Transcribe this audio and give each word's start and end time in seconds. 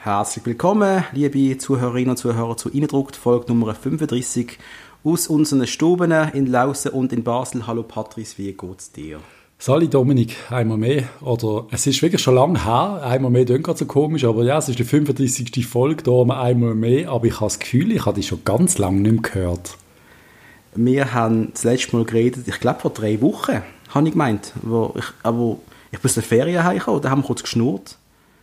Herzlich 0.00 0.46
willkommen, 0.46 1.02
liebe 1.12 1.58
Zuhörerinnen 1.58 2.10
und 2.10 2.18
Zuhörer, 2.18 2.56
zu 2.56 2.68
Innendruckt, 2.68 3.16
Folge 3.16 3.46
Nummer 3.48 3.74
35 3.74 4.56
aus 5.02 5.26
unseren 5.26 5.66
Stuben 5.66 6.12
in 6.12 6.46
Lausen 6.46 6.92
und 6.92 7.12
in 7.12 7.24
Basel. 7.24 7.66
Hallo 7.66 7.82
Patrice, 7.82 8.38
wie 8.38 8.52
geht's 8.52 8.92
dir? 8.92 9.18
Sali 9.58 9.88
Dominik, 9.88 10.36
einmal 10.50 10.78
mehr. 10.78 11.08
Oder 11.20 11.66
es 11.72 11.84
ist 11.88 12.00
wirklich 12.00 12.22
schon 12.22 12.36
lange 12.36 12.64
her, 12.64 13.02
einmal 13.02 13.32
mehr 13.32 13.44
klingt 13.44 13.64
gerade 13.64 13.80
so 13.80 13.86
komisch, 13.86 14.22
aber 14.22 14.44
ja, 14.44 14.58
es 14.58 14.68
ist 14.68 14.78
die 14.78 14.84
35. 14.84 15.66
Folge, 15.66 16.04
da 16.04 16.12
haben 16.12 16.28
wir 16.28 16.40
einmal 16.40 16.76
mehr, 16.76 17.10
aber 17.10 17.26
ich 17.26 17.34
habe 17.34 17.46
das 17.46 17.58
Gefühl, 17.58 17.90
ich 17.90 18.06
habe 18.06 18.14
die 18.14 18.22
schon 18.22 18.44
ganz 18.44 18.78
lange 18.78 19.00
nicht 19.00 19.12
mehr 19.12 19.22
gehört. 19.22 19.76
Wir 20.76 21.12
haben 21.12 21.50
das 21.52 21.64
letzte 21.64 21.96
Mal 21.96 22.04
geredet, 22.04 22.46
ich 22.46 22.60
glaube 22.60 22.78
vor 22.78 22.92
drei 22.92 23.20
Wochen, 23.20 23.62
habe 23.88 24.06
ich 24.06 24.12
gemeint, 24.12 24.52
wo 24.62 24.94
ich, 24.96 25.06
wo 25.24 25.58
ich 25.90 26.04
aus 26.04 26.14
der 26.14 26.22
Ferien 26.22 26.62
heimgekommen, 26.62 27.02
da 27.02 27.10
haben 27.10 27.22
wir 27.22 27.26
kurz 27.26 27.42
geschnurrt. 27.42 27.98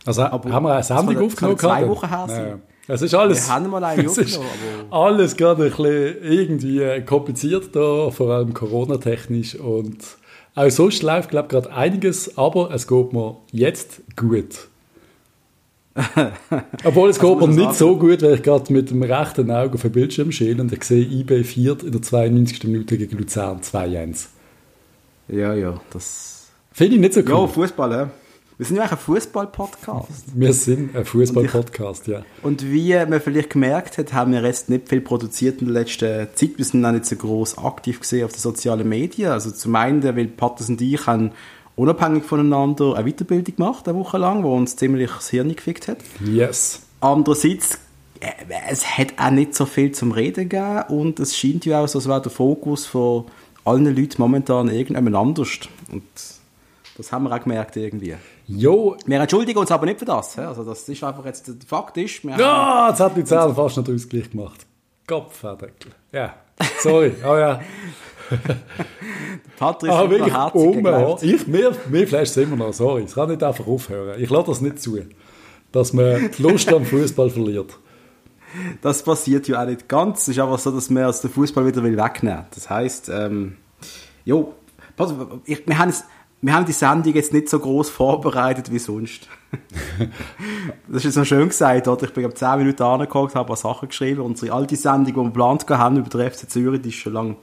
Also 0.06 0.22
aber 0.22 0.50
haben 0.50 0.64
wir 0.64 0.74
eine 0.74 0.82
Sendung 0.82 1.26
aufgenommen? 1.26 1.58
zwei 1.58 1.88
Wochen 1.88 2.08
her 2.08 2.24
sein. 2.28 2.62
Es 2.88 3.02
ist 3.02 3.14
alles, 3.14 3.48
wir 3.48 3.54
haben 3.54 3.68
mal 3.68 3.82
eine 3.82 4.08
aufgenommen, 4.08 4.46
alles 4.90 5.36
gerade 5.36 5.64
ein 5.64 5.70
bisschen 5.70 6.22
irgendwie 6.22 7.02
kompliziert 7.04 7.74
da, 7.74 8.10
vor 8.10 8.30
allem 8.30 8.54
Corona-technisch 8.54 9.56
und 9.56 9.98
auch 10.54 10.70
sonst 10.70 11.02
läuft, 11.02 11.30
glaube 11.30 11.46
ich, 11.46 11.50
gerade 11.50 11.72
einiges, 11.72 12.38
aber 12.38 12.70
es 12.72 12.86
geht 12.86 13.12
mir 13.12 13.36
jetzt 13.50 14.02
gut. 14.14 14.68
Obwohl 16.84 17.10
es 17.10 17.18
geht 17.18 17.40
mir 17.40 17.48
nicht 17.48 17.74
so 17.74 17.98
gut, 17.98 18.22
weil 18.22 18.34
ich 18.34 18.42
gerade 18.42 18.72
mit 18.72 18.90
dem 18.90 19.02
rechten 19.02 19.50
Auge 19.50 19.74
auf 19.74 19.82
den 19.82 19.92
Bildschirm 19.92 20.30
schiele 20.30 20.62
und 20.62 20.72
ich 20.72 20.84
sehe 20.84 21.04
IB 21.04 21.42
4 21.42 21.84
in 21.84 21.92
der 21.92 22.02
92. 22.02 22.64
Minute 22.64 22.98
gegen 22.98 23.18
Luzern 23.18 23.60
2-1. 23.60 24.26
Ja, 25.28 25.54
ja, 25.54 25.80
das... 25.92 26.48
Finde 26.70 26.96
ich 26.96 27.00
nicht 27.00 27.14
so 27.14 27.20
cool. 27.20 27.28
Ja, 27.30 27.46
Fußball, 27.46 27.92
ja. 27.92 28.10
Wir 28.58 28.64
sind 28.64 28.76
ja 28.76 28.84
eigentlich 28.84 28.92
ein 28.92 29.04
Fußball-Podcast. 29.04 30.24
Wir 30.34 30.52
sind 30.54 30.96
ein 30.96 31.04
Fußball-Podcast, 31.04 32.06
ja. 32.06 32.22
Und 32.42 32.64
wie 32.64 32.94
man 32.94 33.20
vielleicht 33.20 33.50
gemerkt 33.50 33.98
hat, 33.98 34.14
haben 34.14 34.32
wir 34.32 34.42
jetzt 34.42 34.70
nicht 34.70 34.88
viel 34.88 35.02
produziert 35.02 35.60
in 35.60 35.66
der 35.66 35.82
letzten 35.82 36.28
Zeit. 36.34 36.56
Wir 36.56 36.64
sind 36.64 36.82
auch 36.82 36.92
nicht 36.92 37.04
so 37.04 37.16
groß 37.16 37.58
aktiv 37.58 38.00
gesehen 38.00 38.24
auf 38.24 38.32
den 38.32 38.40
sozialen 38.40 38.88
Medien. 38.88 39.30
Also 39.30 39.50
zum 39.50 39.76
einen, 39.76 40.02
weil 40.02 40.28
Patrice 40.28 40.72
und 40.72 40.80
ich 40.80 41.06
haben 41.06 41.32
unabhängig 41.74 42.24
voneinander 42.24 42.94
eine 42.94 43.12
Weiterbildung 43.12 43.56
gemacht, 43.56 43.86
eine 43.88 43.98
Woche 43.98 44.16
lang, 44.16 44.42
wo 44.42 44.56
uns 44.56 44.74
ziemlich 44.74 45.10
das 45.10 45.28
Hirn 45.28 45.54
gefickt 45.54 45.88
hat. 45.88 45.98
Yes. 46.24 46.80
Andererseits, 47.00 47.78
äh, 48.20 48.30
es 48.70 48.86
hat 48.86 49.18
auch 49.18 49.32
nicht 49.32 49.54
so 49.54 49.66
viel 49.66 49.92
zum 49.92 50.12
Reden 50.12 50.48
gegeben 50.48 50.84
und 50.88 51.20
es 51.20 51.36
scheint 51.36 51.66
ja 51.66 51.84
auch 51.84 51.88
so, 51.88 51.98
als 51.98 52.08
wäre 52.08 52.22
der 52.22 52.32
Fokus 52.32 52.86
von 52.86 53.26
allen 53.66 53.84
Leuten 53.94 54.14
momentan 54.16 54.70
irgendjemand 54.70 55.14
anders. 55.14 55.50
Und 55.92 56.04
das 56.96 57.12
haben 57.12 57.24
wir 57.24 57.36
auch 57.36 57.42
gemerkt 57.42 57.76
irgendwie. 57.76 58.16
Jo. 58.48 58.96
Wir 59.06 59.20
entschuldigen 59.20 59.58
uns 59.58 59.70
aber 59.70 59.86
nicht 59.86 59.98
für 59.98 60.04
das. 60.04 60.38
Also 60.38 60.64
das 60.64 60.88
ist 60.88 61.02
einfach 61.02 61.24
jetzt, 61.24 61.48
der 61.48 61.54
Fakt 61.66 61.96
ist, 61.96 62.24
wir 62.24 62.36
Ja, 62.36 62.88
jetzt 62.90 63.00
hat 63.00 63.16
die 63.16 63.24
Zähne 63.24 63.54
fast 63.54 63.76
noch 63.76 63.84
den 63.84 63.96
Ausgleich 63.96 64.30
gemacht. 64.30 64.66
Kopfverdeckel. 65.06 65.92
Ja, 66.12 66.34
sorry. 66.80 67.12
Oh 67.24 67.36
ja. 67.36 67.60
Patrick 69.58 69.90
ah, 69.90 70.10
wirklich 70.10 70.34
um, 70.54 71.16
ich, 71.22 71.46
mir, 71.46 71.72
mir 71.88 72.08
flasht 72.08 72.36
es 72.36 72.42
immer 72.42 72.56
noch, 72.56 72.72
sorry. 72.72 73.04
Es 73.04 73.14
kann 73.14 73.28
nicht 73.30 73.42
einfach 73.42 73.66
aufhören. 73.66 74.20
Ich 74.20 74.30
lasse 74.30 74.48
das 74.48 74.60
nicht 74.60 74.80
zu, 74.80 74.98
dass 75.72 75.92
man 75.92 76.30
die 76.36 76.42
Lust 76.42 76.72
am 76.72 76.84
Fußball 76.84 77.30
verliert. 77.30 77.78
Das 78.82 79.02
passiert 79.02 79.48
ja 79.48 79.62
auch 79.62 79.66
nicht 79.66 79.88
ganz. 79.88 80.22
Es 80.22 80.28
ist 80.28 80.40
einfach 80.40 80.58
so, 80.58 80.70
dass 80.70 80.90
man 80.90 81.04
aus 81.04 81.20
dem 81.20 81.30
Fußball 81.30 81.66
wieder 81.66 81.82
wegnehmen 81.82 82.38
will. 82.38 82.46
Das 82.54 82.68
heisst, 82.70 83.08
ähm, 83.08 83.56
jo, 84.24 84.54
wir 84.96 85.78
haben 85.78 85.90
es 85.90 86.04
wir 86.46 86.54
haben 86.54 86.64
die 86.64 86.72
Sendung 86.72 87.12
jetzt 87.12 87.32
nicht 87.32 87.48
so 87.48 87.58
groß 87.58 87.90
vorbereitet 87.90 88.70
wie 88.70 88.78
sonst. 88.78 89.26
das 90.86 90.98
ist 90.98 91.04
jetzt 91.04 91.16
noch 91.16 91.24
schön 91.24 91.48
gesagt, 91.48 91.88
oder? 91.88 92.04
Ich 92.04 92.12
bin 92.12 92.24
ab 92.24 92.38
10 92.38 92.58
Minuten 92.58 92.82
angeguckt, 92.84 93.34
habe 93.34 93.44
ein 93.44 93.48
paar 93.48 93.56
Sachen 93.56 93.88
geschrieben. 93.88 94.20
Unsere 94.20 94.52
alte 94.52 94.76
Sendung, 94.76 95.06
die 95.06 95.16
wir 95.16 95.24
geplant 95.24 95.68
haben 95.68 95.96
über 95.96 96.08
den 96.08 96.30
FC 96.30 96.48
Zürich, 96.48 96.82
die 96.82 96.90
ist 96.90 96.94
schon 96.94 97.14
lange 97.14 97.34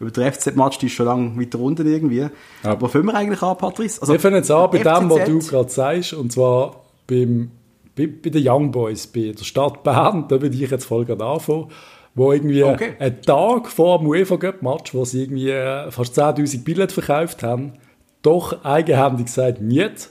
über 0.00 0.10
den 0.10 0.32
FZ-Match, 0.32 0.78
die 0.78 0.86
ist 0.86 0.94
schon 0.94 1.06
lange 1.06 1.38
weiter 1.38 1.60
unten 1.60 1.86
irgendwie. 1.86 2.18
Ja. 2.18 2.30
Aber 2.64 2.80
wo 2.82 2.88
fangen 2.88 3.06
wir 3.06 3.14
eigentlich 3.14 3.40
an, 3.40 3.56
Patrice? 3.56 4.00
Also, 4.00 4.14
wir 4.14 4.20
fangen 4.20 4.36
jetzt 4.36 4.50
an 4.50 4.68
bei 4.68 4.78
dem, 4.78 5.10
was 5.10 5.24
du 5.24 5.38
gerade 5.38 5.70
sagst, 5.70 6.14
und 6.14 6.32
zwar 6.32 6.80
beim, 7.06 7.52
bei, 7.94 8.08
bei 8.08 8.30
den 8.30 8.48
Young 8.48 8.72
Boys, 8.72 9.06
bei 9.06 9.32
der 9.38 9.44
Stadt 9.44 9.84
Bern, 9.84 10.26
da 10.26 10.42
würde 10.42 10.56
ich 10.56 10.68
jetzt 10.68 10.86
voll 10.86 11.04
gerade 11.04 11.24
anfangen 11.24 11.68
wo 12.16 12.32
irgendwie 12.32 12.64
okay. 12.64 12.94
einen 12.98 13.22
Tag 13.22 13.68
vor 13.68 13.98
dem 13.98 14.08
UEFA 14.08 14.36
Cup 14.36 14.62
Match, 14.62 14.92
wo 14.94 15.04
sie 15.04 15.22
irgendwie 15.22 15.52
fast 15.92 16.18
10.000 16.18 16.64
Billets 16.64 16.92
verkauft 16.92 17.44
haben, 17.44 17.74
doch 18.22 18.64
eigenhändig 18.64 19.26
gesagt, 19.26 19.60
nicht. 19.60 20.10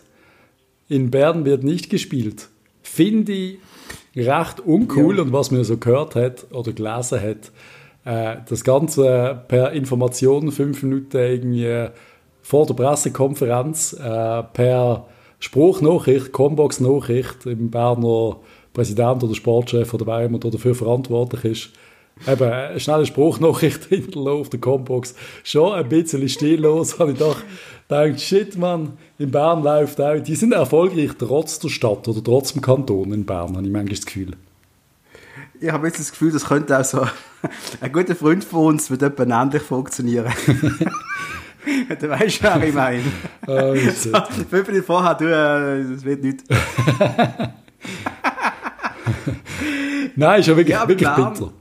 In 0.87 1.11
Bern 1.11 1.45
wird 1.45 1.63
nicht 1.63 1.89
gespielt. 1.89 2.49
Finde 2.81 3.31
ich 3.31 3.59
recht 4.15 4.59
uncool 4.59 5.17
ja. 5.17 5.21
und 5.23 5.33
was 5.33 5.51
man 5.51 5.63
so 5.63 5.77
gehört 5.77 6.15
hat 6.15 6.47
oder 6.51 6.71
gelesen 6.73 7.21
hat, 7.21 7.51
äh, 8.05 8.41
das 8.47 8.63
Ganze 8.63 9.43
per 9.47 9.71
Information 9.71 10.51
fünf 10.51 10.81
Minuten 10.83 11.17
irgendwie 11.17 11.87
vor 12.41 12.65
der 12.65 12.73
Pressekonferenz 12.73 13.93
äh, 13.93 14.43
per 14.43 15.05
Spruchnachricht, 15.39 16.31
Combox-Nachricht 16.31 17.45
im 17.45 17.69
Berner 17.69 18.37
Präsident 18.73 19.23
oder 19.23 19.35
Sportchef 19.35 19.93
oder 19.93 20.07
wer 20.07 20.25
immer 20.25 20.39
dafür 20.39 20.75
verantwortlich 20.75 21.45
ist, 21.45 21.69
eben 22.27 22.43
eine 22.43 22.79
schnelle 22.79 23.05
Spruchnachricht 23.05 23.85
hinterlassen 23.85 24.41
auf 24.41 24.49
der 24.49 24.59
Combox. 24.59 25.15
Schon 25.43 25.73
ein 25.73 25.87
bisschen 25.89 26.27
stillos, 26.29 26.99
habe 26.99 27.13
ich 27.13 27.17
doch 27.17 27.37
denkt, 27.89 28.21
shit, 28.21 28.57
man, 28.57 28.93
in 29.17 29.31
Bern 29.31 29.63
läuft 29.63 29.99
auch. 30.01 30.19
Die 30.19 30.35
sind 30.35 30.53
erfolgreich 30.53 31.11
trotz 31.17 31.59
der 31.59 31.69
Stadt 31.69 32.07
oder 32.07 32.23
trotz 32.23 32.53
dem 32.53 32.61
Kanton 32.61 33.13
in 33.13 33.25
Bern, 33.25 33.55
habe 33.55 33.65
ich 33.65 33.71
manchmal 33.71 33.95
das 33.95 34.05
Gefühl. 34.05 34.31
Ich 35.61 35.69
habe 35.71 35.87
jetzt 35.87 35.99
das 35.99 36.11
Gefühl, 36.11 36.31
das 36.31 36.45
könnte 36.45 36.79
auch 36.79 36.85
so 36.85 37.05
ein 37.81 37.91
guter 37.91 38.15
Freund 38.15 38.43
von 38.43 38.67
uns 38.67 38.89
wird 38.89 39.01
etwa 39.01 39.23
ähnlich 39.23 39.61
funktionieren. 39.61 40.31
du 41.99 42.09
weißt, 42.09 42.43
was 42.43 42.63
ich 42.63 42.73
meine. 42.73 43.03
Oh, 43.47 43.73
so, 43.75 44.11
fünf 44.47 44.67
Minuten 44.67 44.85
vorher, 44.85 45.15
du, 45.15 45.25
äh, 45.25 45.95
das 45.95 46.05
wird 46.05 46.21
nicht. 46.21 46.43
Nein, 50.15 50.39
ist 50.39 50.45
ja 50.45 50.55
wirklich, 50.55 50.75
ja, 50.75 50.87
wirklich 50.87 51.09
bitter. 51.09 51.51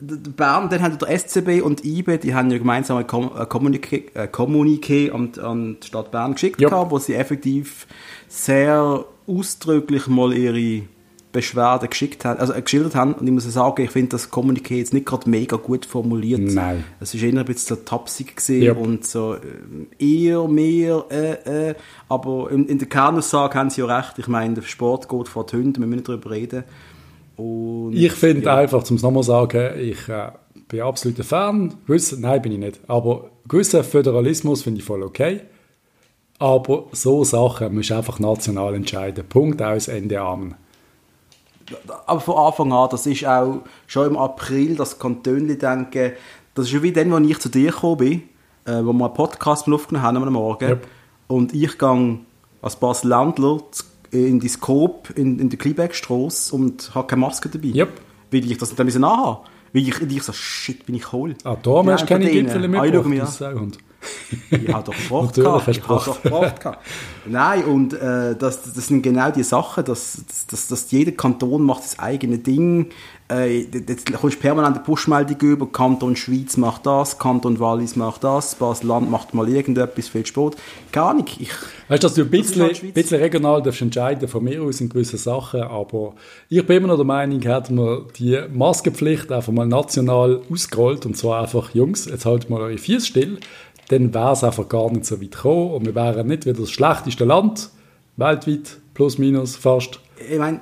Bern, 0.00 0.68
dann 0.70 0.82
hat 0.82 1.00
der 1.00 1.18
SCB 1.18 1.62
und 1.62 1.84
IBE, 1.84 2.18
die 2.18 2.34
haben 2.34 2.50
ja 2.50 2.58
gemeinsam 2.58 2.98
ein 2.98 3.06
Kommuniqué, 3.06 4.28
Kommuniqué 4.28 5.10
an, 5.12 5.32
an 5.42 5.76
die 5.82 5.86
Stadt 5.86 6.10
Bern 6.10 6.34
geschickt, 6.34 6.60
yep. 6.60 6.70
gehabt, 6.70 6.90
wo 6.90 6.98
sie 6.98 7.14
effektiv 7.14 7.86
sehr 8.28 9.04
ausdrücklich 9.26 10.06
mal 10.06 10.32
ihre 10.32 10.84
Beschwerden 11.32 11.88
geschickt 11.88 12.24
haben, 12.24 12.40
also 12.40 12.52
äh, 12.52 12.60
geschildert 12.60 12.94
haben. 12.94 13.14
Und 13.14 13.26
ich 13.26 13.32
muss 13.32 13.44
sagen, 13.44 13.82
ich 13.82 13.90
finde 13.90 14.10
das 14.10 14.32
Kommuniqué 14.32 14.74
jetzt 14.76 14.92
nicht 14.92 15.06
gerade 15.06 15.30
mega 15.30 15.56
gut 15.56 15.86
formuliert. 15.86 16.40
Nein. 16.40 16.84
Es 16.98 17.14
ist 17.14 17.22
eher 17.22 17.38
ein 17.38 17.44
bisschen 17.44 17.76
so 17.76 17.82
tapsig 17.82 18.36
gesehen 18.36 18.62
yep. 18.62 18.76
und 18.76 19.06
so 19.06 19.34
äh, 19.34 20.04
eher, 20.04 20.48
mehr, 20.48 21.04
äh, 21.10 21.68
äh. 21.70 21.74
Aber 22.08 22.50
in, 22.50 22.66
in 22.66 22.78
der 22.78 22.88
Kernaussage 22.88 23.56
haben 23.56 23.70
sie 23.70 23.80
ja 23.80 23.98
recht. 23.98 24.18
Ich 24.18 24.26
meine, 24.26 24.54
der 24.54 24.62
Sport 24.62 25.08
geht 25.08 25.28
vor 25.28 25.46
die 25.46 25.56
Hunde, 25.56 25.78
wir 25.78 25.86
müssen 25.86 25.98
nicht 25.98 26.08
darüber 26.08 26.30
reden. 26.30 26.64
Und, 27.40 27.94
ich 27.94 28.12
finde 28.12 28.46
ja. 28.46 28.56
einfach, 28.56 28.88
um 28.90 28.96
es 28.96 29.02
nochmal 29.02 29.22
sagen, 29.22 29.78
ich 29.80 30.08
äh, 30.08 30.30
bin 30.68 30.82
absoluter 30.82 31.24
Fan. 31.24 31.74
Gewiss, 31.86 32.16
nein, 32.18 32.42
bin 32.42 32.52
ich 32.52 32.58
nicht. 32.58 32.80
Aber 32.86 33.30
gewisser 33.48 33.82
Föderalismus 33.82 34.62
finde 34.62 34.80
ich 34.80 34.84
voll 34.84 35.02
okay. 35.02 35.40
Aber 36.38 36.84
so 36.92 37.24
Sachen 37.24 37.74
muss 37.74 37.90
einfach 37.90 38.18
national 38.18 38.74
entscheiden. 38.74 39.24
Punkt 39.26 39.62
aus, 39.62 39.88
Ende 39.88 40.20
an. 40.20 40.54
Aber 42.06 42.20
von 42.20 42.36
Anfang 42.36 42.72
an, 42.72 42.88
das 42.90 43.06
ist 43.06 43.24
auch 43.24 43.62
schon 43.86 44.08
im 44.08 44.16
April, 44.16 44.76
das 44.76 44.98
Kantönli 44.98 45.56
denken, 45.56 46.12
das 46.54 46.70
ist 46.70 46.82
wie 46.82 46.92
dann, 46.92 47.12
als 47.12 47.26
ich 47.26 47.38
zu 47.38 47.48
dir 47.48 47.70
gekommen 47.70 47.96
bin, 47.96 48.22
äh, 48.66 48.84
wo 48.84 48.92
wir 48.92 49.04
einen 49.06 49.14
Podcast 49.14 49.66
aufgenommen 49.68 50.04
haben 50.04 50.16
am 50.16 50.32
Morgen. 50.32 50.68
Yep. 50.68 50.86
Und 51.28 51.54
ich 51.54 51.78
gehe 51.78 52.18
als 52.60 52.76
Basel-Ländler 52.76 53.60
in 54.10 54.40
die 54.40 54.48
Scope 54.48 55.12
in, 55.14 55.38
in 55.38 55.50
der 55.50 55.58
Kleebergstrasse 55.58 56.54
und 56.54 56.94
habe 56.94 57.06
keine 57.06 57.20
Maske 57.20 57.48
dabei. 57.48 57.68
Yep. 57.68 57.88
Weil 58.30 58.50
ich 58.50 58.58
das 58.58 58.70
nicht 58.70 58.80
anhaben 58.80 58.94
musste. 58.94 59.50
Weil 59.72 59.82
ich, 59.88 60.16
ich 60.16 60.22
so, 60.22 60.32
shit, 60.32 60.86
bin 60.86 60.96
ich 60.96 61.12
hohl. 61.12 61.36
Ah, 61.44 61.56
da 61.62 61.84
hast 61.86 62.02
du 62.02 62.06
keine 62.06 62.30
Gipfel 62.30 62.68
mehr 62.68 62.84
ich 64.50 64.72
habe 64.72 64.84
doch 64.84 64.96
gebraucht. 64.96 65.38
ich 65.38 65.44
habe 65.46 66.04
doch 66.04 66.22
gebraucht. 66.22 66.54
Nein, 67.26 67.64
und 67.64 67.92
äh, 67.92 68.34
das, 68.34 68.62
das 68.62 68.86
sind 68.86 69.02
genau 69.02 69.30
die 69.30 69.42
Sachen, 69.42 69.84
dass, 69.84 70.24
dass, 70.48 70.68
dass 70.68 70.90
jeder 70.90 71.12
Kanton 71.12 71.62
macht 71.62 71.84
das 71.84 71.98
eigene 71.98 72.38
Ding. 72.38 72.90
Äh, 73.30 73.66
jetzt 73.72 74.12
kommst 74.12 74.36
du 74.36 74.40
permanent 74.40 74.76
eine 74.76 74.84
Push-Meldung 74.84 75.38
über, 75.40 75.66
Kanton 75.70 76.16
Schweiz 76.16 76.56
macht 76.56 76.84
das, 76.84 77.18
Kanton 77.18 77.60
Wallis 77.60 77.94
macht 77.94 78.24
das, 78.24 78.56
Basel-Land 78.56 79.08
macht 79.08 79.34
mal 79.34 79.48
irgendetwas, 79.48 80.08
viel 80.08 80.26
Sport. 80.26 80.56
Gar 80.90 81.14
nicht. 81.14 81.40
Ich, 81.40 81.50
weißt 81.88 82.02
du, 82.02 82.06
dass 82.06 82.14
du 82.14 82.22
ein 82.22 82.30
bisschen, 82.30 82.62
halt 82.62 82.94
bisschen 82.94 83.20
regional 83.20 83.62
darfst 83.62 83.82
entscheiden 83.82 84.28
von 84.28 84.42
mir 84.42 84.62
aus 84.62 84.80
in 84.80 84.88
gewissen 84.88 85.18
Sachen, 85.18 85.62
aber 85.62 86.14
ich 86.48 86.66
bin 86.66 86.78
immer 86.78 86.88
noch 86.88 86.96
der 86.96 87.04
Meinung, 87.04 87.40
hätten 87.42 87.76
wir 87.76 88.06
die 88.18 88.38
Maskenpflicht 88.52 89.30
einfach 89.30 89.52
mal 89.52 89.66
national 89.66 90.40
ausgerollt 90.50 91.06
und 91.06 91.16
zwar 91.16 91.42
einfach, 91.42 91.72
Jungs, 91.72 92.06
jetzt 92.06 92.26
haltet 92.26 92.50
mal 92.50 92.60
eure 92.60 92.78
Füße 92.78 93.06
still, 93.06 93.38
dann 93.88 94.12
wäre 94.12 94.32
es 94.32 94.42
einfach 94.42 94.68
gar 94.68 94.90
nicht 94.90 95.04
so 95.04 95.20
weit 95.20 95.30
gekommen 95.30 95.74
und 95.74 95.86
wir 95.86 95.94
wären 95.94 96.26
nicht 96.26 96.46
wieder 96.46 96.60
das 96.60 96.70
schlechteste 96.70 97.24
Land 97.24 97.70
weltweit, 98.16 98.78
plus 98.94 99.18
minus 99.18 99.56
fast. 99.56 100.00
Ich 100.30 100.38
meine, 100.38 100.60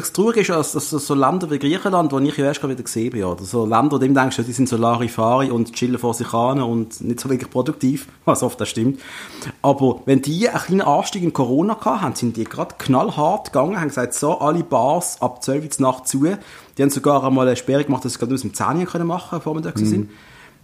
das 0.00 0.12
Traurige 0.12 0.40
ist, 0.40 0.50
dass, 0.50 0.72
dass 0.72 0.90
so 0.90 1.14
Länder 1.14 1.50
wie 1.50 1.58
Griechenland, 1.58 2.12
wo 2.12 2.18
ich 2.18 2.36
ja 2.38 2.46
erst 2.46 2.62
wieder 2.66 2.82
gesehen 2.82 3.10
bin, 3.10 3.24
oder 3.24 3.44
so 3.44 3.66
Länder, 3.66 3.98
die 3.98 4.12
denkst, 4.12 4.38
die 4.38 4.52
sind 4.52 4.68
so 4.68 4.78
Larifari 4.78 5.50
und 5.50 5.74
chillen 5.74 5.98
vor 5.98 6.14
sich 6.14 6.32
an 6.32 6.62
und 6.62 7.02
nicht 7.02 7.20
so 7.20 7.28
wirklich 7.28 7.50
produktiv, 7.50 8.06
was 8.24 8.42
oft 8.42 8.58
das 8.58 8.70
stimmt. 8.70 9.00
Aber 9.60 10.00
wenn 10.06 10.22
die 10.22 10.48
einen 10.48 10.58
kleinen 10.58 10.80
Anstieg 10.80 11.22
in 11.22 11.34
Corona 11.34 11.78
hatten, 11.78 12.14
sind 12.14 12.38
die 12.38 12.44
gerade 12.44 12.74
knallhart 12.78 13.52
gegangen, 13.52 13.78
haben 13.78 13.88
gesagt, 13.88 14.14
so, 14.14 14.38
alle 14.38 14.64
Bars 14.64 15.20
ab 15.20 15.42
12 15.42 15.64
Uhr 15.64 15.70
Nacht 15.86 16.08
zu. 16.08 16.24
Die 16.78 16.82
haben 16.82 16.90
sogar 16.90 17.22
einmal 17.24 17.46
eine 17.46 17.56
Sperre 17.56 17.84
gemacht, 17.84 18.04
dass 18.04 18.14
sie 18.14 18.18
gerade 18.18 18.32
aus 18.32 18.40
dem 18.40 18.54
10 18.54 18.86
können 18.86 19.06
machen 19.06 19.28
können, 19.30 19.40
bevor 19.40 19.54
wir 19.54 19.60
da 19.60 19.78
mhm. 19.78 19.86
sind 19.86 20.10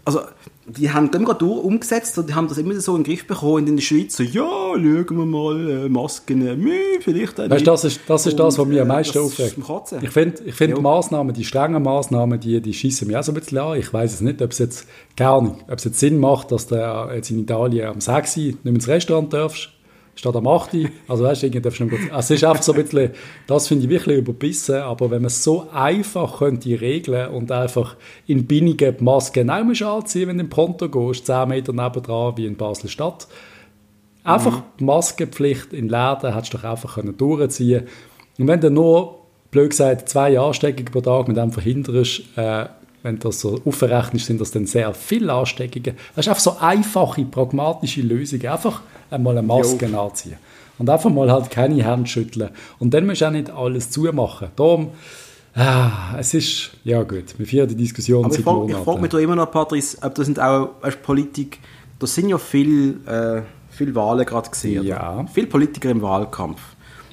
also 0.08 0.20
die 0.66 0.90
haben 0.90 1.10
immer 1.10 1.34
durch 1.34 1.62
umgesetzt 1.62 2.16
und 2.18 2.30
die 2.30 2.34
haben 2.34 2.48
das 2.48 2.56
immer 2.56 2.74
so 2.80 2.96
in 2.96 3.02
den 3.04 3.12
Griff 3.12 3.26
bekommen 3.26 3.66
in 3.66 3.76
der 3.76 3.82
Schweiz. 3.82 4.16
So, 4.16 4.22
ja, 4.22 4.40
schauen 4.42 5.06
wir 5.06 5.26
mal, 5.26 5.70
äh, 5.70 5.88
Masken, 5.90 6.46
äh, 6.46 7.00
vielleicht 7.02 7.38
auch 7.38 7.50
weißt, 7.50 7.66
das 7.66 7.84
ist 7.84 8.00
das, 8.06 8.26
ist 8.26 8.38
das 8.38 8.58
was 8.58 8.66
mich 8.66 8.80
am 8.80 8.88
meisten 8.88 9.18
aufregt. 9.18 9.56
Ich 10.00 10.10
finde 10.10 10.42
ich 10.46 10.54
find 10.54 10.70
ja. 10.70 10.76
die 10.76 10.82
Massnahmen, 10.82 11.34
die 11.34 11.44
strengen 11.44 11.82
Massnahmen, 11.82 12.40
die, 12.40 12.62
die 12.62 12.72
schießen 12.72 13.06
mich 13.06 13.18
auch 13.18 13.22
so 13.22 13.32
ein 13.32 13.34
bisschen 13.34 13.58
an. 13.58 13.78
Ich 13.78 13.92
weiß 13.92 14.14
es 14.14 14.20
nicht, 14.22 14.40
ob 14.40 14.52
es 14.52 14.58
jetzt 14.58 14.86
gar 15.14 15.42
nicht, 15.42 15.56
ob 15.68 15.76
es 15.76 15.84
jetzt 15.84 16.00
Sinn 16.00 16.18
macht, 16.18 16.52
dass 16.52 16.68
du 16.68 17.10
jetzt 17.14 17.30
in 17.30 17.40
Italien 17.40 17.88
am 17.88 18.00
6 18.00 18.36
nicht 18.36 18.64
mehr 18.64 18.74
ins 18.74 18.88
Restaurant 18.88 19.30
darfst 19.30 19.68
statt 20.18 20.34
am 20.34 20.48
8. 20.48 20.70
Also 21.06 21.24
weißt 21.24 21.44
du, 21.44 21.60
darfst 21.60 21.78
du 21.78 21.84
noch 21.84 21.90
gut, 21.92 22.00
also 22.10 22.34
es 22.34 22.42
ist 22.42 22.44
einfach 22.44 22.62
so 22.62 22.72
ein 22.72 22.82
bisschen, 22.82 23.10
das 23.46 23.68
finde 23.68 23.84
ich 23.84 23.90
wirklich 23.90 24.18
überbissen, 24.18 24.76
aber 24.76 25.10
wenn 25.10 25.22
man 25.22 25.28
es 25.28 25.44
so 25.44 25.68
einfach 25.72 26.38
könnte 26.38 26.80
regeln 26.80 27.30
und 27.30 27.52
einfach 27.52 27.96
in 28.26 28.46
Binningen 28.46 28.96
die 28.98 29.04
Maske 29.04 29.40
genau 29.40 29.62
musst 29.62 29.82
anziehen, 29.82 30.28
wenn 30.28 30.38
du 30.38 30.44
im 30.44 30.50
Ponto 30.50 30.88
gehst, 30.88 31.26
10 31.26 31.48
Meter 31.48 31.72
nebendran, 31.72 32.36
wie 32.36 32.46
in 32.46 32.56
Basel-Stadt. 32.56 33.28
Einfach 34.24 34.58
mhm. 34.58 34.62
die 34.80 34.84
Maskenpflicht 34.84 35.72
in 35.72 35.88
Läden 35.88 36.34
hättest 36.34 36.52
du 36.52 36.58
doch 36.58 36.64
einfach 36.64 36.96
können 36.96 37.16
durchziehen 37.16 37.86
Und 38.38 38.48
wenn 38.48 38.60
du 38.60 38.70
nur, 38.70 39.20
blöd 39.52 39.70
gesagt, 39.70 40.08
zwei 40.08 40.38
Ansteckungen 40.38 40.92
pro 40.92 41.00
Tag 41.00 41.28
mit 41.28 41.36
dem 41.36 41.52
verhinderst, 41.52 42.22
äh, 42.36 42.66
wenn 43.02 43.18
das 43.18 43.40
so 43.40 43.60
aufrechnest, 43.64 44.26
sind 44.26 44.40
das 44.40 44.50
dann 44.50 44.66
sehr 44.66 44.92
viele 44.94 45.32
Ansteckungen. 45.32 45.96
Das 46.14 46.26
ist 46.26 46.28
einfach 46.28 46.42
so 46.42 46.56
einfache, 46.58 47.24
pragmatische 47.24 48.02
Lösung. 48.02 48.42
Einfach 48.42 48.82
einmal 49.10 49.38
eine 49.38 49.46
Maske 49.46 49.86
jo. 49.86 50.00
anziehen. 50.00 50.36
Und 50.78 50.88
einfach 50.90 51.10
mal 51.10 51.30
halt 51.30 51.50
keine 51.50 51.82
Hände 51.84 52.08
schütteln. 52.08 52.50
Und 52.78 52.94
dann 52.94 53.06
musst 53.06 53.20
du 53.20 53.26
auch 53.26 53.30
nicht 53.30 53.50
alles 53.50 53.90
zumachen. 53.90 54.48
Darum, 54.54 54.90
ah, 55.54 56.16
es 56.18 56.34
ist, 56.34 56.70
ja 56.84 57.02
gut, 57.02 57.36
wir 57.36 57.46
führen 57.46 57.68
die 57.68 57.74
Diskussion 57.74 58.24
Aber 58.24 58.32
seit 58.32 58.40
ich 58.40 58.44
frage, 58.44 58.72
Ich 58.72 58.78
frage 58.78 59.00
mich 59.00 59.10
da 59.10 59.18
immer 59.18 59.36
noch, 59.36 59.50
Patrice, 59.50 59.98
ob 60.02 60.14
das 60.14 60.26
sind 60.26 60.38
auch, 60.38 60.70
weißt, 60.80 61.02
Politik, 61.02 61.58
da 61.98 62.06
sind 62.06 62.28
ja 62.28 62.38
viele 62.38 63.38
äh, 63.38 63.42
viel 63.78 63.94
Wahlen 63.94 64.26
gerade 64.26 64.50
gesehen. 64.50 64.84
Ja. 64.84 65.24
Viele 65.32 65.46
Politiker 65.46 65.90
im 65.90 66.02
Wahlkampf. 66.02 66.60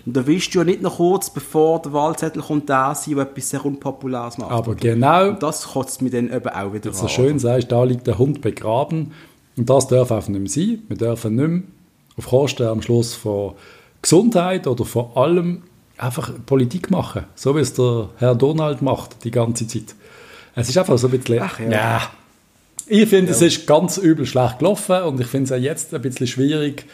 Und 0.06 0.16
da 0.16 0.28
willst 0.28 0.54
du 0.54 0.60
ja 0.60 0.66
nicht 0.66 0.82
noch 0.82 0.98
kurz, 0.98 1.30
bevor 1.32 1.82
der 1.82 1.92
Wahlzettel 1.94 2.42
kommt, 2.44 2.70
da 2.70 2.94
sein, 2.94 3.16
der 3.16 3.24
etwas 3.26 3.50
sehr 3.50 3.66
Unpopuläres 3.66 4.38
macht. 4.38 4.52
Aber 4.52 4.76
genau. 4.76 5.30
Und 5.30 5.42
das 5.42 5.70
kotzt 5.70 6.02
mich 6.02 6.12
dann 6.12 6.32
eben 6.32 6.50
auch 6.50 6.74
wieder 6.74 6.90
an. 6.90 6.96
So 6.96 7.08
schön 7.08 7.40
sagst, 7.40 7.72
da 7.72 7.84
liegt 7.84 8.06
der 8.06 8.18
Hund 8.20 8.42
begraben. 8.42 9.14
Und 9.58 9.70
das 9.70 9.88
darf 9.88 10.12
einfach 10.12 10.30
nicht 10.30 10.40
mehr 10.40 10.50
sein. 10.50 10.84
Wir 10.88 10.98
dürfen 10.98 11.36
nicht 11.36 11.48
mehr 11.48 11.62
auf 12.18 12.28
Kosten 12.28 12.68
am 12.68 12.82
Schluss 12.82 13.16
von 13.16 13.54
Gesundheit 14.02 14.68
oder 14.68 14.86
vor 14.86 15.18
allem 15.18 15.64
einfach 15.98 16.32
Politik 16.46 16.92
machen, 16.92 17.24
so 17.36 17.56
wie 17.56 17.60
es 17.60 17.74
der 17.74 18.10
Herr 18.18 18.36
Donald 18.36 18.82
macht 18.82 19.24
die 19.24 19.32
ganze 19.32 19.68
Zeit. 19.68 19.96
Es 20.56 20.70
ist 20.70 20.78
einfach 20.78 20.98
so 20.98 21.08
ein 21.08 21.18
bisschen, 21.18 21.42
Ach, 21.42 21.60
ja. 21.60 21.70
ja. 21.70 22.02
Ich 22.88 23.10
finde, 23.10 23.32
ja. 23.32 23.36
es 23.36 23.42
ist 23.42 23.66
ganz 23.66 23.98
übel 23.98 24.26
schlecht 24.26 24.60
gelaufen 24.60 25.02
und 25.04 25.20
ich 25.20 25.28
finde 25.28 25.46
es 25.46 25.52
auch 25.52 25.64
jetzt 25.64 25.94
ein 25.94 26.02
bisschen 26.02 26.28
schwierig. 26.28 26.86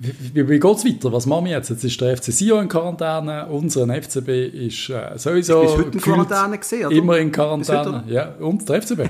Wie, 0.00 0.48
wie, 0.48 0.60
geht 0.60 0.76
es 0.76 0.84
weiter? 0.84 1.12
Was 1.12 1.26
machen 1.26 1.46
wir 1.46 1.52
jetzt? 1.52 1.70
Jetzt 1.70 1.82
ist 1.82 2.00
der 2.00 2.16
FC 2.16 2.24
Sion 2.32 2.62
in 2.62 2.68
Quarantäne, 2.68 3.46
unser 3.46 3.86
FCB 3.86 4.28
ist 4.28 4.90
äh, 4.90 5.18
sowieso 5.18 5.62
ist 5.62 5.76
heute 5.76 5.90
in 5.90 6.00
Quarantäne 6.00 6.58
gesehen, 6.58 6.86
oder? 6.86 6.96
immer 6.96 7.18
in 7.18 7.32
Quarantäne. 7.32 8.04
Ja, 8.06 8.34
und 8.38 8.68
der 8.68 8.80
FCB. 8.80 9.00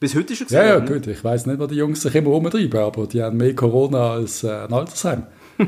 Bis 0.00 0.14
heute 0.14 0.36
schon 0.36 0.46
gesehen? 0.46 0.60
Ja, 0.60 0.66
ja, 0.66 0.78
gut. 0.80 1.06
Ich 1.06 1.24
weiß 1.24 1.46
nicht, 1.46 1.58
was 1.58 1.68
die 1.68 1.76
Jungs 1.76 2.02
sich 2.02 2.14
immer 2.14 2.30
rumtreiben, 2.30 2.80
aber 2.80 3.06
die 3.06 3.22
haben 3.22 3.38
mehr 3.38 3.54
Corona 3.54 4.12
als 4.12 4.44
äh, 4.44 4.50
ein 4.50 4.72
Altersheim. 4.72 5.22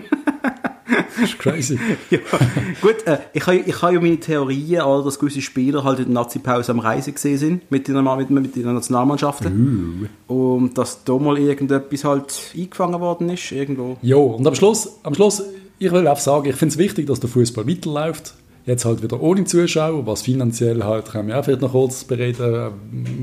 das 1.20 1.30
ist 1.30 1.38
crazy. 1.38 1.78
ja, 2.10 2.18
gut, 2.80 3.06
äh, 3.06 3.18
ich 3.32 3.46
habe 3.46 3.56
ich 3.56 3.82
ha 3.82 3.90
ja 3.90 4.00
meine 4.00 4.18
Theorien, 4.18 4.82
oder, 4.82 5.04
dass 5.04 5.18
gewisse 5.18 5.40
Spieler 5.40 5.84
halt 5.84 5.98
in 5.98 6.06
der 6.06 6.14
Nazi-Pause 6.14 6.72
am 6.72 6.78
Reisen 6.78 7.14
gesehen 7.14 7.38
sind 7.38 7.70
mit 7.70 7.88
den, 7.88 8.02
mit, 8.02 8.30
mit 8.30 8.56
den 8.56 8.74
Nationalmannschaften. 8.74 10.08
Uh. 10.28 10.34
Und 10.34 10.78
dass 10.78 11.04
da 11.04 11.16
mal 11.16 11.38
irgendetwas 11.38 12.04
halt 12.04 12.52
eingefangen 12.56 13.00
worden 13.00 13.30
ist. 13.30 13.50
Irgendwo. 13.52 13.96
Ja, 14.02 14.16
und 14.16 14.46
am 14.46 14.54
Schluss, 14.54 14.98
am 15.02 15.14
Schluss, 15.14 15.42
ich 15.78 15.92
will 15.92 16.06
auch 16.06 16.18
sagen, 16.18 16.48
ich 16.48 16.56
finde 16.56 16.72
es 16.72 16.78
wichtig, 16.78 17.06
dass 17.06 17.20
der 17.20 17.30
Fußball 17.30 17.66
weiterläuft. 17.66 18.34
Jetzt 18.66 18.84
halt 18.84 19.02
wieder 19.02 19.22
ohne 19.22 19.44
Zuschauer, 19.44 20.06
was 20.06 20.22
finanziell 20.22 20.84
halt, 20.84 21.06
können 21.10 21.28
wir 21.28 21.38
auch 21.38 21.44
vielleicht 21.44 21.62
noch 21.62 21.72
kurz 21.72 22.04
bereden, 22.04 22.72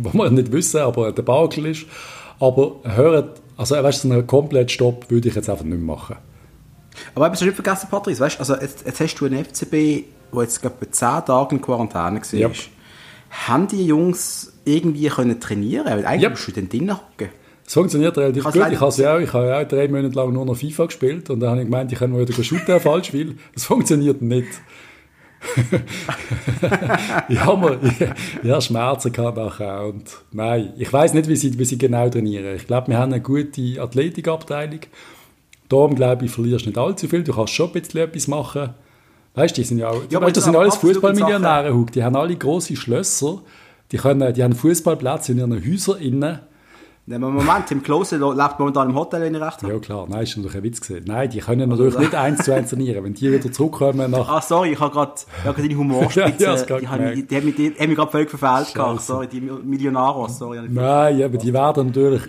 was 0.01 0.13
wir 0.15 0.31
nicht 0.31 0.51
wissen, 0.51 0.81
aber 0.81 1.11
der 1.11 1.21
Bakel 1.21 1.67
ist. 1.67 1.85
Aber 2.39 2.77
hört, 2.83 3.41
also 3.55 3.75
weißt 3.75 4.03
du, 4.03 4.07
so 4.07 4.13
einen 4.13 4.25
kompletten 4.25 4.69
Stopp 4.69 5.09
würde 5.09 5.29
ich 5.29 5.35
jetzt 5.35 5.49
einfach 5.49 5.63
nicht 5.63 5.81
machen. 5.81 6.15
Aber 7.13 7.29
hast 7.29 7.41
du 7.41 7.45
nicht 7.45 7.55
vergessen, 7.55 7.87
Patrice, 7.89 8.19
weißt, 8.19 8.39
also 8.39 8.55
jetzt, 8.55 8.85
jetzt 8.85 8.99
hast 8.99 9.15
du 9.15 9.25
einen 9.25 9.43
FCB, 9.43 9.71
der 10.33 10.41
jetzt 10.41 10.63
ich 10.63 10.91
10 10.91 11.25
Tage 11.25 11.55
in 11.55 11.61
Quarantäne 11.61 12.21
war. 12.21 12.39
Yep. 12.39 12.55
Haben 13.29 13.67
die 13.67 13.85
Jungs 13.85 14.53
irgendwie 14.63 15.07
können 15.07 15.39
trainieren? 15.39 15.85
Weil 15.85 16.05
eigentlich 16.05 16.23
yep. 16.23 16.31
musst 16.31 16.47
du 16.47 16.51
dann 16.51 16.69
drinnen 16.69 16.95
hocken. 16.95 17.29
Es 17.65 17.73
funktioniert 17.73 18.17
relativ 18.17 18.43
gut. 18.43 18.55
Ich 18.55 18.61
habe 18.61 18.73
ja 18.73 19.15
auch, 19.15 19.19
ich 19.19 19.33
habe 19.33 19.47
ja 19.47 19.61
auch 19.61 19.67
drei 19.67 19.87
Monate 19.87 20.15
lang 20.15 20.31
nur 20.31 20.45
noch 20.45 20.55
FIFA 20.55 20.85
gespielt 20.85 21.29
und 21.31 21.39
dann 21.39 21.49
habe 21.51 21.61
ich 21.61 21.65
gemeint, 21.65 21.91
ich 21.91 21.97
kann 21.97 22.11
mal 22.11 22.21
wieder 22.21 22.43
shooten 22.43 22.79
falsch 22.79 23.07
spielen. 23.07 23.39
Das 23.53 23.65
funktioniert 23.65 24.21
nicht. 24.21 24.49
ja, 27.29 27.55
man, 27.55 27.79
ja, 28.43 28.61
Schmerzen 28.61 29.11
kann 29.11 29.35
nachher. 29.35 29.85
Und 29.85 30.03
nein, 30.31 30.73
ich 30.77 30.91
weiß 30.91 31.13
nicht, 31.13 31.27
wie 31.27 31.35
sie, 31.35 31.57
wie 31.57 31.65
sie 31.65 31.77
genau 31.77 32.09
trainieren. 32.09 32.55
Ich 32.55 32.67
glaube, 32.67 32.89
wir 32.89 32.97
haben 32.97 33.13
eine 33.13 33.21
gute 33.21 33.81
Athletikabteilung. 33.81 34.81
Darum 35.69 35.95
glaube 35.95 36.25
ich, 36.25 36.31
verlierst 36.31 36.65
du 36.65 36.69
nicht 36.69 36.77
allzu 36.77 37.07
viel. 37.07 37.23
Du 37.23 37.33
kannst 37.33 37.53
schon 37.53 37.67
ein 37.67 37.73
bisschen 37.73 38.01
etwas 38.01 38.27
machen. 38.27 38.73
Weißt 39.33 39.57
du, 39.57 39.61
die 39.61 39.67
sind 39.67 39.79
ja 39.79 39.89
auch, 39.89 40.01
ja, 40.09 40.21
weißt, 40.21 40.37
das 40.37 40.45
sind 40.45 40.55
alles 40.55 40.75
Fußballmillionäre, 40.77 41.85
die 41.93 42.03
haben 42.03 42.15
alle 42.15 42.35
große 42.35 42.75
Schlösser. 42.75 43.41
Die, 43.91 43.97
können, 43.97 44.33
die 44.33 44.43
haben 44.43 44.55
Fußballplätze 44.55 45.33
in 45.33 45.39
ihren 45.39 45.63
Häusern 45.63 45.99
innen 45.99 46.39
Nein, 47.07 47.21
Moment, 47.21 47.67
Tim 47.67 47.83
Klose 47.83 48.17
lebt 48.17 48.57
momentan 48.57 48.89
im 48.89 48.95
Hotel, 48.95 49.21
wenn 49.21 49.35
ich 49.35 49.41
recht 49.41 49.61
habe. 49.61 49.73
Ja 49.73 49.79
klar, 49.79 50.07
nein, 50.09 50.23
ist 50.23 50.35
natürlich 50.37 50.57
ein 50.57 50.63
Witz 50.63 50.81
gesehen. 50.81 51.03
Nein, 51.05 51.29
die 51.29 51.37
können 51.37 51.69
natürlich 51.69 51.93
also, 51.93 51.99
nicht 51.99 52.15
eins 52.15 52.43
zu 52.43 52.51
eins 52.51 52.71
trainieren. 52.71 53.03
Wenn 53.03 53.13
die 53.13 53.31
wieder 53.31 53.51
zurückkommen 53.51 54.09
nach... 54.09 54.27
Ah, 54.27 54.41
sorry, 54.41 54.71
ich 54.71 54.79
habe 54.79 54.91
gerade 54.91 55.13
ja, 55.45 55.53
deine 55.53 55.77
Humorspitze, 55.77 56.43
ja, 56.43 56.55
die, 56.79 56.87
haben, 56.87 57.27
die, 57.27 57.35
haben 57.35 57.45
mich, 57.45 57.55
die 57.55 57.75
haben 57.77 57.89
mich 57.89 57.95
gerade 57.95 58.11
völlig 58.11 58.31
verfehlt. 58.31 59.01
Sorry, 59.01 59.27
die 59.27 59.39
Millionaros, 59.39 60.39
sorry. 60.39 60.61
Nein, 60.67 61.21
aber 61.21 61.37
die 61.37 61.53
werden 61.53 61.87
natürlich 61.87 62.23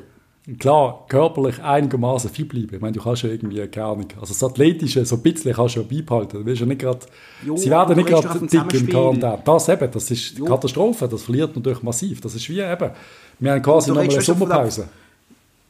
klar, 0.58 1.04
körperlich 1.08 1.60
einigermaßen 1.60 2.30
fit 2.30 2.48
bleiben. 2.48 2.74
Ich 2.74 2.80
meine, 2.80 2.92
du 2.92 3.02
kannst 3.02 3.22
ja 3.22 3.30
irgendwie, 3.30 3.66
keine 3.66 3.86
Ahnung, 3.86 4.06
also 4.20 4.32
das 4.32 4.42
Athletische, 4.44 5.04
so 5.04 5.16
ein 5.16 5.22
bisschen 5.22 5.52
kannst 5.52 5.76
du 5.76 5.80
ja 5.80 5.86
beibehalten. 5.88 6.38
Du 6.38 6.46
willst 6.46 6.60
ja 6.60 6.66
nicht 6.66 6.80
grad, 6.80 7.06
sie 7.56 7.68
werden 7.70 7.96
nicht 7.96 8.08
gerade 8.08 8.46
dick 8.46 8.74
im 8.74 8.88
Quarantäne. 8.88 9.42
Das 9.44 9.68
eben, 9.68 9.90
das 9.90 10.10
ist 10.10 10.38
jo. 10.38 10.44
Katastrophe, 10.44 11.08
das 11.08 11.22
verliert 11.22 11.56
natürlich 11.56 11.82
massiv. 11.82 12.20
Das 12.20 12.34
ist 12.34 12.48
wie 12.48 12.60
eben, 12.60 12.90
wir 13.40 13.52
haben 13.52 13.62
quasi 13.62 13.90
nochmal 13.90 14.08
eine 14.08 14.20
Sommerpause. 14.20 14.88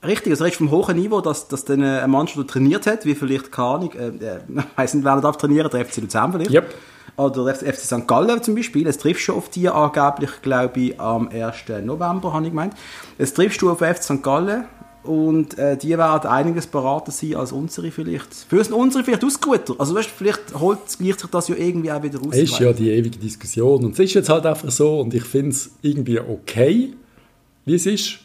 Richtig, 0.04 0.32
also 0.32 0.44
redest 0.44 0.58
vom 0.58 0.70
hohen 0.70 0.96
Niveau, 0.96 1.20
dass, 1.22 1.48
dass 1.48 1.64
dann 1.64 1.82
eine 1.82 2.06
Mannschaft 2.06 2.48
trainiert 2.48 2.86
hat, 2.86 3.06
wie 3.06 3.14
vielleicht, 3.14 3.50
keine 3.50 3.68
Ahnung, 3.68 3.92
äh, 3.92 4.08
äh, 4.08 4.40
weiss 4.76 4.92
nicht, 4.92 5.04
wer 5.04 5.20
darf 5.20 5.38
trainieren, 5.38 5.70
der 5.70 5.84
FC 5.86 5.96
Luzern 5.98 6.32
vielleicht. 6.32 6.50
Yep. 6.50 6.74
Oder 7.16 7.44
der 7.44 7.54
FC 7.54 7.80
St. 7.80 8.06
Gallen 8.06 8.42
zum 8.42 8.54
Beispiel, 8.54 8.86
es 8.86 8.98
trifft 8.98 9.20
schon 9.20 9.36
auf 9.36 9.48
die 9.48 9.68
angeblich, 9.68 10.30
glaube 10.42 10.80
ich, 10.80 11.00
am 11.00 11.28
1. 11.28 11.56
November, 11.82 12.32
habe 12.32 12.44
ich 12.44 12.50
gemeint. 12.50 12.74
Es 13.16 13.32
triffst 13.32 13.62
du 13.62 13.70
auf 13.70 13.78
FC 13.78 14.02
St. 14.02 14.22
Gallen 14.22 14.64
und 15.06 15.58
äh, 15.58 15.76
die 15.76 15.96
werden 15.96 16.28
einiges 16.28 16.66
beraten 16.66 17.10
sein 17.10 17.36
als 17.36 17.52
unsere 17.52 17.90
vielleicht. 17.90 18.34
Für 18.34 18.62
unsere 18.74 19.04
vielleicht 19.04 19.24
ausgeruhter. 19.24 19.74
Also 19.78 19.94
weißt, 19.94 20.10
vielleicht 20.10 20.54
holt 20.58 20.78
gleicht 20.98 21.20
sich 21.20 21.30
das 21.30 21.48
ja 21.48 21.56
irgendwie 21.56 21.90
auch 21.90 22.02
wieder 22.02 22.18
raus. 22.18 22.28
Es 22.32 22.50
ist 22.50 22.58
ja 22.58 22.72
die 22.72 22.90
ewige 22.90 23.18
Diskussion 23.18 23.84
und 23.84 23.92
es 23.92 23.98
ist 24.00 24.14
jetzt 24.14 24.28
halt 24.28 24.44
einfach 24.44 24.70
so 24.70 25.00
und 25.00 25.14
ich 25.14 25.24
finde 25.24 25.50
es 25.50 25.70
irgendwie 25.82 26.20
okay, 26.20 26.92
wie 27.64 27.74
es 27.74 27.86
ist. 27.86 28.18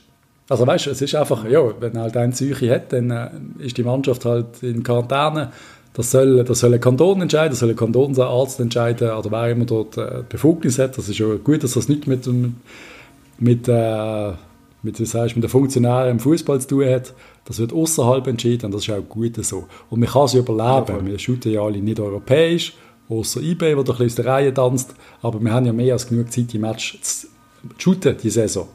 Also 0.50 0.68
weißt 0.68 0.88
du, 0.88 0.90
es 0.90 1.02
ist 1.02 1.16
einfach, 1.16 1.46
ja, 1.46 1.62
wenn 1.80 1.98
halt 1.98 2.18
ein 2.18 2.32
Psyche 2.32 2.72
hat, 2.72 2.92
dann 2.92 3.10
äh, 3.10 3.30
ist 3.60 3.78
die 3.78 3.84
Mannschaft 3.84 4.26
halt 4.26 4.62
in 4.62 4.84
Quarantäne. 4.84 5.52
Das 5.94 6.12
soll, 6.12 6.44
das 6.44 6.60
soll 6.60 6.74
ein 6.74 6.80
Kanton 6.80 7.22
entscheiden, 7.22 7.50
das 7.50 7.60
soll 7.60 7.70
ein 7.70 7.76
Kantonsarzt 7.76 8.60
entscheiden, 8.60 9.12
oder 9.12 9.30
wer 9.30 9.50
immer 9.50 9.66
dort 9.66 9.98
äh, 9.98 10.24
Befugnis 10.28 10.80
hat. 10.80 10.98
Das 10.98 11.10
ist 11.10 11.20
ja 11.20 11.36
gut, 11.36 11.64
dass 11.64 11.74
das 11.74 11.90
nicht 11.90 12.08
mit, 12.08 12.28
mit, 13.40 13.68
äh, 13.68 14.32
mit, 14.84 15.00
wie 15.00 15.06
sagst, 15.06 15.36
mit 15.36 15.44
den 15.44 15.50
Funktionären 15.50 16.12
im 16.12 16.20
Fußball 16.20 16.62
zu 16.62 16.68
tun 16.68 16.86
hat. 16.86 17.14
Das 17.44 17.60
wird 17.60 17.74
außerhalb 17.74 18.26
entschieden 18.28 18.68
und 18.68 18.74
das 18.74 18.88
ist 18.88 18.94
auch 18.94 19.02
gut 19.02 19.44
so. 19.44 19.66
Und 19.90 20.00
man 20.00 20.08
kann 20.08 20.26
es 20.26 20.34
überleben. 20.34 20.98
Ja, 20.98 21.06
wir 21.06 21.20
shooten 21.20 21.52
ja 21.52 21.62
alle 21.62 21.80
nicht 21.80 22.00
europäisch, 22.00 22.74
außer 23.10 23.42
eBay, 23.42 23.72
der 23.72 23.80
ein 23.80 23.84
bisschen 23.84 24.06
aus 24.06 24.16
der 24.16 24.26
Reihe 24.26 24.54
tanzt. 24.54 24.96
Aber 25.22 25.42
wir 25.42 25.52
haben 25.52 25.66
ja 25.66 25.74
mehr 25.74 25.94
als 25.94 26.08
genug 26.08 26.32
Zeit, 26.32 26.54
die 26.54 26.60
Match 26.60 27.00
zu 27.02 27.28
shooten, 27.78 28.16
die 28.24 28.30
Saison. 28.30 28.68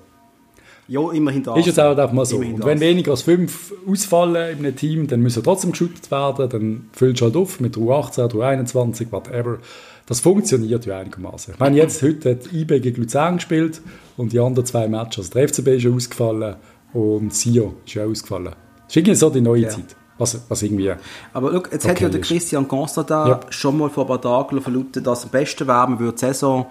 Ja, 0.89 1.11
immerhin 1.11 1.43
das. 1.43 1.59
Ist 1.59 1.69
es 1.69 1.79
auch 1.79 1.91
einfach 1.91 2.13
mal 2.13 2.25
so. 2.25 2.39
und 2.39 2.65
wenn 2.65 2.81
weniger 2.81 3.11
als 3.11 3.23
fünf 3.23 3.73
ausfallen 3.89 4.59
in 4.59 4.65
einem 4.65 4.77
Team, 4.77 5.07
dann 5.09 5.21
müssen 5.21 5.43
trotzdem 5.43 5.73
geschüttet 5.73 6.11
werden, 6.11 6.49
dann 6.49 6.91
füllst 6.93 7.21
du 7.21 7.27
halt 7.27 7.37
auf 7.37 7.61
mit 7.61 7.77
U18, 7.77 8.31
U21, 8.31 9.11
whatever. 9.11 9.59
Das 10.07 10.21
funktioniert 10.21 10.87
ja 10.87 10.99
einigermaßen. 10.99 11.55
Ich 11.55 11.61
meine, 11.61 11.77
jetzt, 11.77 12.03
heute 12.03 12.31
hat 12.31 12.53
IB 12.53 12.79
gegen 12.81 13.03
Luzern 13.03 13.37
gespielt 13.37 13.81
und 14.17 14.33
die 14.33 14.39
anderen 14.39 14.65
zwei 14.65 14.87
Matches, 14.87 15.27
also 15.27 15.31
der 15.33 15.49
FCB 15.49 15.69
ist 15.69 15.83
ja 15.83 15.91
ausgefallen 15.91 16.57
und 16.93 17.35
Sio 17.35 17.75
ist 17.85 17.95
ja 17.95 18.05
ausgefallen. 18.05 18.45
Das 18.45 18.55
ist 18.89 18.97
irgendwie 18.97 19.15
so 19.17 19.31
die 19.31 19.41
neue 19.41 19.63
ja. 19.63 19.69
Zeit. 19.69 19.97
Was, 20.19 20.41
was 20.49 20.63
irgendwie 20.63 20.95
Aber 21.35 21.51
look, 21.51 21.71
jetzt 21.73 21.85
okay 21.85 21.95
hat 21.95 22.01
ja 22.01 22.09
der 22.09 22.21
Christian 22.23 22.67
Constantin 22.67 23.17
ja. 23.17 23.41
schon 23.51 23.77
mal 23.77 23.91
vor 23.91 24.05
ein 24.05 24.09
paar 24.09 24.23
Tagen 24.23 24.63
verlauten, 24.63 25.05
dass 25.05 25.25
am 25.25 25.31
besten 25.31 25.67
wäre, 25.67 25.89
man 25.89 25.99
würde 25.99 26.15
die 26.15 26.21
Saison 26.21 26.67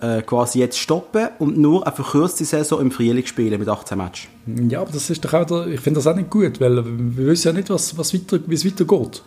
äh, 0.00 0.22
quasi 0.22 0.58
jetzt 0.58 0.78
stoppen 0.78 1.28
und 1.38 1.56
nur 1.56 1.86
eine 1.86 1.94
verkürzte 1.94 2.44
Saison 2.44 2.80
im 2.80 2.90
Frühling 2.90 3.24
spielen 3.24 3.58
mit 3.58 3.68
18 3.68 3.96
Matches. 3.96 4.28
Ja, 4.68 4.82
aber 4.82 4.92
das 4.92 5.08
ist 5.10 5.24
doch 5.24 5.32
auch, 5.32 5.44
der, 5.44 5.66
ich 5.68 5.80
finde 5.80 5.98
das 5.98 6.06
auch 6.06 6.16
nicht 6.16 6.30
gut, 6.30 6.60
weil 6.60 6.84
wir 6.84 7.26
wissen 7.26 7.48
ja 7.48 7.52
nicht, 7.52 7.70
was, 7.70 7.96
was 7.96 8.12
weiter, 8.12 8.38
wie 8.46 8.54
es 8.54 8.64
weitergeht. 8.64 9.22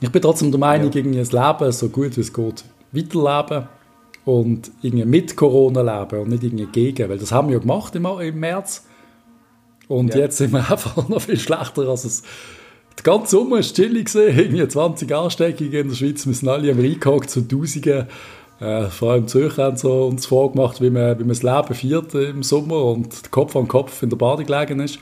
Ich 0.00 0.10
bin 0.10 0.20
trotzdem 0.20 0.50
der 0.50 0.60
Meinung, 0.60 0.92
ja. 0.92 0.98
irgendwie 0.98 1.18
das 1.18 1.32
Leben 1.32 1.72
so 1.72 1.88
gut 1.88 2.16
wie 2.16 2.20
es 2.20 2.32
geht 2.32 2.64
weiterleben 2.92 3.68
und 4.24 4.70
irgendwie 4.82 5.04
mit 5.04 5.36
Corona 5.36 5.80
leben 5.80 6.20
und 6.20 6.28
nicht 6.28 6.44
irgendwie 6.44 6.66
gegen, 6.66 7.08
weil 7.08 7.18
das 7.18 7.32
haben 7.32 7.48
wir 7.48 7.54
ja 7.54 7.60
gemacht 7.60 7.94
im, 7.94 8.04
im 8.04 8.40
März 8.40 8.84
und 9.88 10.14
ja. 10.14 10.20
jetzt 10.20 10.38
sind 10.38 10.52
wir 10.52 10.58
einfach 10.70 11.08
noch 11.08 11.22
viel 11.22 11.38
schlechter 11.38 11.88
als 11.88 12.04
es 12.04 12.22
der 12.98 13.02
ganze 13.02 13.32
Sommer 13.32 13.56
war 13.56 13.60
chillig 13.60 14.06
gewesen, 14.06 14.38
irgendwie 14.38 14.66
20 14.66 15.14
Ansteckungen 15.14 15.72
in 15.72 15.88
der 15.88 15.94
Schweiz, 15.94 16.26
wir 16.26 16.32
sind 16.32 16.48
alle 16.48 16.72
am 16.72 16.80
Reingehockt 16.80 17.28
zu 17.28 17.46
Tausenden 17.46 18.06
äh, 18.60 18.84
vor 18.86 19.12
allem 19.12 19.28
Zürcher 19.28 19.64
haben 19.64 19.76
so 19.76 20.06
uns 20.06 20.26
vorgemacht, 20.26 20.80
wie 20.80 20.90
man, 20.90 21.18
wie 21.18 21.24
man 21.24 21.28
das 21.30 21.42
Leben 21.42 21.74
feiert 21.74 22.14
im 22.14 22.42
Sommer 22.42 22.84
und 22.84 23.30
Kopf 23.30 23.54
an 23.56 23.68
Kopf 23.68 24.02
in 24.02 24.10
der 24.10 24.16
Bade 24.16 24.44
gelegen 24.44 24.80
ist. 24.80 24.98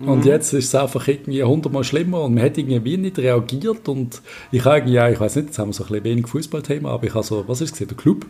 Und 0.00 0.20
mhm. 0.20 0.26
jetzt 0.26 0.52
ist 0.54 0.66
es 0.66 0.74
einfach 0.74 1.06
irgendwie 1.08 1.42
hundertmal 1.42 1.84
schlimmer 1.84 2.22
und 2.22 2.34
man 2.34 2.44
hat 2.44 2.56
irgendwie 2.56 2.96
nicht 2.96 3.18
reagiert 3.18 3.86
und 3.86 4.22
ich 4.50 4.64
habe 4.64 4.78
irgendwie, 4.78 5.12
ich 5.12 5.20
weiß 5.20 5.36
nicht, 5.36 5.48
jetzt 5.48 5.58
haben 5.58 5.68
wir 5.68 5.74
so 5.74 5.84
ein 5.84 5.88
bisschen 5.88 6.04
wenig 6.04 6.26
Fußballthema, 6.26 6.90
aber 6.90 7.04
ich 7.04 7.14
habe 7.14 7.24
so, 7.24 7.46
was 7.46 7.60
ist 7.60 7.78
es, 7.78 7.86
der 7.86 7.96
Club, 7.96 8.24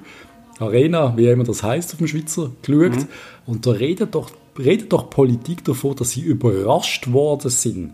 Arena, 0.58 1.16
wie 1.16 1.28
immer 1.28 1.44
das 1.44 1.62
heißt 1.62 1.92
auf 1.92 1.98
dem 1.98 2.08
Schweizer, 2.08 2.50
geschaut 2.62 2.96
mhm. 2.96 3.08
und 3.46 3.66
da 3.66 3.70
redet 3.70 4.16
doch, 4.16 4.32
redet 4.58 4.92
doch 4.92 5.10
Politik 5.10 5.64
davon, 5.64 5.94
dass 5.94 6.10
sie 6.10 6.22
überrascht 6.22 7.12
worden 7.12 7.50
sind 7.50 7.92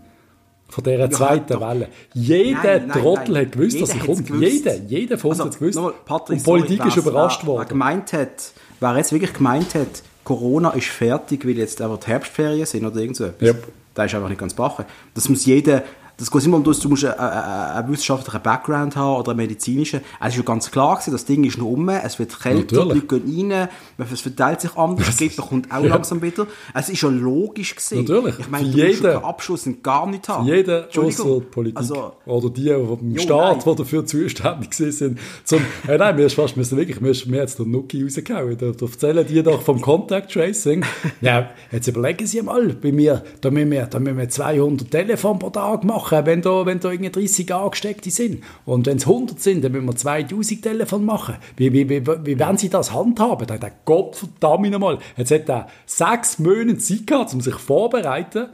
von 0.68 0.85
dieser 0.85 1.11
zweiten 1.11 1.52
ja, 1.52 1.61
Welle. 1.61 1.88
Jeder 2.14 2.62
nein, 2.62 2.87
nein, 2.88 3.02
Trottel 3.02 3.35
nein. 3.35 3.46
hat 3.46 3.52
gewusst, 3.52 3.75
jeder 3.75 3.87
dass 3.87 3.94
sie 3.94 3.99
kommt. 4.00 4.30
Jeder, 4.40 4.76
jeder 4.76 5.18
von 5.18 5.30
uns 5.30 5.40
also, 5.40 5.52
hat 5.52 5.58
gewusst. 5.58 5.78
Mal, 5.78 5.94
Patrick, 6.04 6.38
und 6.38 6.44
Politik 6.44 6.78
sorry, 6.78 6.88
ist 6.88 6.96
überrascht 6.96 7.40
wer, 7.42 7.46
worden. 7.49 7.61
Wer 7.61 7.68
gemeint 7.68 8.12
hat, 8.12 8.52
wer 8.80 8.96
jetzt 8.96 9.12
wirklich 9.12 9.32
gemeint 9.32 9.75
hat, 9.75 10.02
Corona 10.25 10.70
ist 10.70 10.88
fertig, 10.88 11.46
weil 11.46 11.56
jetzt 11.56 11.80
aber 11.80 11.99
die 11.99 12.08
Herbstferien 12.08 12.66
sind 12.66 12.85
oder 12.85 13.00
irgend 13.00 13.16
so 13.16 13.25
etwas, 13.25 13.49
yep. 13.49 13.68
da 13.94 14.04
ist 14.04 14.14
einfach 14.14 14.28
nicht 14.28 14.40
ganz 14.40 14.54
bache. 14.54 14.85
Das 15.14 15.28
muss 15.28 15.46
jeder 15.46 15.85
das 16.18 16.30
geht 16.30 16.44
immer 16.46 16.56
um 16.56 16.64
das, 16.64 16.80
du 16.80 16.88
musst 16.88 17.04
einen, 17.04 17.18
einen 17.18 17.92
wissenschaftlichen 17.92 18.42
Background 18.42 18.96
haben 18.96 19.20
oder 19.20 19.32
einen 19.32 19.38
medizinischen. 19.38 20.00
Es 20.20 20.28
ist 20.28 20.37
ja 20.37 20.42
ganz 20.42 20.70
klar 20.70 20.94
gewesen, 20.94 21.12
das 21.12 21.26
Ding 21.26 21.44
ist 21.44 21.58
noch 21.58 21.66
um, 21.66 21.88
es 21.88 22.18
wird 22.18 22.40
kälter, 22.40 22.85
die 22.85 23.00
Leute 23.00 23.20
gehen 23.20 23.52
rein, 23.52 23.68
es 23.99 24.20
verteilt 24.23 24.62
sich 24.62 24.75
anders, 24.76 25.16
die 25.16 25.28
Gegner 25.28 25.44
kommt 25.44 25.70
auch 25.70 25.82
ja. 25.82 25.88
langsam 25.88 26.23
wieder. 26.23 26.46
Es 26.73 26.88
ist 26.88 27.02
ja 27.02 27.11
logisch 27.11 27.75
gewesen. 27.75 27.99
Natürlich. 27.99 28.38
Ich 28.38 28.49
meine, 28.49 28.70
du 28.70 28.87
musst 28.87 29.04
den 29.04 29.16
Abschluss 29.16 29.68
gar 29.82 30.06
nicht 30.06 30.28
haben. 30.28 30.46
Jeder 30.46 30.88
außer 30.96 31.40
Politik 31.40 31.78
also, 31.78 32.12
oder 32.25 32.50
die 32.50 32.70
vom 32.70 33.11
jo, 33.11 33.20
Staat, 33.20 33.66
die 33.66 33.75
dafür 33.75 34.06
zuständig 34.06 34.73
sind. 34.73 35.18
Zum, 35.44 35.61
äh, 35.87 35.99
nein, 35.99 36.18
ist 36.18 36.35
fast, 36.35 36.56
wir 36.56 36.70
wirklich, 36.76 37.00
mir 37.00 37.11
ist 37.11 37.26
mir 37.26 37.38
jetzt 37.38 37.58
der 37.58 37.66
Nuki 37.66 38.02
rausgehauen. 38.02 38.56
Da, 38.56 38.70
da 38.70 38.87
erzählen 38.87 39.26
die 39.26 39.42
doch 39.42 39.61
vom 39.61 39.80
Contact 39.80 40.32
Tracing. 40.32 40.85
ja, 41.20 41.50
jetzt 41.70 41.88
überlegen 41.88 42.26
Sie 42.26 42.40
mal, 42.40 42.68
bei 42.68 42.92
mir, 42.92 43.23
da 43.40 43.50
müssen 43.50 43.70
wir, 43.70 43.87
da 43.87 43.99
müssen 43.99 44.18
wir 44.18 44.28
200 44.28 44.90
Telefon 44.90 45.38
pro 45.38 45.50
Tag 45.50 45.85
machen 45.85 46.05
machen, 46.06 46.26
wenn 46.26 46.42
da, 46.42 46.66
wenn 46.66 46.80
da 46.80 46.90
irgendwie 46.90 47.10
30 47.10 47.54
Angesteckte 47.54 48.10
sind. 48.10 48.42
Und 48.64 48.86
wenn 48.86 48.96
es 48.96 49.06
100 49.06 49.40
sind, 49.40 49.64
dann 49.64 49.72
müssen 49.72 49.86
wir 49.86 49.96
2000 49.96 50.62
Telefon 50.62 51.04
machen. 51.04 51.36
Wie, 51.56 51.72
wie, 51.72 51.88
wie, 51.88 52.06
wie 52.06 52.38
werden 52.38 52.58
Sie 52.58 52.68
das 52.68 52.92
handhaben? 52.92 53.46
Da 53.46 53.54
hat 53.54 53.84
Gott 53.84 54.16
verdammt 54.16 54.70
nochmal, 54.70 54.98
jetzt 55.16 55.30
hat 55.30 55.48
er 55.48 55.68
sechs 55.84 56.38
Monate 56.38 56.78
Zeit 56.78 57.06
gehabt, 57.06 57.34
um 57.34 57.40
sich 57.40 57.54
vorzubereiten. 57.54 58.48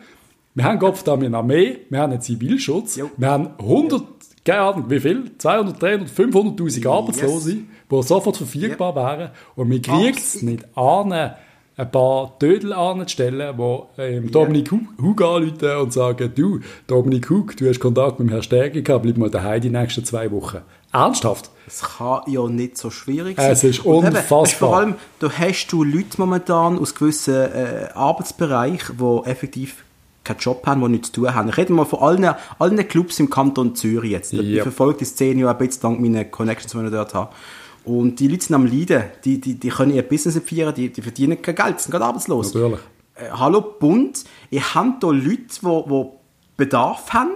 Wir 0.55 0.65
haben 0.65 0.79
Gott 0.79 0.97
verdammt 0.97 1.25
eine 1.25 1.37
Armee, 1.37 1.79
wir 1.89 2.01
haben 2.01 2.13
einen 2.13 2.21
Zivilschutz, 2.21 2.97
jo. 2.97 3.11
wir 3.17 3.29
haben 3.29 3.51
100, 3.59 4.03
keine 4.45 4.61
Ahnung, 4.61 4.91
wie 4.91 5.01
viel? 5.01 5.33
200, 5.39 5.81
300, 5.81 6.11
500'000 6.11 6.89
Arbeitslose, 6.89 7.53
yes. 7.53 7.61
die 7.91 8.03
sofort 8.03 8.37
verfügbar 8.37 8.89
yep. 8.89 8.97
wären. 8.97 9.31
Und 9.57 9.71
wir 9.71 9.81
kriegen 9.81 10.17
es 10.17 10.43
nicht 10.43 10.77
an, 10.77 11.33
ein 11.77 11.91
paar 11.91 12.39
Tödel 12.39 12.73
anzustellen, 12.73 13.57
die 13.57 14.03
ähm, 14.03 14.31
Dominik 14.31 14.73
yeah. 14.73 14.81
Hug 15.01 15.23
anrufen 15.23 15.77
und 15.81 15.93
sagen, 15.93 16.33
du, 16.35 16.61
Dominik 16.87 17.31
Hug, 17.31 17.57
du 17.57 17.69
hast 17.69 17.81
Kontakt 17.81 18.19
mit 18.19 18.29
dem 18.29 18.33
Herrn 18.33 18.43
Stärke 18.43 18.83
gehabt, 18.83 19.03
bleib 19.03 19.17
mal 19.17 19.31
daheim 19.31 19.61
die 19.61 19.71
nächsten 19.71 20.05
zwei 20.05 20.31
Wochen. 20.31 20.59
Ernsthaft? 20.93 21.51
Es 21.67 21.81
kann 21.81 22.23
ja 22.27 22.47
nicht 22.49 22.77
so 22.77 22.91
schwierig 22.91 23.39
sein. 23.39 23.51
Es 23.51 23.65
ist 23.65 23.87
unfassbar. 23.87 24.43
Eben, 24.43 24.59
vor 24.59 24.77
allem, 24.77 24.95
da 25.21 25.31
hast 25.31 25.69
du 25.69 25.85
Leute 25.85 26.19
momentan 26.19 26.79
aus 26.79 26.95
gewissen 26.95 27.35
äh, 27.35 27.89
Arbeitsbereichen, 27.95 28.99
die 28.99 29.31
effektiv 29.31 29.85
keinen 30.25 30.39
Job 30.39 30.67
haben, 30.67 30.83
die 30.83 30.89
nichts 30.89 31.11
zu 31.11 31.23
tun 31.23 31.35
haben. 31.35 31.49
Ich 31.49 31.57
rede 31.57 31.73
mal 31.73 31.87
von 31.87 32.01
allen, 32.01 32.35
allen 32.59 32.89
Clubs 32.89 33.19
im 33.19 33.31
Kanton 33.31 33.75
Zürich 33.75 34.11
jetzt. 34.11 34.33
Yep. 34.35 34.45
Ich 34.45 34.63
verfolge 34.63 34.99
die 34.99 35.05
Szene 35.07 35.41
ja 35.41 35.51
ein 35.51 35.59
bisschen 35.59 35.83
dank 35.83 36.01
meiner 36.01 36.25
Connections, 36.25 36.73
die 36.73 36.85
ich 36.85 36.93
dort 36.93 37.15
habe. 37.15 37.33
Und 37.85 38.21
die 38.21 38.29
Leute 38.29 38.45
sind 38.45 38.55
am 38.55 38.67
Leiden. 38.67 39.05
Die, 39.25 39.41
die, 39.41 39.55
die 39.55 39.69
können 39.69 39.93
ihr 39.93 40.03
Business 40.03 40.35
nicht 40.37 40.49
feiern, 40.49 40.75
die, 40.75 40.91
die 40.91 41.03
verdienen 41.03 41.41
kein 41.43 41.55
Geld, 41.55 41.81
sind 41.81 41.91
gerade 41.91 42.05
arbeitslos. 42.05 42.55
Natürlich. 42.55 42.81
Äh, 43.15 43.31
hallo 43.33 43.61
Bund, 43.61 44.25
ihr 44.51 44.75
habt 44.75 45.03
hier 45.03 45.13
Leute, 45.13 45.37
die, 45.63 45.85
die 45.89 46.05
Bedarf 46.57 47.13
haben 47.13 47.33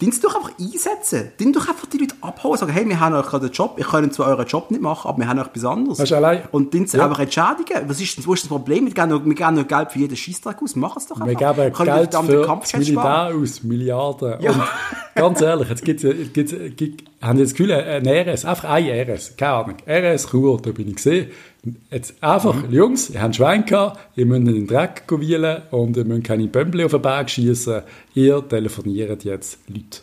den 0.00 0.12
doch 0.22 0.36
einfach 0.36 0.52
einsetzen. 0.58 1.32
Den 1.40 1.52
doch 1.52 1.68
einfach 1.68 1.86
die 1.86 1.98
Leute 1.98 2.14
abholen 2.20 2.52
und 2.52 2.58
sagen, 2.58 2.72
hey, 2.72 2.88
wir 2.88 3.00
haben 3.00 3.14
euch 3.14 3.26
gerade 3.26 3.46
einen 3.46 3.52
Job, 3.52 3.74
ich 3.78 3.86
kann 3.86 4.10
zwar 4.12 4.28
euren 4.28 4.46
Job 4.46 4.70
nicht 4.70 4.80
machen, 4.80 5.08
aber 5.08 5.18
wir 5.18 5.28
haben 5.28 5.40
euch 5.40 5.46
etwas 5.46 5.64
anderes. 5.64 5.98
Weißt 5.98 6.12
du, 6.12 6.16
allein, 6.16 6.42
und 6.52 6.72
den 6.72 6.86
ja. 6.86 7.04
einfach 7.04 7.18
entschädigen. 7.18 7.88
Was 7.88 8.00
ist, 8.00 8.24
wo 8.24 8.32
ist 8.32 8.44
das 8.44 8.48
Problem? 8.48 8.86
Wir 8.86 8.94
geben 8.94 9.10
noch, 9.10 9.24
wir 9.24 9.34
geben 9.34 9.54
noch 9.54 9.66
Geld 9.66 9.90
für 9.90 9.98
jeden 9.98 10.16
Scheissdreck 10.16 10.62
aus, 10.62 10.76
machen 10.76 10.98
es 10.98 11.06
doch 11.06 11.20
einfach. 11.20 11.26
Wir 11.26 11.34
geben 11.34 11.72
Geld 11.72 12.14
für 12.14 12.46
das 12.46 12.72
Militär 12.74 13.32
aus, 13.34 13.62
Milliarden. 13.64 14.40
Ja. 14.40 14.52
Und 14.52 14.62
ganz 15.16 15.40
ehrlich, 15.40 15.68
jetzt 15.68 15.84
gibt's, 15.84 16.04
gibt's, 16.32 16.54
gibt's, 16.76 17.04
haben 17.20 17.38
jetzt 17.38 17.50
das 17.50 17.56
Gefühl, 17.56 17.72
ein 17.72 18.06
RS, 18.06 18.44
einfach 18.44 18.70
ein 18.70 18.84
RS, 18.84 19.36
keine 19.36 19.52
Ahnung, 19.52 19.76
RS 19.86 20.30
Chur, 20.30 20.62
da 20.62 20.70
bin 20.70 20.88
ich 20.88 20.96
gesehen, 20.96 21.30
Jetzt 21.90 22.22
einfach, 22.22 22.54
mhm. 22.54 22.72
Jungs, 22.72 23.10
ihr 23.10 23.22
habt 23.22 23.36
Schwein 23.36 23.64
gehabt, 23.64 23.98
ihr 24.16 24.26
müsst 24.26 24.46
in 24.46 24.54
den 24.54 24.66
Dreck 24.66 25.04
wählen 25.08 25.62
und 25.70 25.96
ihr 25.96 26.04
müsst 26.04 26.24
keine 26.24 26.46
Bömbel 26.46 26.84
auf 26.84 26.92
den 26.92 27.02
Berg 27.02 27.30
schießen. 27.30 27.82
Ihr 28.14 28.46
telefoniert 28.48 29.24
jetzt 29.24 29.58
Leute. 29.68 30.00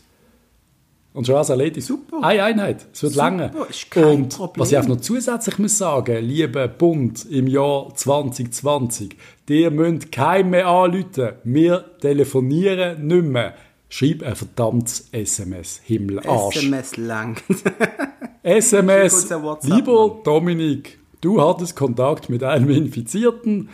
Und 1.15 1.25
schon 1.25 1.35
was 1.35 1.49
erledigt. 1.49 1.87
Super. 1.87 2.17
Eine 2.21 2.43
Einheit. 2.43 2.87
Es 2.91 3.01
wird 3.01 3.13
Super. 3.13 3.25
lange. 3.25 3.51
Und 3.95 4.35
Problem. 4.35 4.61
was 4.61 4.71
ich 4.71 4.77
auch 4.77 4.87
noch 4.87 4.99
zusätzlich 4.99 5.57
muss 5.59 5.77
sagen, 5.77 6.21
lieber 6.25 6.67
Bund 6.67 7.25
im 7.31 7.47
Jahr 7.47 7.95
2020, 7.95 9.15
ihr 9.47 9.71
müsst 9.71 10.11
keinen 10.11 10.49
mehr 10.49 10.67
anrufen. 10.67 11.29
Wir 11.45 11.85
telefonieren 12.01 13.07
nicht 13.07 13.23
mehr. 13.23 13.53
Schreib 13.87 14.23
ein 14.23 14.35
verdammtes 14.35 15.07
SMS. 15.13 15.79
Himmel, 15.85 16.19
Arsch. 16.19 16.57
SMS 16.57 16.97
lang. 16.97 17.37
SMS. 18.43 19.29
Lieber 19.63 20.19
Dominik, 20.21 20.99
Du 21.25 21.41
hattest 21.41 21.75
Kontakt 21.75 22.29
mit 22.29 22.43
einem 22.43 22.69
Infizierten. 22.69 23.69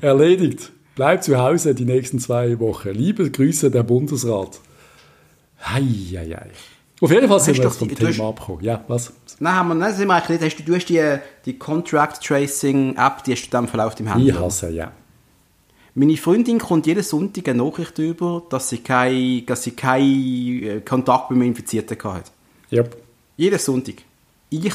Erledigt. 0.00 0.70
Bleib 0.94 1.24
zu 1.24 1.38
Hause 1.38 1.74
die 1.74 1.84
nächsten 1.84 2.20
zwei 2.20 2.60
Wochen. 2.60 2.90
Liebe 2.90 3.28
Grüße, 3.28 3.68
der 3.68 3.82
Bundesrat. 3.82 4.60
Heieiei. 5.60 6.50
Auf 7.00 7.10
jeden 7.10 7.26
Fall 7.26 7.40
sind 7.40 7.56
wir 7.58 7.64
jetzt 7.64 7.78
vom 7.78 7.92
Thema 7.92 8.10
hast, 8.10 8.20
abgekommen. 8.20 8.62
Ja, 8.62 8.84
was? 8.86 9.12
Nein, 9.40 9.54
haben 9.54 9.68
wir, 9.70 9.74
nein, 9.74 9.92
sind 9.92 10.06
wir 10.06 10.14
eigentlich 10.14 10.40
nicht. 10.40 10.52
Hast 10.52 10.60
du, 10.60 10.70
du 10.70 10.76
hast 10.76 10.86
die, 10.86 11.16
die 11.46 11.58
Contract 11.58 12.24
Tracing 12.24 12.94
App, 12.94 13.24
die 13.24 13.32
hast 13.32 13.46
du 13.46 13.50
dann 13.50 13.66
verlauft 13.66 13.98
im 13.98 14.06
Handy. 14.06 14.28
Ich 14.28 14.38
hasse, 14.38 14.70
ja. 14.70 14.92
Meine 15.96 16.16
Freundin 16.16 16.60
kommt 16.60 16.86
jeden 16.86 17.02
Sonntag 17.02 17.48
eine 17.48 17.64
Nachricht 17.64 17.98
über, 17.98 18.44
dass 18.50 18.68
sie 18.68 18.78
keinen 18.78 19.44
kein 19.74 20.62
äh, 20.62 20.80
Kontakt 20.88 21.32
mit 21.32 21.40
einem 21.40 21.48
Infizierten 21.48 21.98
hatte. 22.04 22.30
Yep. 22.70 22.96
Jeden 23.36 23.58
Sonntag. 23.58 23.96
Ich 24.48 24.72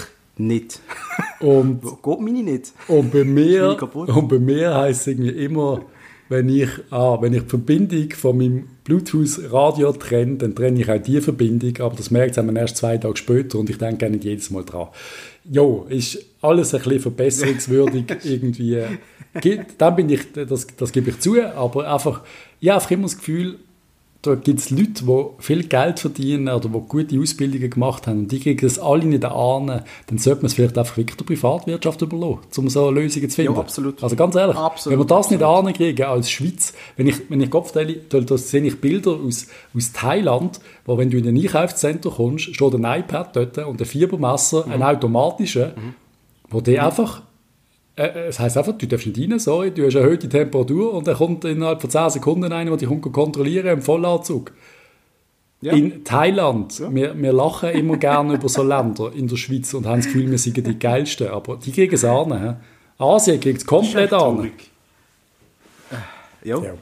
nicht. 0.47 0.79
Und, 1.39 1.81
Geht 1.81 2.19
meine 2.19 2.43
nicht. 2.43 2.73
Und 2.87 3.11
bei 3.11 3.23
mir, 3.23 3.75
und 3.93 4.27
bei 4.27 4.37
mir 4.37 4.75
heisst 4.75 5.01
es 5.01 5.07
irgendwie 5.07 5.31
immer, 5.31 5.81
wenn 6.31 6.47
ich, 6.47 6.69
ah, 6.91 7.17
wenn 7.19 7.33
ich 7.33 7.41
die 7.41 7.49
Verbindung 7.49 8.11
von 8.11 8.37
meinem 8.37 8.69
Bluetooth-Radio 8.85 9.91
trenne, 9.91 10.37
dann 10.37 10.55
trenne 10.55 10.79
ich 10.79 10.89
auch 10.89 11.01
die 11.01 11.19
Verbindung, 11.19 11.73
aber 11.79 11.95
das 11.95 12.09
merkt 12.09 12.37
man 12.37 12.55
erst 12.55 12.77
zwei 12.77 12.97
Tage 12.97 13.17
später 13.17 13.59
und 13.59 13.69
ich 13.69 13.77
denke 13.77 14.09
nicht 14.09 14.23
jedes 14.23 14.49
Mal 14.49 14.63
dran. 14.63 14.87
Jo, 15.43 15.87
ist 15.89 16.23
alles 16.41 16.73
ein 16.73 16.81
bisschen 16.81 16.99
verbesserungswürdig 17.01 18.05
irgendwie. 18.23 18.81
Dann 19.77 19.95
bin 19.95 20.09
ich, 20.09 20.31
das, 20.31 20.67
das 20.67 20.91
gebe 20.93 21.09
ich 21.09 21.19
zu, 21.19 21.41
aber 21.41 21.91
einfach, 21.91 22.21
ich 22.61 22.69
habe 22.69 22.77
einfach 22.77 22.91
immer 22.91 23.03
das 23.03 23.17
Gefühl, 23.17 23.59
da 24.21 24.35
gibt 24.35 24.59
es 24.59 24.69
Leute, 24.69 25.03
die 25.05 25.25
viel 25.39 25.63
Geld 25.63 25.99
verdienen 25.99 26.47
oder 26.47 26.69
die 26.69 26.79
gute 26.87 27.19
Ausbildungen 27.19 27.69
gemacht 27.69 28.05
haben 28.05 28.19
und 28.19 28.31
die 28.31 28.39
kriegen 28.39 28.65
das 28.65 28.77
alle 28.77 29.03
nicht 29.05 29.25
an, 29.25 29.83
dann 30.07 30.17
sollte 30.19 30.41
man 30.41 30.45
es 30.45 30.53
vielleicht 30.53 30.77
einfach 30.77 30.95
wirklich 30.97 31.17
der 31.17 31.25
Privatwirtschaft 31.25 32.01
überlassen, 32.03 32.39
um 32.57 32.69
so 32.69 32.91
Lösungen 32.91 33.29
zu 33.29 33.35
finden. 33.35 33.53
Ja, 33.55 33.59
absolut. 33.59 34.03
Also 34.03 34.15
ganz 34.15 34.35
ehrlich, 34.35 34.55
absolut, 34.55 34.99
wenn 34.99 35.07
wir 35.07 35.07
das 35.07 35.31
nicht 35.31 35.41
ankriegen 35.41 36.05
als 36.05 36.29
Schweiz, 36.29 36.73
wenn 36.97 37.07
ich, 37.07 37.29
wenn 37.29 37.41
ich 37.41 37.49
Kopf 37.49 37.71
teile, 37.71 37.95
da 37.95 38.37
sehe 38.37 38.61
ich 38.61 38.79
Bilder 38.79 39.11
aus, 39.11 39.47
aus 39.75 39.91
Thailand, 39.91 40.59
wo 40.85 40.99
wenn 40.99 41.09
du 41.09 41.17
in 41.17 41.27
ein 41.27 41.37
Einkaufszentrum 41.37 42.13
kommst, 42.13 42.53
steht 42.53 42.75
ein 42.75 42.85
iPad 42.85 43.35
dort 43.35 43.57
und 43.57 43.81
ein 43.81 43.85
Fiebermesser, 43.85 44.67
mhm. 44.67 44.73
ein 44.73 44.83
automatischer, 44.83 45.69
mhm. 45.69 45.95
wo 46.49 46.61
der 46.61 46.81
mhm. 46.81 46.87
einfach 46.87 47.21
es 47.95 48.39
heisst 48.39 48.57
einfach, 48.57 48.77
du 48.77 48.87
darfst 48.87 49.07
nicht 49.07 49.19
rein, 49.19 49.39
sorry, 49.39 49.71
du 49.71 49.85
hast 49.85 49.95
eine 49.95 50.05
erhöhte 50.05 50.29
Temperatur 50.29 50.93
und 50.93 51.07
er 51.07 51.15
kommt 51.15 51.45
innerhalb 51.45 51.81
von 51.81 51.89
10 51.89 52.09
Sekunden 52.11 52.51
rein, 52.51 52.67
der 52.67 52.77
dich 52.77 52.89
kontrollieren 53.11 53.67
im 53.67 53.81
Vollanzug. 53.81 54.51
Ja. 55.61 55.73
In 55.73 56.03
Thailand, 56.03 56.79
ja. 56.79 56.93
wir, 56.93 57.21
wir 57.21 57.33
lachen 57.33 57.69
immer 57.69 57.97
gerne 57.97 58.33
über 58.33 58.49
so 58.49 58.63
Länder 58.63 59.11
in 59.13 59.27
der 59.27 59.35
Schweiz 59.35 59.73
und 59.75 59.85
haben 59.85 59.97
das 59.97 60.07
Gefühl, 60.07 60.31
wir 60.31 60.39
sind 60.39 60.57
die 60.57 60.79
Geilsten, 60.79 61.27
aber 61.27 61.57
die 61.57 61.71
kriegen 61.71 61.93
es 61.93 62.03
an. 62.03 62.41
He? 62.41 62.55
Asien 62.97 63.39
kriegt 63.39 63.59
es 63.59 63.65
komplett 63.65 64.11
an. 64.11 64.51
Ja. 66.43 66.57
ja. 66.63 66.73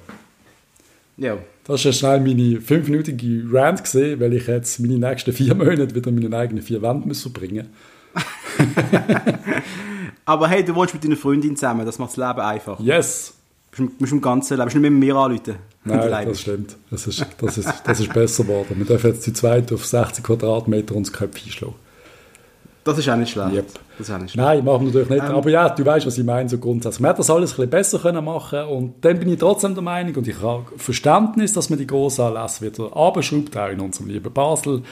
ja. 1.18 1.38
Das 1.66 1.84
war 1.84 1.92
schnell 1.92 2.22
meine 2.22 2.62
fünfminütige 2.62 3.44
Rant 3.52 3.84
gesehen, 3.84 4.20
weil 4.22 4.34
ich 4.34 4.48
jetzt 4.48 4.80
meine 4.80 4.98
nächsten 4.98 5.34
vier 5.34 5.56
Monate 5.56 5.94
wieder 5.94 6.12
meine 6.12 6.36
eigenen 6.38 6.64
vier 6.64 6.82
Wände 6.82 7.14
verbringen 7.14 7.68
Aber 10.30 10.48
hey, 10.48 10.64
du 10.64 10.76
wohnst 10.76 10.94
mit 10.94 11.04
deiner 11.04 11.16
Freundin 11.16 11.56
zusammen, 11.56 11.88
das 11.88 11.98
macht 11.98 12.16
das 12.16 12.18
Leben 12.18 12.40
einfach. 12.40 12.80
Yes. 12.80 13.34
Du 13.76 13.90
musst 13.98 14.12
im 14.12 14.22
ganzen 14.22 14.58
Leben, 14.58 14.70
du 14.70 14.80
nicht 14.80 14.92
mit 14.92 15.00
mir 15.00 15.16
anrufen. 15.16 15.56
Nein, 15.84 16.28
das 16.28 16.42
stimmt. 16.42 16.78
Das 16.92 17.08
ist, 17.08 17.26
das, 17.40 17.58
ist, 17.58 17.74
das 17.84 18.00
ist 18.00 18.14
besser 18.14 18.44
geworden. 18.44 18.76
Wir 18.78 18.86
dürfen 18.86 19.08
jetzt 19.08 19.26
die 19.26 19.34
zweite 19.34 19.74
auf 19.74 19.84
60 19.84 20.24
Quadratmeter 20.24 20.96
uns 20.96 21.12
Köpfe 21.12 21.46
einschlagen. 21.46 21.74
Das 22.84 23.00
ist 23.00 23.10
auch 23.10 23.16
nicht 23.16 23.32
schlecht. 23.32 23.54
Yep. 23.54 23.68
Das 23.98 24.08
ist 24.08 24.14
auch 24.14 24.20
nicht 24.20 24.32
schlecht. 24.32 24.48
Nein, 24.48 24.64
machen 24.64 24.82
wir 24.82 24.88
natürlich 24.88 25.10
nicht. 25.10 25.24
Ähm, 25.24 25.36
Aber 25.36 25.50
ja, 25.50 25.68
du 25.68 25.84
weißt, 25.84 26.06
was 26.06 26.18
ich 26.18 26.24
meine, 26.24 26.48
so 26.48 26.60
grundsätzlich. 26.60 27.02
Man 27.02 27.10
hätte 27.10 27.18
das 27.18 27.30
alles 27.32 27.52
ein 27.52 27.56
bisschen 27.56 27.70
besser 27.72 28.00
können 28.00 28.24
machen 28.24 28.66
und 28.66 29.04
dann 29.04 29.18
bin 29.18 29.30
ich 29.30 29.40
trotzdem 29.40 29.74
der 29.74 29.84
Meinung 29.84 30.16
und 30.16 30.28
ich 30.28 30.40
habe 30.42 30.66
Verständnis, 30.78 31.54
dass 31.54 31.72
man 31.72 31.80
die 31.80 31.88
Grossanlässe 31.88 32.66
wieder 32.66 32.96
abschraubt, 32.96 33.58
auch 33.58 33.70
in 33.70 33.80
unserem 33.80 34.10
lieben 34.10 34.32
Basel 34.32 34.84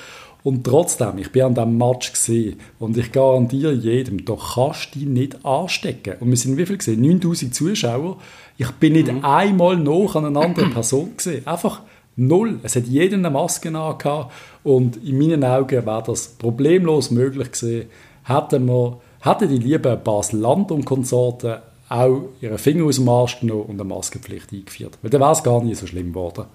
und 0.48 0.64
trotzdem, 0.64 1.18
ich 1.18 1.30
bin 1.34 1.42
an 1.42 1.56
diesem 1.56 1.78
Match 1.78 2.14
gesehen 2.14 2.58
und 2.80 2.96
ich 2.96 3.12
garantiere 3.12 3.74
jedem, 3.74 4.24
da 4.24 4.38
kannst 4.54 4.96
du 4.96 5.00
dich 5.00 5.08
nicht 5.10 5.46
anstecken. 5.46 6.14
Und 6.22 6.30
wir 6.30 6.38
sind 6.38 6.56
wie 6.56 6.66
viel 6.66 6.78
gesehen? 6.78 7.02
9000 7.02 7.54
Zuschauer. 7.54 8.16
Ich 8.56 8.72
bin 8.72 8.94
nicht 8.94 9.12
mhm. 9.12 9.26
einmal 9.26 9.76
noch 9.76 10.16
an 10.16 10.24
einer 10.24 10.40
anderen 10.40 10.72
Person 10.72 11.18
gesehen. 11.18 11.46
Einfach 11.46 11.82
null. 12.16 12.62
Es 12.64 12.78
hat 12.78 12.86
jeder 12.86 13.18
eine 13.18 13.30
Maske 13.30 13.78
angehabt 13.78 14.32
und 14.64 14.96
in 15.04 15.18
meinen 15.18 15.44
Augen 15.44 15.86
wäre 15.86 16.04
das 16.08 16.30
problemlos 16.30 17.12
möglich 17.12 17.52
gewesen, 17.52 17.90
hätten 18.24 18.68
wir, 18.68 19.02
hätten 19.20 19.50
die 19.50 19.58
lieben 19.58 20.00
Basel-Land 20.02 20.72
und 20.72 20.86
Konsorten 20.86 21.58
auch 21.90 22.22
ihren 22.40 22.58
Finger 22.58 22.86
aus 22.86 22.96
dem 22.96 23.10
Arsch 23.10 23.42
genommen 23.42 23.64
und 23.64 23.82
eine 23.82 23.84
Maskenpflicht 23.84 24.54
eingeführt. 24.54 24.98
Weil 25.02 25.12
dann 25.12 25.20
wäre 25.20 25.34
es 25.34 25.44
gar 25.44 25.62
nicht 25.62 25.78
so 25.78 25.88
schlimm 25.88 26.14
geworden. 26.14 26.46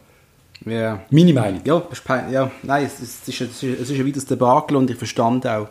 Ja. 0.64 1.02
Meine 1.10 1.32
Meinung. 1.32 1.60
Ja, 1.64 1.82
ja 2.30 2.50
nein, 2.62 2.86
es, 2.86 3.00
ist, 3.00 3.28
es, 3.28 3.40
ist, 3.40 3.62
es 3.62 3.90
ist 3.90 3.98
ein 3.98 4.06
weiteres 4.06 4.26
Debakel 4.26 4.76
und 4.76 4.90
ich 4.90 4.96
verstand 4.96 5.46
auch, 5.46 5.68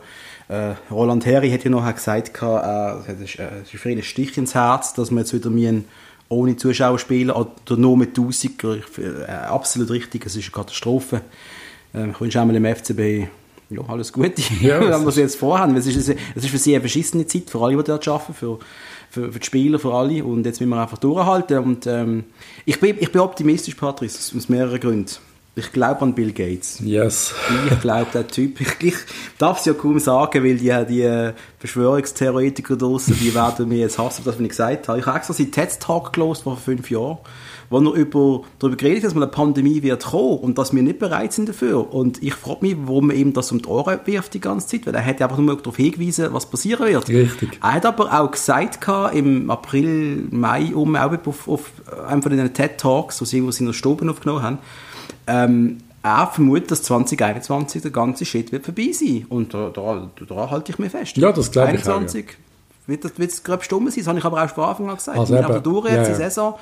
äh, 0.48 0.74
Roland 0.90 1.24
Herri 1.24 1.50
hat 1.50 1.64
ja 1.64 1.70
noch 1.70 1.94
gesagt, 1.94 2.42
äh, 2.42 3.12
es, 3.12 3.20
ist, 3.20 3.38
äh, 3.38 3.48
es 3.62 3.72
ist 3.72 3.80
für 3.80 3.90
ihn 3.90 3.98
ein 3.98 4.04
Stich 4.04 4.36
ins 4.36 4.54
Herz, 4.54 4.92
dass 4.94 5.10
wir 5.10 5.18
jetzt 5.18 5.32
wieder 5.32 5.50
müssen, 5.50 5.86
ohne 6.28 6.56
Zuschauer 6.56 6.98
spielen 6.98 7.30
oder 7.30 7.76
nur 7.76 7.96
mit 7.96 8.10
1000 8.10 8.64
äh, 8.64 9.30
absolut 9.30 9.90
richtig, 9.90 10.26
es 10.26 10.36
ist 10.36 10.44
eine 10.44 10.52
Katastrophe. 10.52 11.22
Äh, 11.94 12.10
ich 12.10 12.20
wünsche 12.20 12.40
einmal 12.40 12.56
im 12.56 12.64
FCB 12.64 13.28
ja, 13.72 13.82
alles 13.88 14.12
Gute, 14.12 14.42
ja, 14.60 14.80
wenn 14.80 15.02
wir 15.02 15.08
es 15.08 15.16
jetzt 15.16 15.36
vorhaben. 15.36 15.76
Es 15.76 15.86
ist, 15.86 15.96
es 15.96 16.08
ist 16.08 16.48
für 16.48 16.58
sie 16.58 16.74
eine 16.74 16.82
beschissene 16.82 17.26
Zeit, 17.26 17.50
für 17.50 17.60
alle, 17.60 17.76
die 17.76 17.84
dort 17.84 18.06
arbeiten, 18.08 18.34
für 18.34 18.58
für, 19.12 19.30
für 19.30 19.38
die 19.38 19.46
Spieler, 19.46 19.78
für 19.78 19.92
alle. 19.92 20.24
Und 20.24 20.46
jetzt 20.46 20.60
müssen 20.60 20.70
wir 20.70 20.80
einfach 20.80 20.98
durchhalten. 20.98 21.58
Und 21.58 21.86
ähm, 21.86 22.24
ich, 22.64 22.80
bin, 22.80 22.96
ich 22.98 23.12
bin 23.12 23.20
optimistisch, 23.20 23.74
Patrice, 23.74 24.34
aus 24.36 24.48
mehreren 24.48 24.80
Gründen. 24.80 25.16
Ich 25.54 25.70
glaube 25.70 26.00
an 26.00 26.14
Bill 26.14 26.32
Gates. 26.32 26.80
Yes. 26.82 27.34
Ich 27.70 27.80
glaube, 27.80 28.06
der 28.14 28.26
Typ, 28.26 28.58
ich, 28.62 28.70
ich 28.80 28.94
darf 29.36 29.58
es 29.58 29.66
ja 29.66 29.74
kaum 29.74 29.98
sagen, 29.98 30.42
weil 30.42 30.56
die, 30.56 30.72
die 30.88 31.32
Verschwörungstheoretiker 31.58 32.76
draussen, 32.76 33.18
die 33.20 33.34
werden 33.34 33.68
mir 33.68 33.80
jetzt 33.80 33.98
hassen, 33.98 34.24
dass 34.24 34.40
ich 34.40 34.48
gesagt 34.48 34.88
habe. 34.88 34.98
Ich 34.98 35.04
habe 35.04 35.18
extra 35.18 35.34
seinen 35.34 35.52
TED-Talk 35.52 36.14
gelost 36.14 36.44
vor 36.44 36.56
fünf 36.56 36.90
Jahren 36.90 37.18
wo 37.72 37.78
er 37.78 37.94
über, 37.94 38.42
darüber 38.58 38.76
geredet 38.76 38.98
hat, 38.98 39.06
dass 39.06 39.14
mal 39.14 39.22
eine 39.22 39.32
Pandemie 39.32 39.82
wird 39.82 40.04
kommen 40.04 40.38
und 40.38 40.58
dass 40.58 40.74
wir 40.74 40.82
nicht 40.82 40.98
bereit 40.98 41.32
sind 41.32 41.48
dafür. 41.48 41.92
Und 41.92 42.22
ich 42.22 42.34
frage 42.34 42.58
mich, 42.60 42.76
warum 42.84 43.08
man 43.08 43.16
ihm 43.16 43.32
das 43.32 43.50
um 43.50 43.60
die 43.60 43.68
Ohren 43.68 43.98
wirft 44.04 44.34
die 44.34 44.40
ganze 44.40 44.68
Zeit, 44.68 44.86
weil 44.86 44.94
er 44.94 45.04
hat 45.04 45.20
einfach 45.20 45.38
nur 45.38 45.56
darauf 45.56 45.76
hingewiesen, 45.76 46.28
was 46.32 46.46
passieren 46.46 46.86
wird. 46.86 47.08
Richtig. 47.08 47.58
Er 47.62 47.74
hat 47.74 47.86
aber 47.86 48.20
auch 48.20 48.30
gesagt, 48.30 48.78
im 49.14 49.50
April, 49.50 50.28
Mai, 50.30 50.74
um, 50.74 50.94
auch 50.94 51.12
auf, 51.26 51.48
auf 51.48 51.72
einem 52.06 52.22
von 52.22 52.36
den 52.36 52.52
TED-Talks, 52.52 53.20
wo 53.20 53.24
sie 53.24 53.38
irgendwo 53.38 53.58
in 53.58 53.66
der 53.66 53.72
Stube 53.72 54.08
aufgenommen 54.08 54.42
haben, 54.42 54.58
ähm, 55.26 55.78
er 56.02 56.26
vermutet, 56.26 56.72
dass 56.72 56.82
2021 56.82 57.82
der 57.82 57.90
ganze 57.90 58.24
Shit 58.24 58.50
wird 58.52 58.64
vorbei 58.64 58.90
sein. 58.92 59.24
Und 59.28 59.54
da, 59.54 59.70
da, 59.70 60.10
da 60.28 60.50
halte 60.50 60.72
ich 60.72 60.78
mir 60.78 60.90
fest. 60.90 61.16
Ja, 61.16 61.32
das 61.32 61.50
glaube 61.50 61.76
ich 61.76 61.88
auch, 61.88 62.00
ja. 62.00 62.22
wird 62.86 63.04
das 63.04 63.42
gröbst 63.44 63.66
stumm 63.66 63.88
sein, 63.88 63.98
das 63.98 64.08
habe 64.08 64.18
ich 64.18 64.24
aber 64.24 64.42
auch 64.42 64.50
von 64.50 64.64
Anfang 64.64 64.90
an 64.90 64.96
gesagt. 64.96 65.18
Also 65.18 65.34
wir 65.34 65.44
haben 65.44 65.62
durch 65.62 65.86
jetzt 65.86 65.94
ja, 65.94 66.02
ja. 66.02 66.08
die 66.08 66.14
Saison 66.14 66.54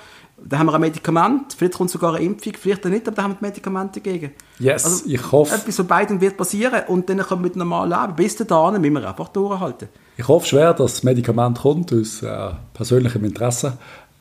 da 0.44 0.58
haben 0.58 0.66
wir 0.66 0.74
ein 0.74 0.80
Medikament, 0.80 1.54
vielleicht 1.56 1.74
kommt 1.74 1.90
sogar 1.90 2.14
eine 2.14 2.24
Impfung, 2.24 2.52
vielleicht 2.58 2.84
nicht, 2.86 3.06
aber 3.06 3.16
da 3.16 3.22
haben 3.24 3.36
wir 3.40 3.48
Medikamente 3.48 4.00
dagegen. 4.00 4.32
Yes, 4.58 4.84
also, 4.84 5.04
ich 5.06 5.32
hoffe. 5.32 5.54
Etwas 5.54 5.76
von 5.76 5.86
beiden 5.86 6.20
wird 6.20 6.36
passieren 6.36 6.82
und 6.88 7.08
dann 7.08 7.18
können 7.18 7.42
wir 7.42 7.48
mit 7.48 7.56
normal 7.56 7.88
leben. 7.88 8.14
Bis 8.16 8.36
dahin 8.36 8.80
müssen 8.80 8.94
wir 8.94 9.08
einfach 9.08 9.28
durchhalten. 9.28 9.88
Ich 10.16 10.28
hoffe 10.28 10.46
schwer, 10.46 10.74
dass 10.74 10.94
das 10.94 11.02
Medikament 11.02 11.58
kommt, 11.58 11.92
aus 11.92 12.22
äh, 12.22 12.50
persönlichem 12.74 13.24
Interesse. 13.24 13.78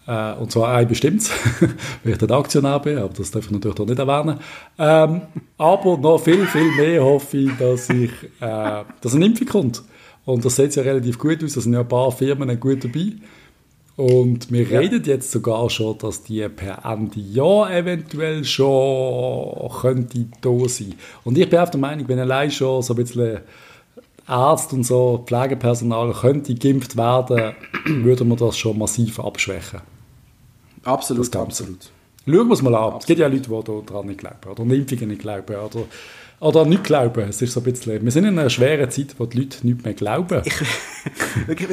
Äh, 0.07 0.33
und 0.33 0.51
zwar 0.51 0.75
ein 0.75 0.87
bestimmtes, 0.87 1.29
weil 2.03 2.13
ich 2.13 2.17
der 2.17 2.31
Aktionär 2.31 2.79
bin, 2.79 2.97
aber 2.97 3.13
das 3.13 3.31
darf 3.31 3.45
ich 3.45 3.51
natürlich 3.51 3.75
doch 3.75 3.85
nicht 3.85 3.99
erwähnen. 3.99 4.39
Ähm, 4.77 5.21
aber 5.57 5.97
noch 5.97 6.19
viel, 6.19 6.45
viel 6.47 6.71
mehr 6.71 7.03
hoffe 7.03 7.37
ich, 7.37 7.57
dass, 7.57 7.89
ich, 7.89 8.11
äh, 8.39 8.83
dass 9.01 9.13
eine 9.13 9.25
Impfung 9.25 9.47
kommt. 9.47 9.83
Und 10.25 10.45
das 10.45 10.55
sieht 10.55 10.75
ja 10.75 10.83
relativ 10.83 11.17
gut 11.19 11.43
aus, 11.43 11.53
da 11.53 11.61
sind 11.61 11.73
ja 11.73 11.81
ein 11.81 11.87
paar 11.87 12.11
Firmen 12.11 12.59
gut 12.59 12.83
dabei. 12.83 13.13
Und 13.99 14.49
wir 14.49 14.63
ja. 14.63 14.79
reden 14.79 15.03
jetzt 15.03 15.29
sogar 15.29 15.69
schon, 15.69 15.97
dass 15.97 16.23
die 16.23 16.47
per 16.47 16.85
Ende 16.85 17.19
Jahr 17.19 17.69
eventuell 17.69 18.45
schon 18.45 19.69
könnte 19.81 20.25
da 20.39 20.69
sein. 20.69 20.95
Und 21.25 21.37
ich 21.37 21.49
bin 21.49 21.59
auch 21.59 21.67
der 21.67 21.81
Meinung, 21.81 22.07
wenn 22.07 22.17
allein 22.17 22.49
schon 22.49 22.81
so 22.81 22.93
ein 22.93 22.95
bisschen 22.95 23.39
Ärzte 24.25 24.77
und 24.77 24.85
so, 24.85 25.21
Pflegepersonal 25.27 26.13
könnte 26.13 26.55
geimpft 26.55 26.95
werden, 26.95 27.55
würde 27.85 28.23
man 28.23 28.37
das 28.37 28.57
schon 28.57 28.77
massiv 28.77 29.19
abschwächen. 29.19 29.81
Absolut, 30.85 31.35
absolut. 31.35 31.89
Schauen 32.25 32.47
wir 32.47 32.53
es 32.53 32.61
mal 32.61 32.75
an. 32.75 32.99
Es 32.99 33.05
gibt 33.05 33.19
ja 33.19 33.27
Leute, 33.27 33.49
die 33.49 33.85
daran 33.85 34.07
nicht 34.07 34.19
glauben 34.19 34.49
oder 34.49 34.61
an 34.61 34.71
Impfungen 34.71 35.09
nicht 35.09 35.21
glauben 35.21 35.55
oder 35.55 35.83
oder 36.39 36.65
nicht 36.65 36.83
glauben. 36.83 37.29
Es 37.29 37.41
ist 37.41 37.53
so 37.53 37.59
ein 37.59 37.63
bisschen, 37.63 38.03
wir 38.03 38.11
sind 38.11 38.25
in 38.25 38.39
einer 38.39 38.49
schweren 38.49 38.89
Zeit, 38.89 39.15
wo 39.17 39.25
die 39.25 39.39
Leute 39.39 39.65
nicht 39.67 39.83
mehr 39.83 39.93
glauben. 39.93 40.41
Ich, 40.45 41.67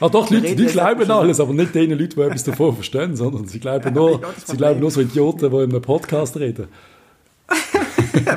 ah, 0.00 0.08
doch, 0.08 0.28
die 0.28 0.36
Leute 0.36 0.56
die 0.56 0.66
glauben 0.66 1.10
alles, 1.10 1.40
aber 1.40 1.52
nicht 1.52 1.74
den 1.74 1.90
Leuten, 1.90 2.14
die 2.16 2.20
etwas 2.20 2.44
davon 2.44 2.74
verstehen, 2.74 3.16
sondern 3.16 3.46
sie 3.46 3.60
glauben 3.60 3.94
nur, 3.94 4.20
sie 4.44 4.56
glauben 4.56 4.80
nur 4.80 4.90
so 4.90 5.00
Idioten, 5.00 5.50
die 5.50 5.56
in 5.56 5.70
einem 5.70 5.82
Podcast 5.82 6.36
reden. 6.36 6.68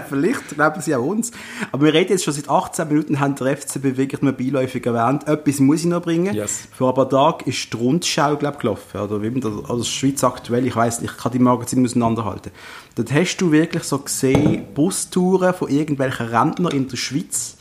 Vielleicht 0.09 0.49
glauben 0.49 0.81
sie 0.81 0.95
auch 0.95 1.05
uns. 1.05 1.31
Aber 1.71 1.85
wir 1.85 1.93
reden 1.93 2.11
jetzt 2.11 2.23
schon 2.23 2.33
seit 2.33 2.49
18 2.49 2.87
Minuten, 2.87 3.19
haben 3.19 3.35
der 3.35 3.57
FCB 3.57 3.97
wirklich 3.97 4.21
nur 4.21 4.33
beiläufig 4.33 4.85
erwähnt. 4.85 5.27
Etwas 5.27 5.59
muss 5.59 5.81
ich 5.81 5.85
noch 5.85 6.01
bringen. 6.01 6.33
Yes. 6.33 6.67
Vor 6.71 6.89
ein 6.89 6.95
paar 6.95 7.09
Tagen 7.09 7.49
ist 7.49 7.73
die 7.73 7.77
Rundschau, 7.77 8.37
glaube 8.37 8.55
ich, 8.55 8.61
gelaufen. 8.61 8.99
Oder 8.99 9.21
wie 9.21 9.39
das, 9.39 9.51
also 9.67 9.83
Schweiz 9.83 10.23
aktuell, 10.23 10.65
ich 10.65 10.75
weiß 10.75 11.01
ich 11.01 11.17
kann 11.17 11.31
die 11.31 11.39
Magazine 11.39 11.85
auseinanderhalten. 11.85 12.51
Dort 12.95 13.11
hast 13.11 13.37
du 13.37 13.51
wirklich 13.51 13.83
so 13.83 13.99
gesehen, 13.99 14.65
Bustouren 14.73 15.53
von 15.53 15.69
irgendwelchen 15.69 16.27
Rentnern 16.27 16.71
in 16.71 16.87
der 16.87 16.97
Schweiz. 16.97 17.57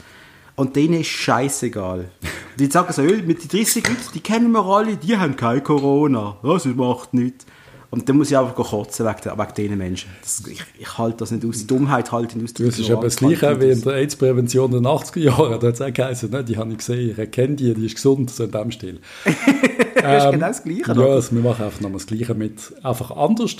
Und 0.55 0.77
denen 0.77 1.01
ist 1.01 1.09
scheißegal. 1.09 2.11
Die 2.59 2.67
sagen 2.67 2.93
so, 2.93 3.03
mit 3.03 3.43
den 3.43 3.49
30 3.49 3.89
Leuten, 3.89 4.01
die 4.15 4.21
kennen 4.21 4.53
wir 4.53 4.65
alle, 4.67 4.97
die 4.97 5.17
haben 5.17 5.37
kein 5.37 5.65
Corona. 5.65 6.37
Das 6.43 6.67
macht 6.67 7.15
nichts. 7.15 7.47
Und 7.93 8.09
dann 8.09 8.17
muss 8.17 8.31
ich 8.31 8.39
einfach 8.39 8.55
kotzen 8.55 9.05
wegen, 9.05 9.39
wegen 9.39 9.55
diesen 9.55 9.77
Menschen. 9.77 10.11
Das, 10.23 10.43
ich, 10.51 10.63
ich 10.79 10.97
halte 10.97 11.19
das 11.19 11.31
nicht 11.31 11.45
aus. 11.45 11.59
Die 11.59 11.67
Dummheit 11.67 12.11
halte 12.11 12.39
ich 12.39 12.43
nicht 12.43 12.59
aus. 12.59 12.67
Das 12.69 12.79
ist 12.79 12.91
aber 12.91 13.03
das 13.03 13.17
Gleiche 13.17 13.61
wie 13.61 13.71
in 13.71 13.83
der 13.83 13.93
AIDS-Prävention 13.93 14.73
in 14.73 14.83
den 14.83 14.87
80er 14.87 15.19
Jahren. 15.19 15.61
Da 15.61 15.67
hat 15.67 15.75
es 15.75 15.83
auch 15.83 15.93
geheißen, 15.93 16.31
ne? 16.31 16.43
die 16.43 16.57
habe 16.57 16.71
ich 16.71 16.79
gesehen, 16.79 17.15
ich 17.21 17.31
kenne 17.31 17.55
die, 17.57 17.75
die 17.75 17.85
ist 17.85 17.97
gesund, 17.97 18.31
so 18.31 18.45
in 18.45 18.51
dem 18.51 18.71
Stil. 18.71 18.99
das 19.25 20.25
ist 20.25 20.25
ähm, 20.25 20.33
genau 20.33 20.47
das 20.47 20.65
Gleiche. 20.65 20.83
Ja, 20.87 21.07
also 21.07 21.37
wir 21.37 21.43
machen 21.43 21.65
einfach 21.67 21.81
nochmal 21.83 21.99
das 21.99 22.07
Gleiche 22.07 22.33
mit, 22.33 22.73
einfach 22.83 23.11
anders. 23.11 23.57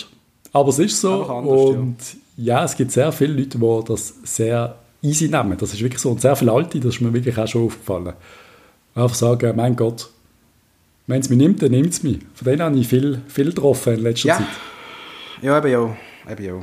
Aber 0.55 0.69
es 0.71 0.79
ist 0.79 0.99
so. 0.99 1.25
Anders, 1.27 1.61
und 1.61 1.97
ja. 2.39 2.57
ja. 2.57 2.65
es 2.65 2.75
gibt 2.75 2.91
sehr 2.91 3.13
viele 3.13 3.35
Leute, 3.35 3.59
die 3.59 3.85
das 3.87 4.15
sehr 4.25 4.77
easy 5.03 5.29
nehmen. 5.29 5.59
Das 5.59 5.75
ist 5.75 5.83
wirklich 5.83 6.01
so. 6.01 6.11
Und 6.11 6.23
sehr 6.23 6.37
viele 6.37 6.53
Alte, 6.53 6.81
das 6.81 6.95
ist 6.95 7.01
mir 7.03 7.13
wirklich 7.13 7.37
auch 7.37 7.47
schon 7.47 7.67
aufgefallen. 7.67 8.15
Einfach 8.95 9.15
sagen, 9.15 9.55
mein 9.57 9.77
Gott, 9.77 10.09
wenn 11.07 11.21
es 11.21 11.29
mich 11.29 11.39
nimmt, 11.39 11.63
dann 11.63 11.71
nimmt 11.71 11.93
es 11.93 12.03
mich. 12.03 12.19
Von 12.35 12.45
denen 12.45 12.63
habe 12.63 12.77
ich 12.77 12.89
viel, 12.89 13.23
viel 13.29 13.47
getroffen 13.47 13.95
in 13.95 14.01
letzter 14.01 14.29
ja. 14.29 14.37
Zeit. 14.39 14.47
Ja, 15.43 15.59
eben 15.59 15.71
ja. 15.71 15.97
Eben 16.31 16.45
ja. 16.45 16.63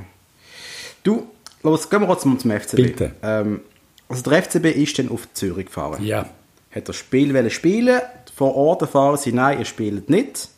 Du, 1.03 1.27
los, 1.63 1.89
gehen 1.89 2.01
wir 2.01 2.07
mal 2.07 2.17
zum 2.17 2.37
FCB. 2.37 2.75
Bitte. 2.75 3.11
Ähm, 3.21 3.61
also 4.07 4.23
der 4.23 4.43
FCB 4.43 4.65
ist 4.65 4.97
dann 4.97 5.09
auf 5.09 5.27
Zürich 5.33 5.67
gefahren. 5.67 6.03
Ja. 6.03 6.29
Hat 6.71 6.87
das 6.87 6.95
Spiel 6.95 7.33
wollen 7.33 7.49
spielen, 7.49 8.01
vor 8.35 8.55
Ort 8.55 8.81
erfahren 8.81 9.17
sie, 9.17 9.33
nein, 9.33 9.59
ihr 9.59 9.65
spielt 9.65 10.09
nicht. 10.09 10.49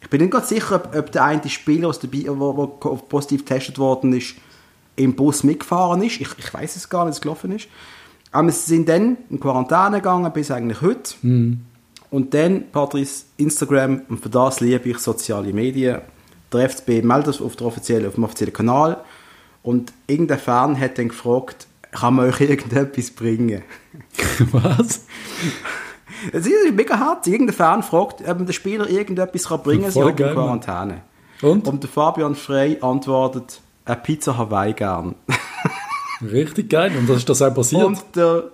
Ich 0.00 0.10
bin 0.10 0.20
nicht 0.20 0.32
ganz 0.32 0.48
sicher, 0.48 0.76
ob, 0.76 0.94
ob 0.94 1.10
der 1.10 1.24
eine 1.24 1.48
Spieler, 1.48 1.92
der 1.92 2.66
positiv 3.08 3.44
getestet 3.44 3.78
worden 3.78 4.12
ist, 4.12 4.36
im 4.94 5.14
Bus 5.14 5.42
mitgefahren 5.42 6.02
ist. 6.02 6.20
Ich, 6.20 6.28
ich 6.38 6.54
weiß 6.54 6.76
es 6.76 6.88
gar 6.88 7.04
nicht, 7.04 7.14
wie 7.14 7.16
es 7.16 7.20
gelaufen 7.20 7.52
ist. 7.52 7.68
Aber 8.32 8.50
sie 8.50 8.74
sind 8.74 8.88
dann 8.88 9.16
in 9.30 9.40
Quarantäne 9.40 9.96
gegangen, 9.96 10.32
bis 10.32 10.50
eigentlich 10.50 10.80
heute. 10.80 11.14
Mhm. 11.22 11.62
Und 12.10 12.34
dann, 12.34 12.70
Patrice, 12.70 13.24
Instagram, 13.36 14.02
und 14.08 14.20
für 14.20 14.28
das 14.28 14.60
liebe 14.60 14.88
ich 14.88 14.98
soziale 14.98 15.52
Medien. 15.52 16.00
Der 16.52 16.68
FCB 16.68 17.02
meldet 17.02 17.40
auf, 17.40 17.56
der 17.56 17.66
offiziellen, 17.66 18.06
auf 18.06 18.14
dem 18.14 18.24
offiziellen 18.24 18.52
Kanal. 18.52 18.98
Und 19.62 19.92
irgendein 20.06 20.38
Fan 20.38 20.78
hat 20.78 20.98
dann 20.98 21.08
gefragt, 21.08 21.66
kann 21.90 22.14
man 22.14 22.28
euch 22.28 22.40
irgendetwas 22.48 23.10
bringen? 23.10 23.62
Was? 24.52 25.06
Es 26.32 26.46
ist 26.46 26.72
mega 26.72 26.98
hart. 26.98 27.26
Irgendein 27.26 27.56
Fan 27.56 27.82
fragt, 27.82 28.26
ob 28.26 28.46
der 28.46 28.52
Spieler 28.52 28.88
irgendetwas 28.88 29.48
kann 29.48 29.62
bringen 29.62 29.82
kann, 29.82 29.92
sie 29.92 30.00
in 30.00 30.16
Quarantäne. 30.16 31.02
Und? 31.42 31.66
Und 31.66 31.82
der 31.82 31.90
Fabian 31.90 32.34
Frey 32.34 32.78
antwortet, 32.80 33.60
eine 33.84 33.96
Pizza 33.96 34.36
Hawaii 34.36 34.72
gern. 34.72 35.14
Richtig 36.22 36.70
geil. 36.70 36.92
Und 36.96 37.08
was 37.08 37.18
ist 37.18 37.28
das 37.28 37.42
auch 37.42 37.54
passiert? 37.54 37.84
Und 37.84 38.02
der, 38.14 38.44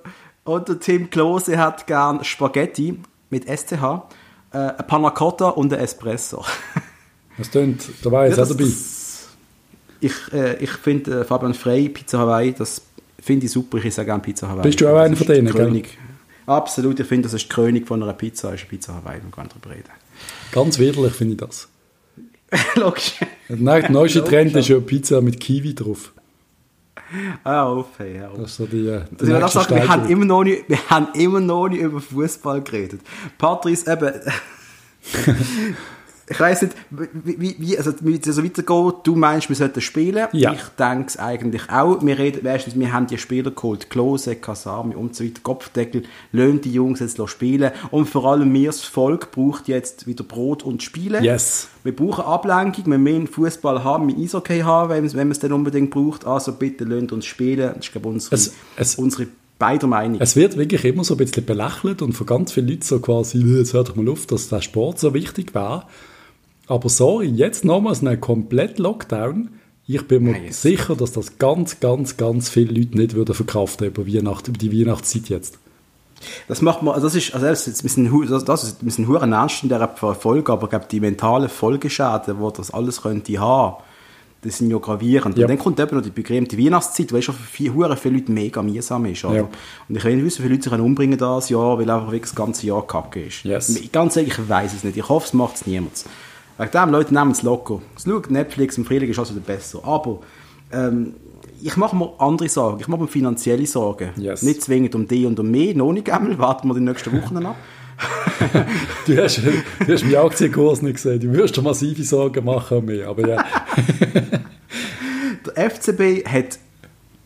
und 0.45 0.69
der 0.69 0.81
Tim 0.81 1.11
Klose 1.11 1.59
hat 1.59 1.87
gern 1.87 2.25
Spaghetti 2.25 2.99
mit 3.33 3.47
STH, 3.49 4.09
äh, 4.53 4.59
ein 4.59 4.87
Panna 4.87 5.11
Cotta 5.11 5.49
und 5.49 5.73
ein 5.73 5.81
Espresso. 5.81 6.45
Das 7.39 7.51
klingt, 7.51 7.89
da 8.03 8.13
war 8.13 8.27
jetzt 8.27 8.37
ja, 8.37 8.45
auch 8.45 8.49
dabei. 8.49 8.67
ich 10.01 10.13
äh, 10.35 10.63
ich 10.63 10.71
finde 10.71 11.23
äh, 11.23 11.25
Fabian 11.25 11.55
Frey, 11.55 11.89
Pizza 11.89 12.19
Hawaii, 12.19 12.53
das 12.53 12.83
finde 13.19 13.47
ich 13.47 13.53
super. 13.53 13.79
Ich 13.79 13.87
esse 13.87 14.05
gerne 14.05 14.23
Pizza 14.23 14.49
Hawaii. 14.49 14.65
Bist 14.65 14.83
du 14.83 14.87
auch 14.87 14.99
einer 14.99 15.17
von 15.17 15.27
denen, 15.27 15.51
König. 15.51 15.85
Gell? 15.85 15.99
Absolut, 16.45 17.01
ich 17.01 17.07
finde, 17.07 17.23
das 17.23 17.33
ist 17.33 17.45
die 17.45 17.49
König 17.49 17.89
von 17.89 18.03
einer 18.03 18.13
Pizza, 18.13 18.53
ist 18.53 18.61
eine 18.61 18.69
Pizza 18.69 18.95
Hawaii, 18.95 19.23
man 19.23 19.31
kann 19.31 19.49
darüber 19.49 19.71
reden. 19.71 19.89
Ganz 20.53 20.79
widerlich 20.79 21.15
finde 21.15 21.33
ich 21.33 21.41
das. 21.41 21.69
Logisch. 22.75 23.15
Der 23.49 23.91
neueste 23.91 24.23
Trend 24.25 24.55
ist 24.55 24.69
ja 24.69 24.79
Pizza 24.79 25.23
mit 25.23 25.41
Kiwi 25.41 25.75
drauf. 25.75 26.13
Ah, 27.45 27.65
auf, 27.65 27.87
hey, 27.99 28.23
auf. 28.23 28.39
Das 28.39 28.51
ist 28.51 28.57
so 28.57 28.67
die, 28.67 28.87
äh, 28.87 29.03
die 29.11 29.33
also 29.33 29.61
sagen, 29.61 29.75
wir, 29.75 29.89
haben 29.89 30.09
immer 30.09 30.25
noch 30.25 30.45
nicht, 30.45 30.69
wir 30.69 30.91
haben 30.91 31.09
immer 31.15 31.41
noch 31.41 31.69
nicht 31.69 31.81
über 31.81 32.01
Fußball 32.01 32.63
geredet. 32.63 33.01
Patrice, 33.39 33.91
eben, 33.93 34.13
ich 36.33 36.41
weiß 36.41 36.63
nicht, 36.63 36.75
wie, 36.91 37.57
wie 37.59 37.77
also 37.77 37.93
wie 38.01 38.19
es 38.19 38.35
so 38.35 38.43
weitergeht. 38.43 38.95
Du 39.05 39.15
meinst, 39.15 39.51
wir 39.51 39.57
sollten 39.57 39.83
spielen. 39.83 40.27
Ja. 40.33 40.53
Ich 40.53 40.63
denke 40.79 41.09
es 41.09 41.19
eigentlich 41.19 41.69
auch. 41.71 42.03
Wir, 42.03 42.19
reden, 42.19 42.43
weißt, 42.43 42.79
wir 42.79 42.93
haben 42.93 43.07
die 43.07 43.19
Spieler 43.19 43.51
geholt, 43.51 43.91
Klose, 43.91 44.37
Kasami 44.37 44.95
und 44.95 45.15
so 45.15 45.25
weiter, 45.25 45.41
Kopfdeckel, 45.43 46.05
löhnen 46.33 46.63
die 46.63 46.73
Jungs 46.73 47.01
jetzt 47.01 47.21
spielen. 47.29 47.71
Und 47.91 48.09
vor 48.09 48.25
allem 48.25 48.53
wir, 48.53 48.69
das 48.69 48.81
Volk, 48.81 49.31
braucht 49.31 49.69
jetzt 49.69 50.07
wieder 50.07 50.25
Brot 50.25 50.63
und 50.63 50.83
Spiele. 50.83 51.23
Yes. 51.23 51.69
Wir 51.85 51.95
brauchen 51.95 52.25
Ablenkung, 52.25 52.87
wir 52.87 52.99
müssen 52.99 53.27
Fußball 53.27 53.85
haben, 53.85 54.09
wir 54.09 54.17
Eishockey 54.17 54.61
haben, 54.61 54.89
wenn, 54.91 55.05
wenn 55.13 55.29
man 55.29 55.33
es 55.33 55.39
dann 55.41 55.53
unbedingt 55.53 55.91
braucht. 55.91 56.27
Also 56.27 56.53
bitte 56.53 56.85
löhnt 56.85 57.13
uns 57.13 57.27
spielen. 57.27 57.75
Das 57.75 57.87
ist, 57.87 57.93
glaube 57.93 58.09
ich, 58.09 58.15
unsere, 58.15 58.35
es, 58.35 58.55
es, 58.77 58.95
unsere. 58.95 59.27
Es 60.21 60.35
wird 60.35 60.57
wirklich 60.57 60.85
immer 60.85 61.05
so 61.05 61.15
ein 61.15 61.19
bisschen 61.19 61.45
belächelt 61.45 62.03
und 62.03 62.15
von 62.15 62.27
ganz 62.27 62.51
vielen 62.51 62.67
Leuten 62.67 62.83
so 62.83 62.99
quasi, 62.99 63.39
jetzt 63.39 63.75
hört 63.75 63.91
doch 63.91 63.95
mal 63.95 64.09
auf, 64.09 64.27
dass 64.27 64.49
der 64.49 64.61
Sport 64.61 64.99
so 64.99 65.15
wichtig 65.15 65.55
war. 65.55 65.89
Aber 66.73 66.89
sorry, 66.89 67.27
jetzt 67.27 67.67
nochmals 67.67 68.01
einen 68.01 68.19
komplett 68.19 68.79
Lockdown. 68.79 69.51
Ich 69.87 70.09
bin 70.09 70.23
mir 70.23 70.43
yes. 70.43 70.63
sicher, 70.63 70.97
dass 70.97 71.13
das 71.13 71.37
ganz, 71.37 71.81
ganz, 71.81 72.17
ganz 72.17 72.49
viele 72.49 72.73
Leute 72.73 72.97
nicht 72.97 73.13
würden 73.13 73.35
verkraften 73.35 73.89
über, 73.89 74.07
Weihnacht, 74.07 74.49
über 74.49 74.57
die 74.57 74.73
Weihnachtszeit 74.73 75.29
jetzt. 75.29 75.59
Das 76.49 76.63
macht 76.63 76.83
man, 76.83 76.99
das 76.99 77.15
ist, 77.15 77.35
also 77.35 77.45
das 77.45 77.69
ist, 77.69 77.83
wir 77.83 77.91
sind, 77.91 78.49
das 78.49 78.65
ist, 78.65 78.83
wir 78.83 78.91
sind 78.91 79.07
ernst 79.07 79.63
in 79.65 79.69
dieser 79.69 79.87
Folge, 80.15 80.51
aber 80.51 80.63
ich 80.65 80.71
glaube, 80.71 80.87
die 80.91 81.01
mentalen 81.01 81.51
Folgeschäden, 81.51 82.39
die 82.39 82.53
das 82.57 82.71
alles 82.71 83.03
könnte 83.03 83.39
haben, 83.39 83.83
das 84.41 84.57
sind 84.57 84.71
ja 84.71 84.79
gravierend. 84.79 85.37
Ja. 85.37 85.45
Und 85.45 85.51
dann 85.51 85.59
kommt 85.59 85.79
eben 85.79 85.95
noch 85.95 86.03
die 86.03 86.11
begremte 86.11 86.57
Weihnachtszeit, 86.57 87.11
die 87.11 87.21
schon 87.21 87.35
für 87.35 87.43
viele, 87.43 87.97
viele 87.99 88.15
Leute 88.15 88.33
mega 88.33 88.63
mühsam 88.63 89.05
ist. 89.05 89.25
Ja. 89.25 89.29
Und 89.29 89.51
ich 89.95 90.05
will 90.05 90.17
nicht 90.17 90.25
wissen, 90.25 90.39
wie 90.39 90.49
viele 90.49 90.55
Leute 90.55 90.71
sich 90.71 90.79
umbringen 90.79 91.19
das 91.19 91.51
Jahr, 91.51 91.79
weil 91.79 91.91
einfach 91.91 92.07
wirklich 92.07 92.23
das 92.23 92.35
ganze 92.35 92.67
Jahr 92.67 92.87
kacke 92.87 93.25
ist. 93.25 93.45
Yes. 93.45 93.79
Ganz 93.93 94.17
ehrlich, 94.17 94.39
ich 94.39 94.49
weiß 94.49 94.73
es 94.73 94.85
nicht. 94.85 94.97
Ich 94.97 95.07
hoffe, 95.11 95.27
es 95.27 95.35
macht 95.35 95.57
es 95.57 95.67
niemand. 95.67 96.07
Wegen 96.59 96.71
dem, 96.71 96.91
Leute 96.91 97.15
nehmen 97.15 97.31
es 97.31 97.43
locker. 97.43 97.81
Schaut, 98.03 98.31
Netflix 98.31 98.79
im 98.79 98.85
Frühling 98.85 99.11
ist 99.11 99.19
also 99.19 99.35
besser. 99.35 99.81
Aber 99.85 100.21
ähm, 100.73 101.15
ich 101.63 101.77
mache 101.77 101.97
mir 101.97 102.13
andere 102.19 102.49
Sorgen. 102.49 102.81
Ich 102.81 102.89
mache 102.89 103.03
mir 103.03 103.09
finanzielle 103.09 103.67
Sorgen. 103.67 104.11
Yes. 104.17 104.43
Nicht 104.43 104.63
zwingend 104.63 104.95
um 104.95 105.07
die 105.07 105.27
und 105.27 105.39
um 105.39 105.51
mich, 105.51 105.75
noch 105.75 105.93
nicht 105.93 106.11
einmal. 106.11 106.39
Warten 106.39 106.69
wir 106.69 106.75
die 106.75 106.81
nächsten 106.81 107.13
Wochen 107.21 107.45
ab. 107.47 107.57
du, 109.07 109.17
hast, 109.23 109.39
du 109.39 109.93
hast 109.93 110.05
meinen 110.05 110.17
Aktienkurs 110.17 110.83
nicht 110.83 110.95
gesehen. 110.95 111.21
Du 111.21 111.33
wirst 111.33 111.57
dir 111.57 111.63
massive 111.63 112.03
Sorgen 112.03 112.45
machen 112.45 112.79
um 112.79 112.85
mich. 112.87 113.07
Aber 113.07 113.29
ja. 113.29 113.45
der 115.57 115.71
FCB 115.71 116.27
hat 116.27 116.59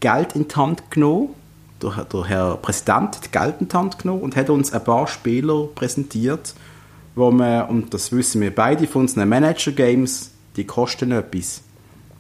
Geld 0.01 0.35
in 0.35 0.49
die 0.49 0.55
Hand 0.55 0.91
genommen. 0.91 1.31
Der, 1.83 2.05
der 2.05 2.25
Herr 2.25 2.57
Präsident 2.57 3.17
hat 3.17 3.33
Geld 3.33 3.57
in 3.61 3.69
die 3.69 3.77
Hand 3.77 3.99
genommen 3.99 4.23
und 4.23 4.37
hat 4.37 4.51
uns 4.51 4.73
ein 4.73 4.83
paar 4.83 5.07
Spieler 5.07 5.69
präsentiert, 5.75 6.55
wo 7.17 7.31
man, 7.31 7.69
und 7.69 7.93
das 7.93 8.13
wissen 8.13 8.41
wir 8.43 8.55
beide 8.55 8.87
von 8.87 9.03
unseren 9.03 9.29
Manager-Games, 9.29 10.31
die 10.55 10.65
kosten 10.65 11.11
etwas. 11.11 11.63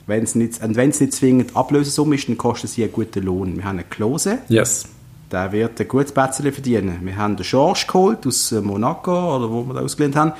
Wenn 0.07 0.25
es 0.25 0.35
nicht, 0.35 0.63
und 0.63 0.75
wenn 0.75 0.91
es 0.91 1.01
nicht 1.01 1.13
zwingend 1.13 1.55
Ablösesumme 1.55 2.15
ist, 2.15 2.29
dann 2.29 2.39
kosten 2.39 2.67
sie 2.67 2.83
einen 2.83 2.93
guten 2.93 3.23
Lohn. 3.23 3.57
Wir 3.57 3.65
haben 3.65 3.79
einen 3.79 3.91
Klose. 3.91 4.39
Yes. 4.49 4.87
Der 5.31 5.53
wird 5.53 5.81
ein 5.81 5.89
gutes 5.89 6.13
Bätzchen 6.13 6.51
verdienen. 6.53 7.01
Wir 7.03 7.17
haben 7.17 7.37
den 7.37 7.45
George 7.45 7.85
geholt 7.87 8.27
aus 8.27 8.53
äh, 8.53 8.61
Monaco, 8.61 9.37
oder 9.37 9.51
wo 9.51 9.65
wir 9.65 9.75
da 9.75 9.81
ausgelehnt 9.81 10.17
haben. 10.17 10.33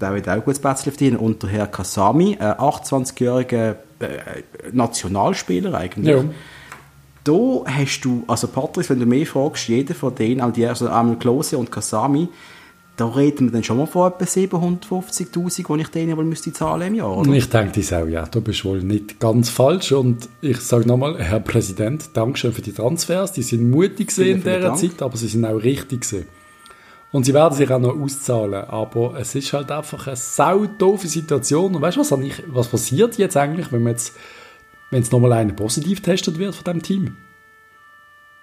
Der 0.00 0.14
wird 0.14 0.28
auch 0.28 0.34
ein 0.34 0.44
gutes 0.44 0.60
Bätzchen 0.60 0.92
verdienen. 0.92 1.16
Und 1.16 1.42
der 1.42 1.50
Herr 1.50 1.66
Kasami, 1.66 2.38
ein 2.38 2.52
28-jähriger 2.52 3.76
äh, 3.98 4.06
Nationalspieler 4.72 5.74
eigentlich. 5.74 6.16
Ja. 6.16 6.24
Da 7.24 7.64
hast 7.66 8.00
du, 8.02 8.24
also 8.26 8.46
Patrice, 8.46 8.90
wenn 8.90 9.00
du 9.00 9.06
mehr 9.06 9.26
fragst, 9.26 9.68
jeder 9.68 9.94
von 9.94 10.14
denen, 10.14 10.40
also 10.40 11.16
Klose 11.18 11.58
und 11.58 11.70
Kasami, 11.70 12.28
da 12.98 13.06
reden 13.06 13.46
wir 13.46 13.52
dann 13.52 13.62
schon 13.62 13.78
mal 13.78 13.86
von 13.86 14.10
etwa 14.10 14.24
750'000, 14.24 15.76
die 15.76 15.80
ich 15.80 15.88
denen 15.88 16.16
wohl 16.16 16.24
müsste 16.24 16.52
zahlen 16.52 16.88
im 16.88 16.94
Jahr, 16.96 17.16
oder? 17.16 17.30
Ich 17.32 17.48
denke 17.48 17.80
das 17.80 17.92
auch, 17.92 18.08
ja. 18.08 18.26
Du 18.26 18.40
bist 18.40 18.64
wohl 18.64 18.82
nicht 18.82 19.20
ganz 19.20 19.50
falsch. 19.50 19.92
Und 19.92 20.28
ich 20.40 20.58
sage 20.58 20.86
nochmal, 20.86 21.16
Herr 21.16 21.38
Präsident, 21.38 22.10
Dankeschön 22.14 22.52
für 22.52 22.60
die 22.60 22.72
Transfers. 22.72 23.32
Die 23.32 23.42
sind 23.42 23.70
mutig 23.70 24.18
in 24.18 24.38
dieser 24.38 24.58
Dank. 24.58 24.78
Zeit, 24.78 25.00
aber 25.00 25.16
sie 25.16 25.28
sind 25.28 25.44
auch 25.44 25.62
richtig 25.62 26.00
gewesen. 26.00 26.26
Und 27.12 27.24
sie 27.24 27.32
werden 27.32 27.54
sich 27.54 27.70
auch 27.70 27.78
noch 27.78 27.96
auszahlen. 27.96 28.64
Aber 28.64 29.14
es 29.16 29.32
ist 29.36 29.52
halt 29.52 29.70
einfach 29.70 30.08
eine 30.08 30.16
sau 30.16 30.66
doofe 30.66 31.06
Situation. 31.06 31.76
Und 31.76 31.80
weißt 31.80 31.98
du, 31.98 32.00
was, 32.00 32.12
was 32.48 32.68
passiert 32.68 33.16
jetzt 33.16 33.36
eigentlich, 33.36 33.70
wenn 33.70 33.84
man 33.84 33.92
jetzt, 33.92 34.16
wenn 34.90 35.02
es 35.02 35.12
nochmal 35.12 35.34
einer 35.34 35.52
positiv 35.52 36.02
getestet 36.02 36.36
wird 36.36 36.56
von 36.56 36.64
diesem 36.64 36.82
Team? 36.82 37.16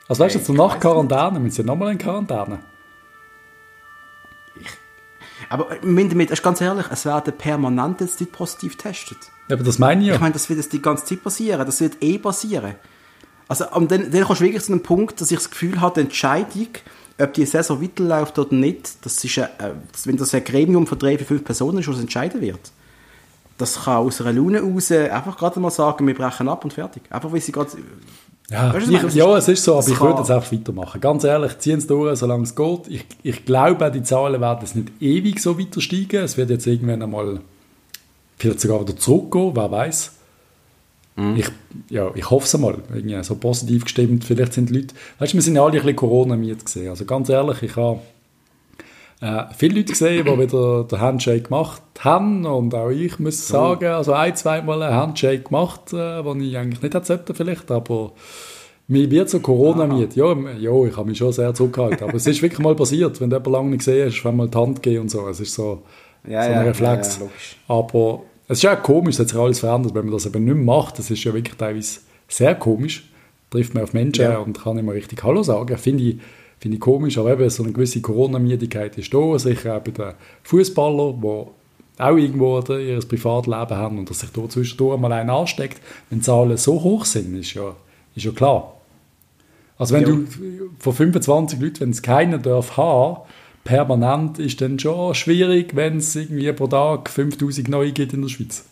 Also 0.07 0.23
weißt 0.23 0.35
du, 0.35 0.39
jetzt 0.39 0.49
nach 0.49 0.79
Quarantäne, 0.79 1.43
wenn 1.43 1.51
sie 1.51 1.63
nochmal 1.63 1.91
in 1.91 1.97
Quarantäne. 1.97 2.59
Aber 5.49 5.67
damit, 5.81 6.31
ist 6.31 6.43
ganz 6.43 6.61
ehrlich, 6.61 6.85
es 6.91 7.05
werden 7.05 7.33
permanent 7.37 8.01
jetzt 8.01 8.19
die 8.19 8.25
positiv 8.25 8.77
getestet. 8.77 9.17
Aber 9.51 9.63
das 9.63 9.79
meine 9.79 10.01
ich 10.01 10.07
ja. 10.07 10.15
Ich 10.15 10.21
meine, 10.21 10.33
das 10.33 10.49
wird 10.49 10.57
jetzt 10.57 10.73
die 10.73 10.81
ganze 10.81 11.05
Zeit 11.05 11.23
passieren. 11.23 11.65
Das 11.65 11.81
wird 11.81 12.01
eh 12.01 12.17
passieren. 12.17 12.75
Also, 13.47 13.69
und 13.71 13.91
dann, 13.91 14.11
dann 14.11 14.23
kommst 14.23 14.41
du 14.41 14.45
wirklich 14.45 14.63
zu 14.63 14.71
einem 14.71 14.81
Punkt, 14.81 15.21
dass 15.21 15.31
ich 15.31 15.37
das 15.37 15.49
Gefühl 15.49 15.79
habe, 15.81 15.95
die 15.95 16.01
Entscheidung, 16.01 16.67
ob 17.19 17.33
die 17.33 17.45
Saison 17.45 17.81
weiterläuft 17.81 18.39
oder 18.39 18.55
nicht, 18.55 19.05
das 19.05 19.23
ist 19.23 19.37
ein, 19.37 19.45
äh, 19.59 19.73
wenn 20.05 20.17
das 20.17 20.33
ein 20.33 20.43
Gremium 20.43 20.87
von 20.87 20.97
drei, 20.97 21.17
fünf 21.17 21.43
Personen 21.43 21.77
ist, 21.79 21.87
was 21.87 21.99
entscheiden 21.99 22.41
wird. 22.41 22.71
Das 23.57 23.83
kann 23.83 23.97
aus 23.97 24.19
einer 24.19 24.33
Laune 24.33 24.61
raus 24.61 24.91
einfach 24.91 25.37
gerade 25.37 25.59
mal 25.59 25.69
sagen, 25.69 26.05
wir 26.07 26.13
brechen 26.13 26.49
ab 26.49 26.65
und 26.65 26.73
fertig. 26.73 27.03
Einfach, 27.09 27.31
weil 27.31 27.39
sie 27.39 27.53
gerade 27.53 27.71
ja, 28.49 28.71
du, 28.71 28.79
ich, 28.79 29.15
ja, 29.15 29.37
es 29.37 29.47
ist 29.47 29.63
so, 29.63 29.77
aber 29.77 29.87
ich 29.87 29.99
würde 29.99 30.19
jetzt 30.19 30.29
einfach 30.29 30.51
weitermachen. 30.51 31.01
Ganz 31.01 31.23
ehrlich, 31.23 31.57
ziehen 31.57 31.79
es 31.79 31.87
durch, 31.87 32.17
solange 32.19 32.43
es 32.43 32.55
geht. 32.55 32.87
Ich, 32.89 33.05
ich 33.23 33.45
glaube, 33.45 33.89
die 33.91 34.03
Zahlen 34.03 34.39
werden 34.39 34.63
es 34.63 34.75
nicht 34.75 34.89
ewig 35.01 35.39
so 35.39 35.57
weiter 35.57 35.81
steigen. 35.81 36.23
Es 36.23 36.37
wird 36.37 36.51
jetzt 36.51 36.67
irgendwann 36.67 37.01
einmal 37.01 37.39
vielleicht 38.37 38.59
sogar 38.59 38.81
wieder 38.81 38.95
zurückgehen, 38.95 39.51
wer 39.55 39.71
weiß. 39.71 40.11
Mhm. 41.15 41.37
Ich, 41.37 41.47
ja, 41.89 42.11
ich 42.13 42.29
hoffe 42.29 42.45
es 42.45 42.53
einmal. 42.53 42.77
Irgendwie 42.93 43.23
so 43.23 43.35
positiv 43.35 43.85
gestimmt. 43.85 44.23
Vielleicht 44.25 44.53
sind 44.53 44.69
die 44.69 44.75
Leute, 44.75 44.95
weißt 45.17 45.33
du, 45.33 45.37
wir 45.37 45.41
sind 45.41 45.55
ja 45.55 45.63
alle 45.63 45.71
ein 45.71 45.79
bisschen 45.79 45.95
Corona-miet 45.95 46.65
gesehen. 46.65 46.89
Also 46.89 47.05
ganz 47.05 47.29
ehrlich, 47.29 47.63
ich 47.63 47.75
habe 47.75 47.99
äh, 49.21 49.43
viele 49.57 49.75
Leute 49.75 49.93
gesehen, 49.93 50.25
die 50.25 50.39
wieder 50.39 50.83
den 50.83 50.99
Handshake 50.99 51.43
gemacht 51.43 51.81
haben 51.99 52.45
und 52.45 52.75
auch 52.75 52.89
ich 52.89 53.17
muss 53.19 53.49
oh. 53.49 53.53
sagen, 53.53 53.85
also 53.85 54.13
ein, 54.13 54.35
zweimal 54.35 54.81
einen 54.83 54.95
Handshake 54.95 55.43
gemacht, 55.43 55.93
äh, 55.93 56.21
den 56.21 56.41
ich 56.41 56.57
eigentlich 56.57 56.81
nicht 56.81 56.93
hätte 56.93 57.33
vielleicht, 57.33 57.71
aber 57.71 58.11
mir 58.87 59.09
wird 59.09 59.29
so 59.29 59.39
Corona 59.39 59.87
mit. 59.87 60.15
Ja, 60.15 60.35
ja, 60.59 60.85
ich 60.85 60.95
habe 60.95 61.09
mich 61.09 61.17
schon 61.17 61.31
sehr 61.31 61.53
zurückgehalten, 61.53 62.07
aber 62.07 62.15
es 62.15 62.27
ist 62.27 62.41
wirklich 62.41 62.59
mal 62.59 62.75
passiert, 62.75 63.19
wenn 63.19 63.29
du 63.29 63.37
jemanden 63.37 63.51
lange 63.51 63.69
nicht 63.69 63.79
gesehen 63.79 64.11
hast, 64.11 64.23
wenn 64.23 64.35
mal 64.35 64.47
die 64.47 64.57
Hand 64.57 64.83
geht 64.83 64.99
und 64.99 65.09
so, 65.09 65.27
es 65.27 65.39
ist 65.39 65.53
so, 65.53 65.83
ja, 66.27 66.43
so 66.43 66.49
ein 66.49 66.55
ja, 66.55 66.61
Reflex. 66.61 67.19
Ja, 67.19 67.27
aber 67.75 68.21
es 68.47 68.59
ist 68.59 68.63
ja 68.63 68.75
komisch, 68.75 69.15
es 69.15 69.21
hat 69.21 69.29
sich 69.29 69.39
alles 69.39 69.59
verändert, 69.59 69.95
wenn 69.95 70.05
man 70.05 70.13
das 70.13 70.25
eben 70.25 70.43
nicht 70.43 70.53
mehr 70.53 70.63
macht, 70.63 70.99
das 70.99 71.09
ist 71.09 71.23
ja 71.23 71.33
wirklich 71.33 71.55
teilweise 71.55 71.99
sehr 72.27 72.55
komisch. 72.55 73.09
Trifft 73.49 73.73
man 73.73 73.83
auf 73.83 73.93
Menschen 73.93 74.35
und 74.37 74.61
kann 74.61 74.77
immer 74.77 74.93
richtig 74.93 75.23
Hallo 75.23 75.41
sagen. 75.43 75.77
Finde 75.77 76.03
ich, 76.03 76.17
finde 76.59 76.75
ich 76.75 76.81
komisch, 76.81 77.17
aber 77.17 77.33
eben 77.33 77.49
so 77.49 77.63
eine 77.63 77.71
gewisse 77.71 78.01
Corona-Müdigkeit 78.01 78.97
ist 78.97 79.13
da, 79.13 79.37
sicher 79.37 79.77
auch 79.77 79.81
bei 79.81 79.91
den 79.91 80.13
Fußballern, 80.43 81.21
die 81.21 81.45
auch 81.97 82.17
irgendwo 82.17 82.59
ihr 82.59 82.99
Privatleben 82.99 83.77
haben 83.77 83.99
und 83.99 84.09
dass 84.09 84.19
sich 84.19 84.31
da 84.31 84.49
zwischendurch 84.49 84.99
mal 84.99 85.11
einer 85.11 85.33
ansteckt, 85.33 85.81
wenn 86.09 86.19
die 86.19 86.25
Zahlen 86.25 86.57
so 86.57 86.81
hoch 86.81 87.05
sind, 87.05 87.35
ist 87.35 87.53
ja, 87.53 87.75
ist 88.15 88.25
ja 88.25 88.31
klar. 88.31 88.73
Also 89.77 89.93
wenn 89.93 90.01
ja. 90.01 90.07
du 90.07 90.27
von 90.79 90.93
25 90.93 91.59
Leuten, 91.59 91.79
wenn 91.81 91.89
es 91.89 92.01
keiner 92.01 92.37
darf 92.37 92.77
haben, 92.77 93.21
permanent 93.63 94.39
ist 94.39 94.61
dann 94.61 94.79
schon 94.79 95.13
schwierig, 95.15 95.75
wenn 95.75 95.97
es 95.97 96.15
irgendwie 96.15 96.51
pro 96.53 96.67
Tag 96.67 97.09
5000 97.09 97.67
neue 97.67 97.91
gibt 97.91 98.13
in 98.13 98.21
der 98.21 98.29
Schweiz. 98.29 98.65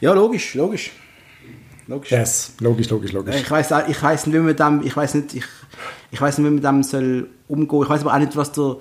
Ja, 0.00 0.12
logisch, 0.12 0.54
logisch. 0.54 0.90
Logisch. 1.86 2.10
Yes, 2.10 2.52
logisch, 2.60 2.88
logisch, 2.90 3.12
logisch. 3.12 3.34
Ich 3.36 3.50
weiß 3.50 3.72
ich 3.88 4.02
weiß 4.02 4.26
nicht, 4.26 4.34
wie 4.36 4.40
man 4.40 4.54
dem, 4.54 4.86
ich 4.86 4.96
weiß 4.96 5.14
nicht, 5.14 5.34
ich, 5.34 5.44
ich 6.10 6.20
weiß 6.20 6.38
nicht, 6.38 6.46
wie 6.46 6.54
man 6.54 6.62
dem 6.62 6.82
soll 6.82 7.28
umgehen. 7.48 7.82
Ich 7.82 7.88
weiß 7.88 8.02
aber 8.02 8.14
auch 8.14 8.18
nicht, 8.18 8.36
was 8.36 8.52
der, 8.52 8.76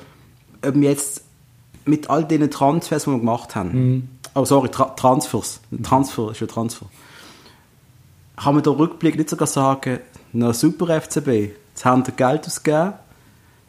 ob 0.65 0.75
jetzt 0.75 1.23
mit 1.85 2.09
all 2.09 2.23
den 2.25 2.49
Transfers, 2.49 3.05
die 3.05 3.11
wir 3.11 3.19
gemacht 3.19 3.55
haben. 3.55 3.71
Mhm. 3.71 4.09
Oh, 4.35 4.45
sorry, 4.45 4.69
Tra 4.69 4.85
Transfers. 4.85 5.59
Transfer 5.83 6.31
ist 6.31 6.39
ja 6.39 6.47
Transfer. 6.47 6.85
Kann 8.37 8.53
man 8.53 8.63
da 8.63 8.71
Rückblick 8.71 9.17
nicht 9.17 9.29
sogar 9.29 9.47
sagen, 9.47 9.99
na 10.31 10.53
super 10.53 11.01
FCB, 11.01 11.27
jetzt 11.69 11.83
haben 11.85 12.05
wir 12.05 12.13
Geld 12.13 12.45
ausgegeben. 12.45 12.93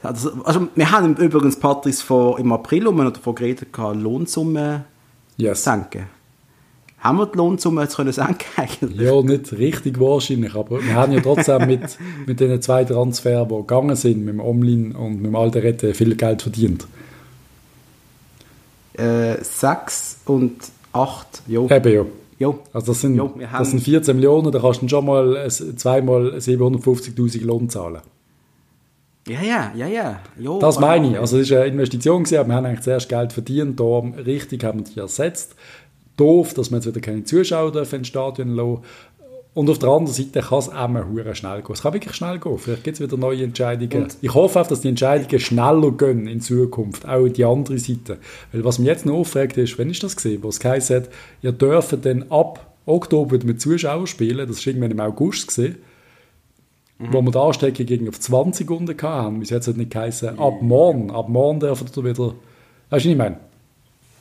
Also, 0.02 0.32
also, 0.44 0.68
wir 0.74 0.90
haben 0.90 1.16
übrigens, 1.16 1.58
Patrice, 1.58 2.02
vor, 2.02 2.38
im 2.38 2.52
April, 2.52 2.86
um 2.86 2.96
wir 2.96 3.10
davon 3.10 3.34
geredet 3.34 3.68
haben, 3.76 4.00
Lohnsumme 4.00 4.84
yes. 5.36 5.64
senken. 5.64 6.06
Haben 7.00 7.18
wir 7.18 7.26
die 7.26 7.38
Lohnsumme 7.38 7.82
jetzt 7.82 7.96
können 7.96 8.12
senken 8.12 8.46
eigentlich? 8.56 9.00
Ja, 9.00 9.22
nicht 9.22 9.52
richtig 9.52 9.98
wahrscheinlich, 9.98 10.54
aber 10.54 10.82
wir 10.82 10.94
haben 10.94 11.12
ja 11.12 11.20
trotzdem 11.20 11.66
mit, 11.66 11.98
mit 12.26 12.40
den 12.40 12.60
zwei 12.60 12.84
Transfers, 12.84 13.48
die 13.48 13.54
gegangen 13.54 13.96
sind, 13.96 14.24
mit 14.24 14.34
dem 14.34 14.40
Omlin 14.40 14.92
und 14.92 15.16
mit 15.16 15.26
dem 15.26 15.36
Alderette, 15.36 15.94
viel 15.94 16.14
Geld 16.14 16.42
verdient. 16.42 16.86
Äh, 18.94 19.42
sechs 19.42 20.18
und 20.26 20.56
acht, 20.92 21.42
jo. 21.46 21.68
Eben, 21.70 21.92
ja. 21.92 22.04
Jo. 22.38 22.58
Also 22.72 22.92
das 22.92 23.02
sind, 23.02 23.16
jo, 23.16 23.34
das 23.52 23.70
sind 23.70 23.80
14 23.80 24.16
Millionen, 24.16 24.50
da 24.50 24.58
kannst 24.60 24.80
du 24.80 24.88
schon 24.88 25.04
mal 25.04 25.46
zweimal 25.50 26.36
750'000 26.36 27.44
Lohn 27.44 27.68
zahlen. 27.68 28.00
Ja, 29.28 29.42
ja, 29.42 29.72
ja, 29.76 29.86
ja. 29.86 30.20
Jo, 30.38 30.58
das 30.58 30.80
meine 30.80 31.10
ich. 31.10 31.18
Also 31.18 31.38
es 31.38 31.50
war 31.50 31.58
eine 31.58 31.68
Investition, 31.68 32.24
gewesen, 32.24 32.38
aber 32.38 32.48
wir 32.48 32.54
haben 32.54 32.64
eigentlich 32.64 32.80
zuerst 32.80 33.08
Geld 33.08 33.32
verdient, 33.34 33.78
da 33.78 33.98
richtig 34.24 34.64
haben 34.64 34.80
wir 34.80 34.92
die 34.92 35.00
ersetzt. 35.00 35.54
Doof, 36.20 36.54
dass 36.54 36.70
wir 36.70 36.76
jetzt 36.76 36.86
wieder 36.86 37.00
keine 37.00 37.24
Zuschauer 37.24 37.72
dürfen 37.72 37.96
ins 37.96 38.08
Stadion 38.08 38.54
lassen. 38.54 38.82
Und 39.52 39.68
auf 39.68 39.80
der 39.80 39.88
anderen 39.88 40.14
Seite 40.14 40.40
kann 40.40 40.58
es 40.60 40.68
auch 40.68 41.34
schnell 41.34 41.62
gehen. 41.62 41.72
Es 41.72 41.82
kann 41.82 41.92
wirklich 41.92 42.14
schnell 42.14 42.38
gehen. 42.38 42.58
Vielleicht 42.58 42.84
gibt 42.84 43.00
es 43.00 43.02
wieder 43.02 43.16
neue 43.16 43.42
Entscheidungen. 43.42 44.04
Und 44.04 44.16
ich 44.20 44.32
hoffe 44.32 44.60
auch, 44.60 44.66
dass 44.66 44.80
die 44.80 44.88
Entscheidungen 44.88 45.40
schneller 45.40 45.90
gehen 45.90 46.28
in 46.28 46.40
Zukunft. 46.40 47.08
Auch 47.08 47.26
die 47.26 47.44
andere 47.44 47.78
Seite. 47.78 48.18
Weil 48.52 48.64
was 48.64 48.78
mich 48.78 48.86
jetzt 48.86 49.06
noch 49.06 49.14
aufregt 49.14 49.56
ist, 49.56 49.76
wenn 49.76 49.90
ich 49.90 49.98
das 49.98 50.14
gesehen, 50.14 50.42
wo 50.42 50.48
es 50.48 50.60
geheißen 50.60 50.96
hat, 50.96 51.08
ihr 51.42 51.50
dürft 51.50 52.04
dann 52.06 52.26
ab 52.30 52.74
Oktober 52.86 53.38
mit 53.44 53.60
Zuschauern 53.60 54.06
spielen. 54.06 54.46
Das 54.46 54.58
war 54.58 54.66
irgendwann 54.68 54.92
im 54.92 55.00
August 55.00 55.48
gesehen 55.48 55.78
mhm. 57.00 57.12
wo 57.12 57.22
wir 57.22 57.32
die 57.32 57.38
Ansteckung 57.38 57.86
gegen 57.86 58.08
auf 58.08 58.20
20 58.20 58.66
Sekunden 58.66 59.02
hatten. 59.02 59.40
Bis 59.40 59.50
jetzt 59.50 59.66
hat 59.66 59.76
nicht 59.76 59.90
geheißen, 59.90 60.38
ab 60.38 60.62
morgen, 60.62 61.10
ab 61.10 61.28
morgen 61.28 61.60
dürfen 61.60 61.88
wir 61.94 62.04
wieder... 62.04 62.34
Weißt 62.90 63.04
du, 63.04 63.08
was 63.08 63.12
ich 63.12 63.16
meine? 63.16 63.49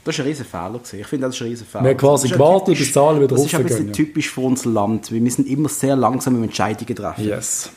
Das 0.09 0.17
war 0.17 0.25
ein 0.25 0.29
riesen 0.29 0.45
Fehler. 0.45 0.79
Ich 1.01 1.07
finde, 1.07 1.27
das 1.27 1.35
ist 1.35 1.41
ein 1.41 1.47
riesen 1.49 1.67
Fehler. 1.67 1.83
Wir 1.83 1.91
haben 1.91 1.97
quasi 1.97 2.29
gewartet, 2.29 2.77
bis 2.77 2.87
die 2.87 2.93
Zahlen 2.93 3.21
wieder 3.21 3.35
Das 3.35 3.45
ist 3.45 3.53
ein 3.53 3.63
bisschen 3.63 3.93
typisch 3.93 4.31
für 4.31 4.41
unser 4.41 4.69
Land. 4.71 5.11
Wir 5.11 5.21
müssen 5.21 5.45
immer 5.45 5.69
sehr 5.69 5.95
langsam 5.95 6.33
mit 6.33 6.45
Entscheidungen 6.45 6.95
treffen. 6.95 7.25
Yes. 7.25 7.69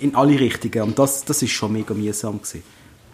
In 0.00 0.14
alle 0.14 0.38
Richtungen. 0.38 0.82
Und 0.82 0.98
das, 0.98 1.24
das 1.24 1.42
ist 1.42 1.50
schon 1.50 1.72
mega 1.72 1.92
mühsam 1.92 2.38
gewesen. 2.38 2.62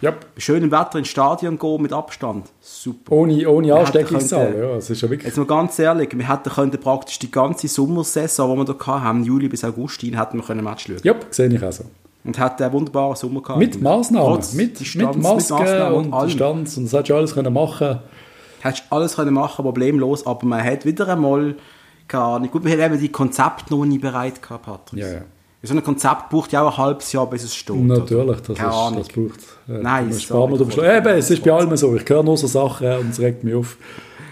Yep. 0.03 0.25
Schönem 0.37 0.69
Wetter 0.69 0.99
ins 0.99 1.07
Stadion 1.07 1.57
gehen 1.57 1.81
mit 1.81 1.93
Abstand. 1.93 2.45
Super. 2.61 3.13
Ohne, 3.13 3.49
ohne 3.49 3.73
Ansteckungszahl, 3.73 4.55
ja, 4.55 4.75
das 4.75 4.89
ist 4.89 5.01
ja 5.01 5.09
wirklich... 5.09 5.27
Jetzt 5.27 5.37
mal 5.37 5.47
ganz 5.47 5.79
ehrlich, 5.79 6.09
wir 6.15 6.29
hätten 6.29 6.49
können 6.49 6.71
praktisch 6.71 7.17
die 7.19 7.31
ganze 7.31 7.69
Sommersaison, 7.69 8.65
die 8.65 8.67
wir 8.67 8.77
hier 8.83 9.01
haben, 9.01 9.23
Juli 9.23 9.47
bis 9.47 9.63
August, 9.63 10.03
hätten 10.03 10.37
wir 10.37 10.43
können 10.43 10.63
Match 10.63 10.87
schauen. 10.87 10.97
Ja, 11.03 11.15
sehe 11.29 11.47
ich 11.47 11.63
auch 11.63 11.71
so. 11.71 11.85
Und 12.25 12.37
hätten 12.37 12.63
einen 12.63 12.73
wunderbaren 12.73 13.15
Sommer 13.15 13.41
gehabt. 13.41 13.59
Mit 13.59 13.81
Maßnahmen, 13.81 14.39
mit, 14.55 14.79
Distanz, 14.79 15.15
mit 15.15 15.23
Masken 15.23 15.63
mit 15.63 15.91
und, 15.93 16.11
und 16.11 16.25
Distanz 16.25 16.77
und 16.77 16.83
das 16.83 16.93
hättest 16.93 17.09
du 17.09 17.15
alles 17.15 17.33
können 17.33 17.53
machen 17.53 17.99
Hättest 18.63 18.85
du 18.89 18.95
alles 18.95 19.15
können 19.15 19.33
machen, 19.33 19.63
problemlos, 19.63 20.25
aber 20.25 20.45
man 20.45 20.63
hat 20.63 20.85
wieder 20.85 21.07
einmal 21.09 21.55
gar 22.07 22.39
nicht... 22.39 22.51
Gut, 22.51 22.63
wir 22.63 22.71
haben 22.71 22.93
eben 22.93 22.99
die 22.99 23.11
Konzepte 23.11 23.73
noch 23.73 23.83
nie 23.83 23.97
bereit 23.97 24.41
gehabt, 24.41 24.65
Patrick. 24.65 25.01
Ja, 25.01 25.11
ja. 25.11 25.21
So 25.65 25.73
ein 25.73 25.83
Konzept 25.83 26.29
braucht 26.29 26.51
ja 26.51 26.61
auch 26.61 26.77
ein 26.77 26.85
halbes 26.85 27.11
Jahr, 27.11 27.29
bis 27.29 27.43
es 27.43 27.55
steht. 27.55 27.75
Natürlich, 27.75 28.41
das, 28.41 28.49
ist, 28.49 28.59
das 28.59 29.07
braucht. 29.07 29.39
Äh, 29.67 29.81
Nein, 29.81 30.09
es 30.09 31.29
ist 31.29 31.43
bei 31.43 31.51
allem 31.51 31.77
so. 31.77 31.95
Ich 31.95 32.07
höre 32.09 32.23
nur 32.23 32.37
so 32.37 32.47
Sachen 32.47 32.87
und 32.97 33.09
es 33.11 33.19
regt 33.19 33.43
mich 33.43 33.55
auf. 33.55 33.77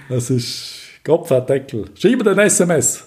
Das 0.09 0.29
ist 0.29 0.81
Kopfdeckel. 1.05 1.85
Schreibe 1.95 2.23
den 2.23 2.37
SMS. 2.37 3.05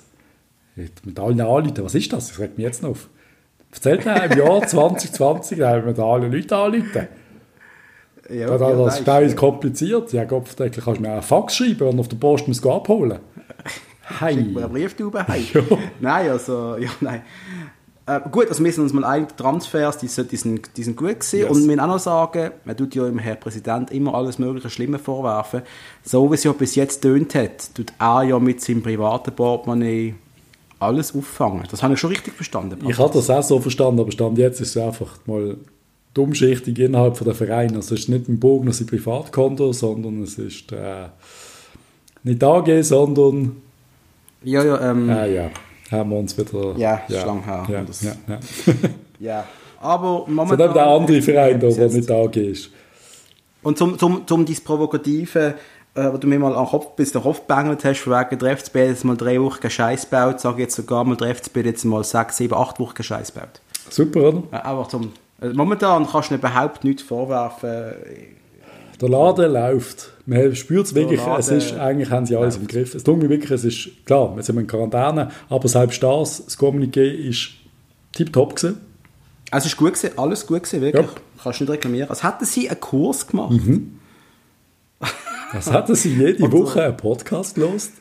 Mit 0.76 1.18
allen 1.18 1.40
anrufen. 1.40 1.84
Was 1.84 1.94
ist 1.94 2.12
das? 2.12 2.28
Das 2.28 2.38
regt 2.38 2.56
mich 2.56 2.64
jetzt 2.64 2.82
noch 2.82 2.90
auf. 2.90 3.08
Erzählt 3.72 4.04
mir 4.04 4.24
im 4.24 4.38
Jahr 4.38 4.62
2020 4.66 5.60
haben 5.60 5.82
wir 5.82 5.88
mit 5.88 5.98
allen 5.98 6.32
Leuten 6.32 6.54
anrufen. 6.54 7.08
Ja, 8.30 8.46
das, 8.46 8.60
ja, 8.60 8.84
das 8.84 9.00
ist 9.00 9.06
nein, 9.06 9.36
kompliziert. 9.36 10.12
Ja, 10.12 10.24
Kopfdeckel 10.24 10.82
kannst 10.82 10.98
du 10.98 11.02
mir 11.02 11.12
einen 11.12 11.22
Fax 11.22 11.56
schreiben 11.56 11.88
und 11.88 12.00
auf 12.00 12.08
der 12.08 12.16
Post 12.16 12.48
muss 12.48 12.64
abholen. 12.66 13.18
Hey. 14.18 14.34
Schick 14.34 14.54
mir 14.54 14.64
einen 14.64 14.72
Brieftaube 14.72 15.26
heim. 15.26 15.44
Ja. 15.54 15.62
Nein, 16.00 16.30
also, 16.30 16.76
ja, 16.76 16.90
nein. 17.00 17.22
Äh, 18.06 18.20
gut, 18.30 18.48
also 18.48 18.62
wir 18.62 18.70
sind 18.70 18.82
uns 18.82 18.92
mal 18.92 19.04
ein, 19.04 19.28
Transfers, 19.34 19.96
die, 19.98 20.08
die, 20.08 20.36
sind, 20.36 20.76
die 20.76 20.82
sind 20.82 20.96
gut 20.96 21.20
gewesen. 21.20 21.38
Yes. 21.38 21.50
Und 21.50 21.60
wir 21.60 21.66
müssen 21.68 21.80
auch 21.80 21.86
noch 21.86 21.98
sagen, 21.98 22.50
man 22.64 22.76
tut 22.76 22.94
ja 22.94 23.06
dem 23.06 23.18
Herrn 23.18 23.40
Präsident 23.40 23.90
immer 23.92 24.14
alles 24.14 24.38
mögliche 24.38 24.68
Schlimme 24.68 24.98
vorwerfen. 24.98 25.62
So 26.02 26.30
wie 26.30 26.34
es 26.34 26.44
ja 26.44 26.52
bis 26.52 26.74
jetzt 26.74 27.00
tönt 27.00 27.34
hat, 27.34 27.74
tut 27.74 27.92
er 27.98 28.22
ja 28.24 28.38
mit 28.38 28.60
seinem 28.60 28.82
privaten 28.82 29.34
Portemonnaie 29.34 30.14
alles 30.80 31.14
auffangen. 31.14 31.64
Das 31.70 31.82
habe 31.82 31.94
ich 31.94 32.00
schon 32.00 32.10
richtig 32.10 32.34
verstanden. 32.34 32.86
Ich 32.86 32.98
habe 32.98 33.12
das 33.12 33.30
auch 33.30 33.42
so 33.42 33.58
verstanden, 33.58 34.00
aber 34.00 34.12
Stand 34.12 34.36
jetzt 34.36 34.60
ist 34.60 34.76
es 34.76 34.82
einfach 34.82 35.18
mal 35.24 35.56
dummschichtig 36.14 36.78
innerhalb 36.78 37.16
von 37.16 37.26
der 37.26 37.34
Vereine. 37.34 37.76
Also 37.76 37.94
es 37.94 38.02
ist 38.02 38.08
nicht 38.08 38.28
ein 38.28 38.40
Bogen 38.40 38.72
sein 38.72 38.86
Privatkonto, 38.86 39.72
sondern 39.72 40.22
es 40.22 40.38
ist 40.38 40.72
äh, 40.72 41.08
nicht 42.22 42.42
AG, 42.42 42.82
sondern... 42.82 43.56
Ja, 44.42 44.64
ja, 44.64 44.90
ähm... 44.90 45.08
Äh, 45.10 45.34
ja 45.34 45.50
haben 45.90 46.10
wir 46.10 46.18
uns 46.18 46.36
wieder... 46.36 46.74
Ja, 46.76 47.02
ja. 47.08 47.18
ist 47.18 47.26
lang 47.26 47.44
her. 47.44 47.66
Ja, 47.68 47.82
das, 47.82 48.02
ja, 48.02 48.12
ja. 48.28 48.38
ja. 49.18 49.44
aber 49.80 50.24
momentan... 50.26 50.60
Es 50.60 50.68
hat 50.68 50.76
der 50.76 50.86
andere 50.86 51.22
Verein, 51.22 51.60
da, 51.60 51.68
der 51.68 51.88
nicht 51.88 52.10
da 52.10 52.24
ist. 52.24 52.70
Und 53.62 53.78
zum, 53.78 53.98
zum, 53.98 54.26
zum 54.26 54.44
dieses 54.44 54.62
Provokative, 54.62 55.54
äh, 55.94 56.12
wo 56.12 56.18
du 56.18 56.26
mir 56.26 56.38
mal 56.38 56.54
an 56.54 56.66
Kopf, 56.66 56.96
bis 56.96 57.12
den 57.12 57.22
Kopf 57.22 57.46
gebängelt 57.46 57.84
hast, 57.84 58.00
von 58.00 58.12
wegen 58.12 58.38
der 58.38 58.56
FCB 58.56 58.76
jetzt 58.76 59.04
mal 59.04 59.16
drei 59.16 59.40
Wochen 59.40 59.70
Scheiß 59.70 60.06
baut, 60.06 60.40
sage 60.40 60.62
jetzt 60.62 60.76
sogar 60.76 61.04
mal 61.04 61.16
der 61.16 61.34
FCB 61.34 61.56
jetzt 61.64 61.84
mal 61.84 62.04
sechs, 62.04 62.36
sieben, 62.36 62.54
acht 62.54 62.78
Wochen 62.78 63.02
Scheiß 63.02 63.32
baut. 63.32 63.60
Super, 63.88 64.28
oder? 64.28 64.42
Ja, 64.52 64.64
einfach 64.64 64.88
zum, 64.88 65.12
also 65.44 65.56
momentan 65.56 66.06
kannst 66.06 66.30
du 66.30 66.36
überhaupt 66.36 66.84
nichts 66.84 67.02
vorwerfen. 67.02 67.92
Der 69.00 69.08
Laden 69.08 69.52
läuft. 69.52 70.12
Man 70.24 70.56
spürt 70.56 70.86
es 70.86 70.94
wirklich, 70.94 71.20
es 71.20 71.48
ist, 71.48 71.74
eigentlich 71.74 72.10
haben 72.10 72.24
sie 72.24 72.34
alles 72.34 72.54
läuft. 72.54 72.62
im 72.62 72.68
Griff. 72.68 72.94
Es 72.94 73.04
tut 73.04 73.18
mir 73.18 73.28
wirklich, 73.28 73.50
es 73.50 73.64
ist, 73.64 74.06
klar, 74.06 74.34
wir 74.34 74.42
sind 74.42 74.58
in 74.58 74.66
Quarantäne, 74.66 75.30
aber 75.50 75.68
selbst 75.68 76.02
das, 76.02 76.46
das 76.46 76.58
Kommuniqué 76.58 77.02
ist 77.02 77.50
tiptop 78.12 78.56
gewesen. 78.56 78.80
Es 79.50 79.66
ist 79.66 79.76
gut 79.76 79.94
gewesen, 79.94 80.16
alles 80.16 80.46
gut 80.46 80.62
gewesen, 80.62 80.80
wirklich. 80.80 81.06
Ja. 81.06 81.12
Kannst 81.42 81.60
du 81.60 81.64
nicht 81.64 81.72
reklamieren. 81.72 82.08
Als 82.08 82.22
hätten 82.22 82.46
sie 82.46 82.70
einen 82.70 82.80
Kurs 82.80 83.26
gemacht. 83.26 83.50
Mhm. 83.50 83.98
Als 85.52 85.70
hätten 85.70 85.94
sie 85.94 86.14
jede 86.14 86.50
Woche 86.52 86.84
einen 86.84 86.96
Podcast 86.96 87.56
gelost. 87.56 87.92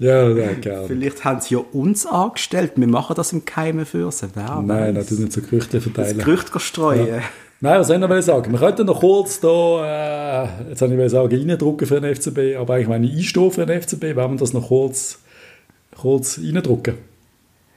Ja, 0.00 0.28
ja, 0.30 0.52
gerne. 0.54 0.86
Vielleicht 0.86 1.24
haben 1.24 1.40
sie 1.42 1.54
ja 1.54 1.60
uns 1.72 2.06
angestellt. 2.06 2.72
Wir 2.76 2.88
machen 2.88 3.14
das 3.14 3.34
im 3.34 3.44
Keimen 3.44 3.84
für 3.84 4.10
sie. 4.10 4.28
Wer 4.34 4.62
Nein, 4.62 4.94
das 4.94 5.10
nicht 5.10 5.30
so 5.30 5.42
Gerüchte 5.42 5.80
verteilen. 5.80 6.16
Das 6.16 6.24
Gerüchte 6.24 6.58
streuen. 6.58 7.06
Ja. 7.06 7.20
Nein, 7.60 7.80
was 7.80 7.88
soll 7.88 7.96
ich 7.96 8.08
noch 8.08 8.22
sagen? 8.22 8.50
Wir 8.52 8.58
könnten 8.58 8.86
noch 8.86 9.00
kurz 9.00 9.40
da, 9.40 10.46
äh, 10.64 10.70
jetzt 10.70 10.80
habe 10.80 10.94
ich 10.94 11.10
sagen, 11.10 11.36
reindrucken 11.36 11.86
für 11.86 12.00
den 12.00 12.14
FCB, 12.14 12.56
aber 12.58 12.74
eigentlich 12.74 12.88
meine 12.88 13.06
ich 13.06 13.16
einstehen 13.18 13.50
für 13.50 13.66
den 13.66 13.82
FCB, 13.82 14.02
wenn 14.02 14.30
wir 14.30 14.36
das 14.38 14.54
noch 14.54 14.68
kurz, 14.68 15.18
kurz 15.94 16.38
reindrucken. 16.38 16.94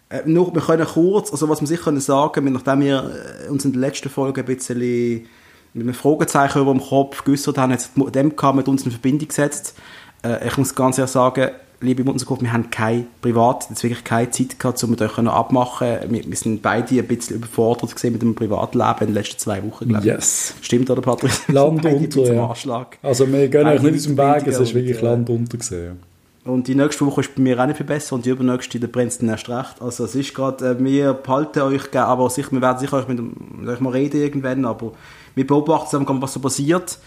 Äh, 0.08 0.22
nur, 0.26 0.56
wir 0.56 0.62
können 0.62 0.88
kurz, 0.88 1.30
also 1.30 1.50
was 1.50 1.60
wir 1.60 1.68
sicher 1.68 1.84
können 1.84 2.00
sagen, 2.00 2.54
nachdem 2.54 2.80
wir 2.80 3.12
äh, 3.46 3.50
uns 3.50 3.66
in 3.66 3.74
der 3.74 3.82
letzten 3.82 4.08
Folge 4.08 4.40
ein 4.40 4.46
bisschen 4.46 5.28
mit 5.74 5.84
einem 5.84 5.94
Fragezeichen 5.94 6.62
über 6.62 6.72
dem 6.72 6.80
Kopf 6.80 7.26
geäußert 7.26 7.58
haben, 7.58 7.72
jetzt 7.72 7.92
dem 8.16 8.34
mit 8.56 8.68
uns 8.70 8.86
in 8.86 8.92
Verbindung 8.92 9.28
gesetzt. 9.28 9.76
Äh, 10.24 10.48
ich 10.48 10.58
muss 10.58 10.74
ganz 10.74 10.98
ehrlich 10.98 11.12
sagen, 11.12 11.50
liebe 11.84 12.04
Mutterskopf, 12.04 12.42
wir 12.42 12.54
haben 12.54 12.70
keine 12.70 13.06
privat, 13.22 13.68
jetzt 13.70 13.84
wirklich 13.84 14.04
keine 14.04 14.30
Zeit 14.32 14.60
gehabt, 14.60 14.84
um 14.84 14.92
mit 14.92 15.02
euch 15.02 15.18
abmachen. 15.18 15.98
Wir, 16.10 16.26
wir 16.26 16.36
sind 16.36 16.62
beide 16.62 16.98
ein 16.98 17.08
bisschen 17.08 17.38
überfordert 17.38 17.94
gesehen 17.94 18.14
mit 18.14 18.22
dem 18.22 18.36
Privatleben 18.36 19.00
in 19.02 19.08
den 19.08 19.14
letzten 19.14 19.38
zwei 19.38 19.64
Wochen, 19.64 19.90
glaube 19.90 20.06
ich. 20.06 20.14
Yes. 20.14 20.56
Stimmt, 20.62 20.90
oder 20.90 21.02
Patrick? 21.02 21.32
Land 21.48 21.86
unter, 21.86 22.34
ja. 22.34 22.88
Also 23.02 23.32
wir 23.32 23.48
gehen 23.48 23.66
eigentlich 23.66 23.84
nicht 23.84 23.96
aus 23.96 24.04
dem 24.04 24.18
Weg, 24.18 24.48
es 24.48 24.60
ist 24.60 24.74
wirklich 24.74 25.02
Land 25.02 25.30
unter 25.30 25.58
gesehen. 25.58 26.00
Und 26.46 26.68
die 26.68 26.76
nächste 26.76 27.06
Woche 27.06 27.22
ist 27.22 27.36
bei 27.36 27.42
mir 27.42 27.58
auch 27.60 27.66
nicht 27.66 27.78
viel 27.78 27.86
besser 27.86 28.16
und 28.16 28.26
die 28.26 28.30
übernächste, 28.30 28.78
da 28.78 28.88
brennt 28.88 29.12
es 29.12 29.18
dann 29.20 29.30
erst 29.30 29.48
recht. 29.48 29.82
Also 29.82 30.04
es 30.04 30.14
ist 30.14 30.34
gerade, 30.34 30.72
äh, 30.72 30.84
wir 30.84 31.14
behalten 31.14 31.62
euch, 31.62 31.96
aber 31.96 32.30
sicher, 32.30 32.52
wir 32.52 32.62
werden 32.62 32.80
sicher 32.80 32.98
euch 32.98 33.08
mit, 33.08 33.20
mit 33.20 33.70
euch 33.70 33.80
mal 33.80 33.92
reden 33.92 34.22
irgendwann, 34.22 34.66
aber 34.66 34.92
wir 35.36 35.48
beobachten 35.48 35.90
zusammen, 35.90 36.22
was 36.22 36.34
so 36.34 36.42
passiert. 36.42 37.00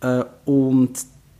Äh, 0.00 0.22
und 0.44 0.92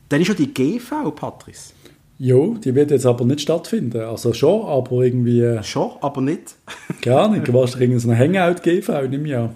dann 0.09 0.21
ist 0.21 0.29
ja 0.29 0.35
die 0.35 0.53
GV, 0.53 1.13
Patrice. 1.13 1.73
Jo, 2.19 2.57
die 2.63 2.75
wird 2.75 2.91
jetzt 2.91 3.07
aber 3.07 3.25
nicht 3.25 3.41
stattfinden. 3.41 4.01
Also 4.01 4.33
schon, 4.33 4.67
aber 4.67 5.03
irgendwie... 5.03 5.59
Schon, 5.63 5.93
aber 6.01 6.21
nicht? 6.21 6.55
Gar 7.03 7.29
nicht. 7.29 7.49
Du 7.49 7.55
warst 7.55 7.81
irgendeine 7.81 8.17
Hangout-GV, 8.17 9.09
nimm 9.09 9.27
ja. 9.27 9.51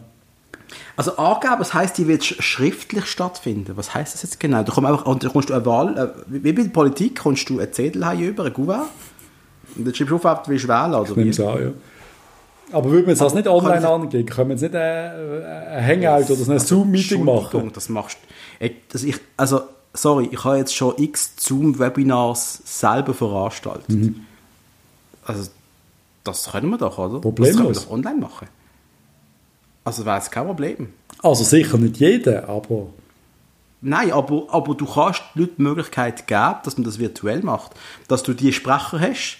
Also 0.96 1.16
angeben, 1.16 1.54
das 1.58 1.72
heisst, 1.72 1.96
die 1.98 2.08
wird 2.08 2.24
schriftlich 2.24 3.06
stattfinden. 3.06 3.76
Was 3.76 3.94
heisst 3.94 4.14
das 4.14 4.24
jetzt 4.24 4.40
genau? 4.40 4.64
Da 4.64 4.72
kommst 4.72 4.90
einfach, 4.90 5.06
und 5.06 5.22
da 5.22 5.28
kommst 5.28 5.50
du 5.50 5.54
eine 5.54 5.64
Wahl, 5.64 5.96
äh, 5.96 6.08
wie 6.26 6.52
bei 6.52 6.62
der 6.62 6.70
Politik, 6.70 7.20
kommst 7.20 7.48
du 7.48 7.60
einen 7.60 7.72
Zettel 7.72 8.02
über, 8.20 8.44
ein 8.44 8.52
Gouverneur, 8.52 8.88
und 9.76 9.86
dann 9.86 9.94
schreibst 9.94 10.10
du 10.10 10.16
auf, 10.16 10.24
ob 10.24 10.44
du 10.44 10.50
willst 10.50 10.66
wählen 10.66 10.94
oder 10.94 11.16
wie. 11.16 11.42
An, 11.42 11.62
ja. 11.62 11.70
Aber 12.72 12.90
würde 12.90 13.02
man 13.02 13.10
jetzt 13.10 13.20
das 13.20 13.34
nicht 13.34 13.46
online 13.46 13.88
angeben? 13.88 14.28
Können 14.28 14.50
wir 14.50 14.56
jetzt 14.56 14.62
nicht 14.62 14.74
ein, 14.74 15.44
ein 15.44 15.86
Hangout 15.86 16.32
oder 16.32 16.52
ein 16.52 16.58
Zoom-Meeting 16.58 17.24
machen? 17.24 17.70
das 17.72 17.88
machst 17.88 18.18
du. 18.58 18.66
Ich, 19.06 19.16
also, 19.36 19.60
sorry, 19.94 20.28
ich 20.30 20.44
habe 20.44 20.58
jetzt 20.58 20.74
schon 20.74 20.94
x 20.96 21.34
Zoom-Webinars 21.38 22.62
selber 22.64 23.14
veranstaltet. 23.14 23.88
Mhm. 23.88 24.26
Also, 25.24 25.50
das 26.24 26.50
können 26.50 26.70
wir 26.70 26.78
doch, 26.78 26.98
oder? 26.98 27.20
Problemlos. 27.20 27.48
Das 27.48 27.56
können 27.56 27.74
wir 27.74 27.80
doch 27.80 27.90
online 27.90 28.20
machen. 28.20 28.48
Also 29.84 30.04
wäre 30.04 30.18
es 30.18 30.30
kein 30.30 30.46
Problem. 30.46 30.92
Also 31.22 31.44
sicher 31.44 31.78
nicht 31.78 31.96
jeder, 31.96 32.48
aber... 32.48 32.88
Nein, 33.80 34.12
aber, 34.12 34.46
aber 34.50 34.74
du 34.74 34.86
kannst 34.86 35.22
Leuten 35.34 35.54
die 35.56 35.62
Möglichkeit 35.62 36.26
geben, 36.26 36.56
dass 36.64 36.76
man 36.76 36.84
das 36.84 36.98
virtuell 36.98 37.42
macht. 37.42 37.72
Dass 38.08 38.22
du 38.22 38.34
die 38.34 38.52
Sprecher 38.52 39.00
hast, 39.00 39.38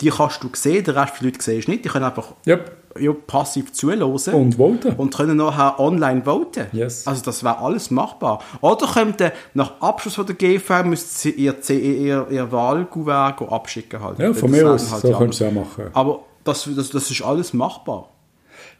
die 0.00 0.10
kannst 0.10 0.42
du 0.42 0.48
sehen, 0.52 0.84
der 0.84 0.96
Rest 0.96 1.14
der 1.20 1.26
Leute 1.26 1.42
siehst 1.42 1.68
nicht. 1.68 1.84
Die 1.84 1.88
können 1.88 2.04
einfach 2.04 2.34
yep. 2.46 2.72
ja, 2.98 3.12
passiv 3.12 3.72
zuhören 3.72 4.02
und 4.02 4.54
voten. 4.56 4.94
Und 4.96 5.14
können 5.14 5.36
nachher 5.36 5.78
online 5.78 6.22
voten. 6.24 6.66
Yes. 6.72 7.06
Also 7.06 7.22
das 7.22 7.44
wäre 7.44 7.58
alles 7.58 7.90
machbar. 7.90 8.42
Oder 8.60 8.86
könnt 8.86 9.20
ihr 9.20 9.32
nach 9.54 9.80
Abschluss 9.80 10.16
von 10.16 10.26
der 10.26 10.34
GV 10.34 10.84
müsst 10.84 11.24
ihr 11.24 11.54
ihr, 11.68 11.70
ihr, 11.70 12.26
ihr 12.30 12.52
Wahlgouvert 12.52 13.42
abschicken. 13.42 14.02
Halt. 14.02 14.18
Ja, 14.18 14.32
von 14.32 14.50
mir 14.50 14.70
aus, 14.70 14.90
halt 14.90 15.02
so 15.02 15.12
könntest 15.12 15.40
du 15.40 15.46
auch 15.46 15.52
machen. 15.52 15.84
Aber 15.92 16.24
das, 16.42 16.68
das, 16.74 16.90
das 16.90 17.10
ist 17.10 17.22
alles 17.22 17.52
machbar. 17.52 18.08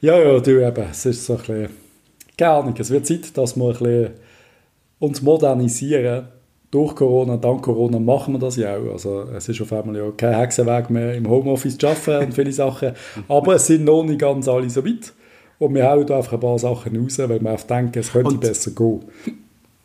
Ja, 0.01 0.19
ja, 0.19 0.41
du 0.41 0.67
eben. 0.67 0.87
Es 0.91 1.07
ist 1.07 1.25
so 1.25 1.35
ein 1.35 1.39
bisschen 1.39 1.69
gar 2.37 2.65
nicht. 2.65 2.81
Es 2.81 2.91
wird 2.91 3.07
Zeit, 3.07 3.37
dass 3.37 3.57
wir 3.57 3.67
ein 3.67 3.73
bisschen 3.73 4.11
uns 4.99 5.23
modernisieren. 5.23 6.29
Durch 6.73 6.95
Corona, 6.95 7.37
dank 7.37 7.61
Corona 7.61 7.99
machen 7.99 8.33
wir 8.33 8.39
das 8.39 8.57
ja 8.57 8.75
auch. 8.75 8.95
Also 8.95 9.25
es 9.37 9.47
ist 9.47 9.61
auf 9.61 9.71
einmal 9.75 9.95
ja 9.95 10.11
kein 10.17 10.35
Hexenweg 10.35 10.89
mehr 10.89 11.15
im 11.15 11.29
Homeoffice 11.29 11.77
zu 11.77 11.87
arbeiten 11.87 12.27
und 12.29 12.33
viele 12.33 12.51
Sachen. 12.51 12.93
Aber 13.29 13.57
es 13.57 13.67
sind 13.67 13.85
noch 13.85 14.03
nicht 14.03 14.19
ganz 14.19 14.49
alle 14.49 14.71
so 14.71 14.83
weit. 14.83 15.13
Und 15.59 15.75
wir 15.75 15.87
hauen 15.87 16.07
da 16.07 16.17
einfach 16.17 16.33
ein 16.33 16.41
paar 16.41 16.59
Sachen 16.59 16.97
raus, 16.97 17.19
weil 17.19 17.41
wir 17.41 17.53
auch 17.53 17.61
denken, 17.61 17.99
es 17.99 18.11
könnte 18.11 18.31
und 18.31 18.41
besser 18.41 18.71
gehen. 18.71 19.05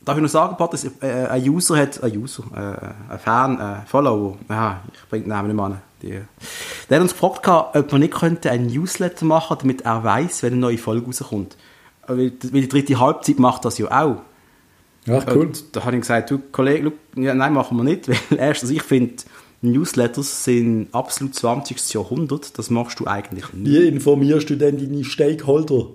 Darf 0.05 0.15
ich 0.15 0.23
noch 0.23 0.29
sagen, 0.29 0.55
Pat, 0.55 0.81
äh, 1.01 1.27
ein 1.27 1.49
User 1.49 1.75
hat, 1.75 2.01
ein 2.01 2.17
User, 2.17 2.43
äh, 2.55 3.11
ein 3.13 3.19
Fan, 3.19 3.59
ein 3.59 3.85
Follower, 3.85 4.37
ja, 4.47 4.81
ich 4.93 5.09
bringe 5.09 5.25
den 5.25 5.29
Namen 5.29 5.49
nicht 5.49 5.57
mehr 5.57 5.65
an, 5.65 5.81
die, 6.01 6.21
der 6.89 6.95
hat 6.95 7.01
uns 7.01 7.11
gefragt, 7.11 7.75
ob 7.75 7.91
wir 7.91 7.99
nicht 7.99 8.13
könnte 8.13 8.49
einen 8.49 8.67
Newsletter 8.67 9.25
machen 9.25 9.57
damit 9.59 9.81
er 9.81 10.05
weiß, 10.05 10.41
wenn 10.41 10.53
eine 10.53 10.61
neue 10.61 10.77
Folge 10.77 11.05
rauskommt. 11.05 11.57
Weil 12.07 12.29
die 12.29 12.69
dritte 12.69 12.97
Halbzeit 12.97 13.39
macht 13.39 13.65
das 13.65 13.77
ja 13.77 13.87
auch. 13.87 14.21
Ja, 15.07 15.23
cool. 15.33 15.47
Und 15.47 15.75
da 15.75 15.85
habe 15.85 15.95
ich 15.95 16.01
gesagt, 16.01 16.29
du 16.31 16.39
Kollege, 16.51 16.91
ja, 17.15 17.33
nein, 17.33 17.53
machen 17.53 17.77
wir 17.77 17.83
nicht, 17.83 18.07
weil 18.29 18.37
erstens, 18.37 18.69
ich 18.69 18.83
finde, 18.83 19.15
Newsletters 19.61 20.43
sind 20.43 20.89
absolut 20.91 21.33
20. 21.33 21.93
Jahrhundert, 21.93 22.57
das 22.57 22.69
machst 22.69 22.99
du 22.99 23.07
eigentlich 23.07 23.51
nicht. 23.53 23.71
Wie 23.71 23.87
informierst 23.87 24.49
du 24.49 24.55
denn 24.55 24.77
deine 24.77 25.03
Stakeholder? 25.03 25.87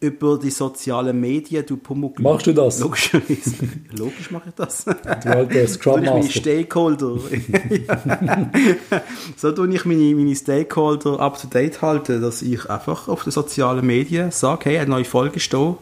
über 0.00 0.38
die 0.38 0.50
sozialen 0.50 1.20
Medien, 1.20 1.64
du 1.66 1.76
Pumuckl. 1.76 2.22
Machst 2.22 2.46
du 2.46 2.54
das? 2.54 2.80
Logischerweise. 2.80 3.54
Logisch 3.92 4.30
mache 4.30 4.48
ich 4.48 4.54
das. 4.54 4.84
Du 4.84 4.92
alter 5.02 5.68
Scrum 5.68 6.00
Master. 6.00 6.14
meine 6.14 6.30
Stakeholder. 6.30 7.18
so 9.36 9.52
tue 9.52 9.74
ich 9.74 9.84
meine, 9.84 10.14
meine 10.14 10.34
Stakeholder 10.34 11.20
up 11.20 11.38
to 11.38 11.48
date 11.48 11.82
halten, 11.82 12.22
dass 12.22 12.40
ich 12.40 12.68
einfach 12.70 13.08
auf 13.08 13.24
den 13.24 13.32
sozialen 13.32 13.86
Medien 13.86 14.30
sage, 14.30 14.70
hey, 14.70 14.78
eine 14.78 14.90
neue 14.90 15.04
Folge 15.04 15.36
ist 15.36 15.52
da. 15.52 15.76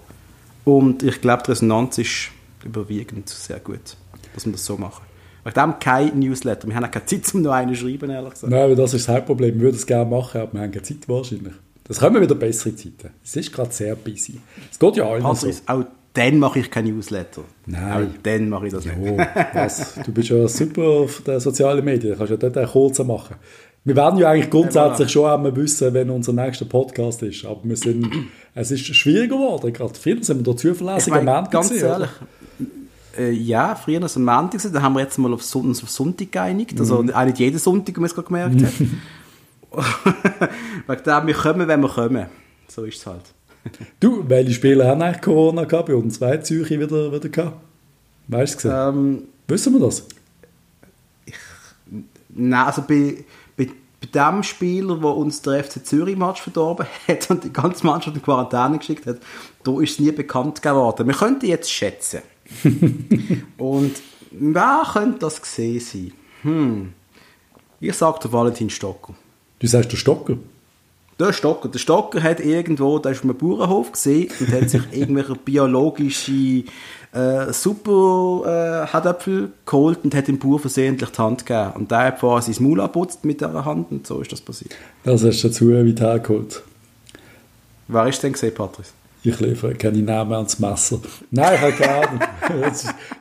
Und 0.68 1.02
ich 1.02 1.22
glaube, 1.22 1.44
die 1.46 1.52
Resonanz 1.52 1.96
ist 1.96 2.28
überwiegend 2.62 3.26
sehr 3.26 3.58
gut, 3.58 3.96
dass 4.34 4.44
wir 4.44 4.52
das 4.52 4.66
so 4.66 4.76
machen. 4.76 5.02
Wir 5.42 5.54
haben 5.54 5.78
kein 5.78 6.18
Newsletter. 6.18 6.68
Wir 6.68 6.74
haben 6.74 6.84
auch 6.84 6.90
keine 6.90 7.06
Zeit, 7.06 7.34
um 7.34 7.40
noch 7.40 7.52
einen 7.52 7.74
zu 7.74 7.80
schreiben, 7.80 8.10
ehrlich 8.10 8.34
gesagt. 8.34 8.52
Nein, 8.52 8.76
das 8.76 8.92
ist 8.92 9.08
das 9.08 9.14
Hauptproblem. 9.14 9.54
Wir 9.54 9.62
würden 9.62 9.76
es 9.76 9.86
gerne 9.86 10.10
machen, 10.10 10.42
aber 10.42 10.52
wir 10.52 10.60
haben 10.60 10.70
keine 10.70 10.82
Zeit 10.82 11.08
wahrscheinlich. 11.08 11.54
Das 11.84 12.00
kommen 12.00 12.20
wieder 12.20 12.34
bessere 12.34 12.76
Zeiten. 12.76 13.08
Es 13.24 13.34
ist 13.34 13.50
gerade 13.50 13.72
sehr 13.72 13.96
busy. 13.96 14.40
Es 14.70 14.78
geht 14.78 14.96
ja 14.96 15.08
allen 15.08 15.24
also, 15.24 15.50
so. 15.50 15.62
Auch 15.68 15.84
dann 16.12 16.38
mache 16.38 16.58
ich 16.58 16.70
kein 16.70 16.84
Newsletter. 16.84 17.44
Nein. 17.64 18.08
Auch 18.08 18.22
dann 18.22 18.48
mache 18.50 18.66
ich 18.66 18.72
das 18.74 18.84
nicht. 18.84 19.18
was? 19.54 19.94
Du 20.04 20.12
bist 20.12 20.28
ja 20.28 20.46
super 20.48 20.82
auf 20.82 21.22
den 21.22 21.40
sozialen 21.40 21.82
Medien. 21.82 22.12
Du 22.12 22.18
kannst 22.18 22.30
ja 22.30 22.36
dort 22.36 22.58
einen 22.58 22.68
kurzen 22.68 23.06
machen. 23.06 23.36
Wir 23.88 23.96
werden 23.96 24.18
ja 24.18 24.28
eigentlich 24.30 24.50
grundsätzlich 24.50 25.10
schon 25.10 25.30
einmal 25.30 25.56
wissen, 25.56 25.94
wenn 25.94 26.10
unser 26.10 26.34
nächster 26.34 26.66
Podcast 26.66 27.22
ist. 27.22 27.46
Aber 27.46 27.60
wir 27.62 27.76
sind, 27.76 28.06
es 28.54 28.70
ist 28.70 28.84
schwieriger 28.94 29.36
geworden. 29.36 29.72
Gerade 29.72 29.94
viel 29.94 30.22
sind 30.22 30.38
wir 30.38 30.52
da 30.52 30.54
zuverlässig 30.54 31.10
am 31.10 31.24
Montag 31.24 31.50
Ganz 31.50 31.70
gesehen, 31.70 31.88
ehrlich, 31.88 32.10
äh, 33.16 33.30
ja, 33.30 33.74
früher 33.74 34.00
war 34.00 34.06
es 34.06 34.16
am 34.16 34.26
Montag, 34.26 34.60
dann 34.60 34.82
haben 34.82 34.92
wir 34.92 35.00
jetzt 35.00 35.16
mal 35.16 35.32
auf, 35.32 35.54
uns 35.54 35.82
auf 35.82 35.88
Sonntag 35.88 36.30
geeinigt. 36.32 36.78
Also 36.78 37.02
mhm. 37.02 37.12
nicht 37.24 37.38
jeden 37.38 37.58
Sonntag, 37.58 37.96
wie 37.96 38.00
man 38.00 38.08
es 38.08 38.14
gerade 38.14 38.28
gemerkt 38.28 38.62
hat. 38.62 38.72
Wegen 40.86 41.02
dem, 41.04 41.26
wir 41.26 41.34
kommen, 41.34 41.66
wenn 41.66 41.80
wir 41.80 41.88
kommen. 41.88 42.26
So 42.68 42.84
ist 42.84 42.98
es 42.98 43.06
halt. 43.06 43.24
du, 44.00 44.22
welche 44.28 44.52
Spieler 44.52 44.86
haben 44.86 45.00
eigentlich 45.00 45.22
Corona 45.22 45.64
gehabt? 45.64 45.88
Bei 45.88 45.94
uns 45.94 46.18
zwei 46.18 46.36
Zürich 46.36 46.78
wieder, 46.78 47.10
wieder 47.10 47.28
gehabt. 47.30 47.56
Weißt 48.26 48.64
du 48.64 48.68
ähm, 48.68 49.22
Wissen 49.46 49.72
wir 49.72 49.80
das? 49.80 50.06
Ich, 51.24 51.34
nein, 52.28 52.66
also 52.66 52.82
bei, 52.86 53.24
bei, 54.00 54.06
dem 54.06 54.42
Spieler, 54.42 54.96
der 54.96 55.16
uns 55.16 55.42
der 55.42 55.64
FC 55.64 55.84
Zürich-Match 55.84 56.42
verdorben 56.42 56.86
hat 57.08 57.30
und 57.30 57.44
die 57.44 57.52
ganze 57.52 57.86
Mannschaft 57.86 58.16
in 58.16 58.22
Quarantäne 58.22 58.78
geschickt 58.78 59.06
hat, 59.06 59.18
da 59.64 59.80
ist 59.80 59.92
es 59.92 59.98
nie 59.98 60.12
bekannt 60.12 60.62
geworden. 60.62 61.06
Wir 61.06 61.14
könnten 61.14 61.46
jetzt 61.46 61.70
schätzen. 61.70 62.22
und 63.58 63.92
wer 64.30 64.82
könnte 64.92 65.18
das 65.20 65.40
gesehen 65.42 65.80
sein? 65.80 66.12
Hm. 66.42 66.92
Ich 67.80 67.94
sage 67.94 68.18
der 68.22 68.32
Valentin 68.32 68.70
Stocker. 68.70 69.14
Du 69.58 69.66
sagst 69.66 69.92
der 69.92 69.96
Stocker? 69.96 70.38
Der 71.18 71.32
Stocker. 71.32 71.68
Der 71.68 71.78
Stocker 71.78 72.22
hat 72.22 72.38
irgendwo, 72.38 72.98
der 73.00 73.12
ist 73.12 73.24
einem 73.24 73.36
Bauernhof 73.36 73.92
gesehen 73.92 74.30
und 74.38 74.52
hat 74.52 74.70
sich 74.70 74.82
irgendwelche 74.92 75.34
biologische 75.34 76.64
äh, 77.12 77.52
super 77.52 78.84
äh, 78.86 78.92
Herdöpfel 78.92 79.50
geholt 79.66 79.98
und 80.04 80.14
hat 80.14 80.28
dem 80.28 80.38
Bauer 80.38 80.60
versehentlich 80.60 81.10
die 81.10 81.18
Hand 81.18 81.44
gegeben. 81.44 81.72
Und 81.74 81.90
der 81.90 81.98
hat 81.98 82.20
vorher 82.20 82.42
sein 82.42 82.62
Maul 82.64 82.80
abputzt 82.80 83.24
mit 83.24 83.40
dieser 83.40 83.64
Hand 83.64 83.90
und 83.90 84.06
so 84.06 84.20
ist 84.20 84.30
das 84.30 84.40
passiert. 84.40 84.74
Das 85.02 85.24
hast 85.24 85.42
du 85.42 85.48
dazu 85.48 85.70
weit 85.70 86.00
hergeholt. 86.00 86.62
Wer 87.88 88.06
ist 88.06 88.22
denn 88.22 88.34
gesehen, 88.34 88.54
Patrice? 88.54 88.92
Ich 89.28 89.40
liefere 89.40 89.74
keine 89.74 89.98
Namen 89.98 90.32
ans 90.32 90.58
Messer. 90.58 91.00
Nein, 91.30 91.54
ich 91.54 91.60
habe 91.60 91.72
keine 91.72 92.08
Ahnung. 92.08 92.20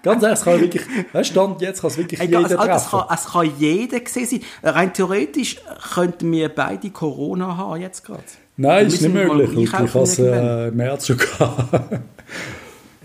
Ganz 0.04 0.24
ehrlich, 0.24 0.40
es 0.40 0.44
kann 0.44 0.62
wirklich, 0.62 0.84
Stand 1.24 1.62
jetzt 1.62 1.82
kann 1.82 1.90
es 1.90 1.98
wirklich 1.98 2.20
Egal, 2.20 2.44
jeder 2.44 2.60
also, 2.60 2.74
es, 2.74 2.92
kann, 2.92 3.06
es 3.14 3.26
kann 3.26 3.52
jeder 3.60 4.00
gesehen 4.00 4.26
sein. 4.26 4.42
Rein 4.64 4.94
theoretisch 4.94 5.58
könnten 5.94 6.32
wir 6.32 6.50
beide 6.50 6.90
Corona 6.90 7.58
haben 7.58 7.82
jetzt 7.82 8.06
gerade. 8.06 8.24
Nein, 8.56 8.88
ist 8.88 9.02
nicht 9.02 9.14
möglich. 9.14 9.58
Ich 9.58 9.74
habe 9.74 10.00
es 10.00 10.18
äh, 10.18 10.70
im 10.70 10.76
März 10.78 11.08
schon 11.08 11.18
gehabt. 11.18 11.74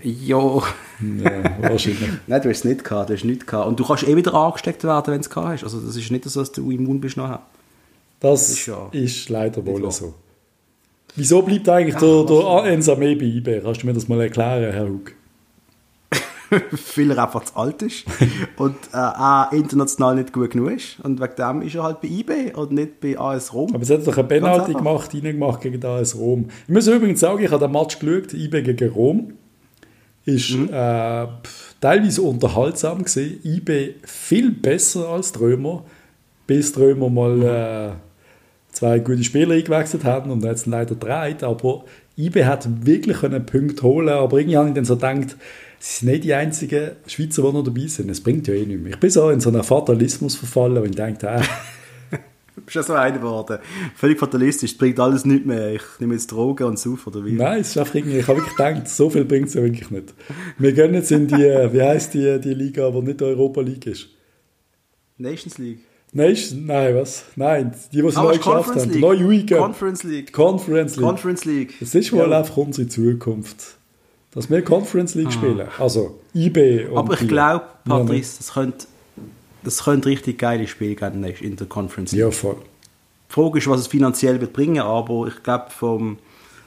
ja. 0.03 0.37
ja, 0.37 0.61
wahrscheinlich. 1.61 2.09
Nein, 2.27 2.41
du 2.41 2.49
hast 2.49 2.57
es 2.59 2.63
nicht 2.63 2.83
gehabt, 2.83 3.09
du 3.09 3.13
hast 3.13 3.23
nichts 3.23 3.45
gehabt. 3.45 3.67
Und 3.67 3.79
du 3.79 3.85
kannst 3.85 4.03
eh 4.03 4.15
wieder 4.15 4.33
angesteckt 4.33 4.83
werden, 4.83 5.07
wenn 5.07 5.21
du 5.21 5.21
es 5.21 5.29
gehabt 5.29 5.47
hast. 5.49 5.63
Also 5.63 5.79
das 5.79 5.95
ist 5.95 6.09
nicht 6.09 6.23
so, 6.25 6.39
dass 6.39 6.51
du 6.51 6.71
immun 6.71 6.99
bist 6.99 7.17
nachher. 7.17 7.41
Das, 8.19 8.47
das 8.47 8.49
ist, 8.51 8.65
ja 8.67 8.87
ist 8.91 9.29
leider 9.29 9.65
wohl 9.65 9.91
so. 9.91 10.13
Wieso 11.15 11.41
bleibt 11.41 11.69
eigentlich 11.69 11.95
der, 11.95 12.23
der 12.23 12.71
Ensame 12.71 13.15
bei 13.15 13.25
eBay? 13.25 13.61
Kannst 13.61 13.83
du 13.83 13.87
mir 13.87 13.93
das 13.93 14.07
mal 14.07 14.19
erklären, 14.21 14.71
Herr 14.73 14.89
Hug? 14.89 15.13
Weil 16.95 17.11
er 17.11 17.23
einfach 17.23 17.43
zu 17.45 17.55
alt 17.55 17.81
ist 17.81 18.05
und 18.57 18.75
äh, 18.93 18.97
auch 18.97 19.51
international 19.51 20.15
nicht 20.15 20.33
gut 20.33 20.51
genug 20.51 20.71
ist. 20.71 20.99
Und 21.01 21.19
wegen 21.19 21.35
dem 21.35 21.61
ist 21.61 21.75
er 21.75 21.83
halt 21.83 22.01
bei 22.01 22.07
eBay 22.07 22.53
und 22.53 22.71
nicht 22.71 22.99
bei 22.99 23.17
AS 23.17 23.53
Rom. 23.53 23.73
Aber 23.73 23.81
es 23.81 23.89
hat 23.89 24.05
doch 24.05 24.17
eine 24.17 24.27
Penalty 24.27 24.73
gemacht, 24.73 25.13
reingemacht 25.13 25.61
gegen 25.61 25.83
AS 25.83 26.15
Rom. 26.15 26.47
Ich 26.67 26.73
muss 26.73 26.87
übrigens 26.87 27.19
sagen, 27.19 27.43
ich 27.43 27.51
habe 27.51 27.65
den 27.65 27.71
Match 27.71 27.99
geschaut, 27.99 28.33
eBay 28.33 28.63
gegen 28.63 28.91
Rom. 28.91 29.33
Ist 30.25 30.51
mhm. 30.51 30.69
äh, 30.71 31.27
teilweise 31.81 32.21
unterhaltsam 32.21 33.03
gesehen. 33.03 33.39
eBay 33.43 33.95
viel 34.03 34.51
besser 34.51 35.09
als 35.09 35.31
Trömer, 35.31 35.83
bis 36.47 36.71
Trömer 36.71 37.09
mal... 37.09 37.41
Äh, 37.41 38.12
zwei 38.73 38.99
gute 38.99 39.23
Spieler 39.23 39.55
eingewechselt 39.55 40.03
haben 40.03 40.31
und 40.31 40.43
jetzt 40.43 40.65
leider 40.65 40.95
drei. 40.95 41.35
Aber 41.41 41.85
IB 42.17 42.45
hat 42.45 42.67
wirklich 42.85 43.23
einen 43.23 43.45
Punkt 43.45 43.81
holen, 43.81 44.09
aber 44.09 44.39
irgendwie 44.39 44.57
habe 44.57 44.69
ich 44.69 44.75
dann 44.75 44.85
so 44.85 44.95
gedacht, 44.95 45.37
sie 45.79 45.99
sind 45.99 46.11
nicht 46.11 46.23
die 46.25 46.33
einzigen 46.33 46.91
Schweizer, 47.07 47.43
die 47.43 47.53
noch 47.53 47.63
dabei 47.63 47.87
sind. 47.87 48.09
Es 48.09 48.21
bringt 48.21 48.47
ja 48.47 48.53
eh 48.53 48.65
nichts 48.65 48.83
mehr. 48.83 48.93
Ich 48.93 48.99
bin 48.99 49.09
so 49.09 49.29
in 49.29 49.39
so 49.39 49.49
einen 49.49 49.63
Fatalismus 49.63 50.35
verfallen 50.35 50.77
und 50.77 50.89
ich 50.89 50.95
denke, 50.95 51.27
äh, 51.27 51.41
Du 52.55 52.61
bist 52.61 52.75
ja 52.75 52.83
so 52.83 52.93
einer 52.93 53.17
geworden. 53.17 53.57
Völlig 53.95 54.19
fatalistisch. 54.19 54.73
Es 54.73 54.77
bringt 54.77 54.99
alles 54.99 55.25
nicht 55.25 55.45
mehr. 55.45 55.73
Ich 55.73 55.81
nehme 55.99 56.13
jetzt 56.13 56.31
Drogen 56.31 56.65
und 56.65 56.77
Sauf 56.77 57.07
oder 57.07 57.25
wie? 57.25 57.33
Nein, 57.33 57.61
es 57.61 57.69
ist 57.69 57.77
einfach 57.79 57.95
irgendwie, 57.95 58.19
ich 58.19 58.27
habe 58.27 58.37
wirklich 58.37 58.55
gedacht, 58.55 58.87
so 58.87 59.09
viel 59.09 59.25
bringt 59.25 59.47
es 59.47 59.55
ja 59.55 59.63
wirklich 59.63 59.89
nicht. 59.89 60.13
Wir 60.59 60.73
gehen 60.73 60.93
jetzt 60.93 61.11
in 61.11 61.27
die, 61.27 61.35
wie 61.35 61.81
heisst 61.81 62.13
die, 62.13 62.39
die 62.39 62.53
Liga, 62.53 62.91
die 62.91 63.01
nicht 63.01 63.21
Europa 63.23 63.61
League 63.61 63.87
ist? 63.87 64.07
Nations 65.17 65.57
League. 65.57 65.79
Nations, 66.13 66.53
nein, 66.53 66.95
was? 66.95 67.23
Nein, 67.35 67.73
die, 67.91 68.01
die 68.01 68.07
es 68.07 68.15
neu 68.15 68.37
geschafft 68.37 68.75
haben. 68.75 68.91
League. 68.91 69.01
Neue 69.01 69.27
League. 69.27 69.57
Conference 69.57 70.03
League. 70.03 70.31
Conference 70.31 70.95
League. 70.95 71.05
Conference 71.05 71.45
League. 71.45 71.73
Das 71.79 71.95
ist 71.95 72.13
wohl 72.13 72.29
ja. 72.29 72.39
einfach 72.39 72.57
unsere 72.57 72.87
Zukunft. 72.87 73.77
Dass 74.31 74.49
wir 74.49 74.63
Conference 74.63 75.15
League 75.15 75.27
ah. 75.27 75.31
spielen. 75.31 75.67
Also 75.79 76.19
IB 76.33 76.85
und 76.85 76.97
Aber 76.97 77.19
ich 77.19 77.27
glaube, 77.27 77.65
Patrice, 77.85 78.37
das 78.37 78.53
könnte 78.53 78.85
das 79.63 79.83
könnte 79.83 80.09
richtig 80.09 80.37
geile 80.37 80.67
Spiele 80.67 80.95
geben 80.95 81.23
in 81.23 81.55
der 81.55 81.67
Conference. 81.67 82.11
Ja, 82.11 82.29
voll. 82.31 82.57
Die 83.29 83.33
Frage 83.33 83.57
ist, 83.57 83.67
was 83.67 83.81
es 83.81 83.87
finanziell 83.87 84.39
wird 84.41 84.53
bringen, 84.53 84.81
aber 84.81 85.27
ich 85.27 85.41
glaube, 85.41 85.65
vom, 85.69 86.17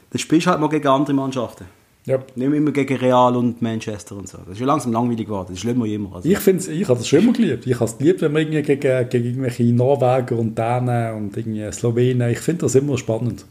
dann 0.09 0.19
spielst 0.19 0.47
du 0.47 0.51
halt 0.51 0.59
mal 0.59 0.67
gegen 0.67 0.87
andere 0.87 1.13
Mannschaften. 1.13 1.65
Ja. 2.07 2.19
Nicht 2.35 2.53
immer 2.53 2.71
gegen 2.71 2.95
Real 2.95 3.35
und 3.35 3.61
Manchester 3.61 4.15
und 4.15 4.29
so. 4.29 4.37
Das 4.37 4.53
ist 4.53 4.59
ja 4.59 4.65
langsam 4.65 4.93
langweilig 4.93 5.25
geworden. 5.25 5.47
Das 5.49 5.57
ist 5.57 5.61
schlimmer 5.61 5.85
immer. 5.85 6.15
Also. 6.15 6.29
Ich, 6.29 6.47
ich 6.47 6.87
habe 6.87 6.97
das 6.97 7.07
schon 7.07 7.19
immer 7.19 7.33
geliebt. 7.33 7.67
Ich 7.67 7.75
habe 7.75 7.85
es 7.85 7.97
geliebt, 7.97 8.21
wenn 8.21 8.33
wir 8.33 8.39
irgendwie 8.39 8.61
gegen, 8.61 9.09
gegen 9.09 9.25
irgendwelche 9.25 9.63
Norweger 9.65 10.39
und 10.39 10.57
Dänen 10.57 11.15
und 11.15 11.35
irgendwie 11.35 11.69
Slowenen, 11.73 12.31
ich 12.31 12.39
finde 12.39 12.61
das 12.61 12.75
immer 12.75 12.97
spannend. 12.97 13.45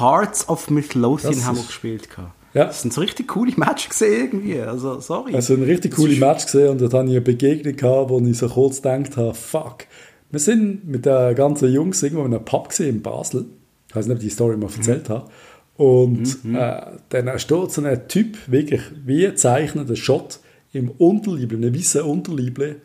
Hearts 0.00 0.48
of 0.48 0.68
Midlothian 0.68 1.44
haben 1.44 1.56
wir 1.56 1.64
gespielt. 1.64 2.10
Gehabt. 2.10 2.32
Ja. 2.54 2.64
Das 2.64 2.82
sind 2.82 2.92
so 2.92 3.00
richtig 3.00 3.28
coole 3.28 3.52
Matches 3.56 3.90
gesehen 3.90 4.30
irgendwie. 4.32 4.60
Also, 4.60 4.98
sorry. 4.98 5.34
Also 5.36 5.54
ein 5.54 5.62
richtig 5.62 5.94
coole 5.94 6.16
Match 6.16 6.46
gesehen 6.46 6.70
und 6.70 6.80
dort 6.80 6.92
hatte 6.92 7.04
ich 7.06 7.12
eine 7.12 7.20
Begegnung 7.20 7.76
gehabt, 7.76 8.10
wo 8.10 8.18
ich 8.18 8.36
so 8.36 8.48
kurz 8.48 8.82
gedacht 8.82 9.16
habe, 9.16 9.32
fuck. 9.32 9.86
Wir 10.30 10.40
sind 10.40 10.88
mit 10.88 11.06
den 11.06 11.36
ganzen 11.36 11.72
Jungs 11.72 12.02
irgendwo 12.02 12.24
in 12.24 12.34
einem 12.34 12.44
Pub 12.44 12.68
gesehen 12.68 12.96
in 12.96 13.02
Basel. 13.02 13.46
Ich 13.88 13.94
weiß 13.94 14.06
nicht, 14.06 14.16
ob 14.16 14.22
ich 14.22 14.28
die 14.28 14.34
Story 14.34 14.56
mal 14.56 14.70
erzählt 14.74 15.08
mhm. 15.08 15.14
habe. 15.14 15.30
Und 15.76 16.44
mhm. 16.44 16.54
äh, 16.54 16.80
dann 17.08 17.38
steht 17.38 17.72
so 17.72 17.82
ein 17.82 18.08
Typ, 18.08 18.36
wirklich 18.46 18.82
wie 19.04 19.34
zeichnender 19.34 19.96
Shot 19.96 20.40
im 20.72 20.90
Unterliebe, 20.90 21.56
einem 21.56 21.74
weißen 21.74 22.02
Unterliebe, 22.02 22.76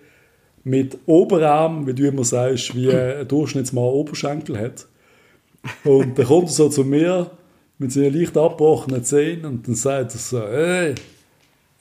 mit 0.63 0.97
Oberarm, 1.05 1.87
wie 1.87 1.93
du 1.93 2.07
immer 2.07 2.23
sagst, 2.23 2.75
wie 2.75 2.91
ein 2.93 3.27
Durchschnittsmann 3.27 3.83
Oberschenkel 3.83 4.59
hat. 4.59 4.87
Und 5.83 6.17
dann 6.17 6.25
kommt 6.25 6.49
er 6.49 6.53
so 6.53 6.69
zu 6.69 6.83
mir 6.83 7.31
mit 7.77 7.91
seinen 7.91 8.13
leicht 8.13 8.37
abgebrochenen 8.37 9.03
Zähnen 9.03 9.45
und 9.45 9.67
dann 9.67 9.75
sagt 9.75 10.13
er 10.13 10.19
so, 10.19 10.41
hey, 10.41 10.95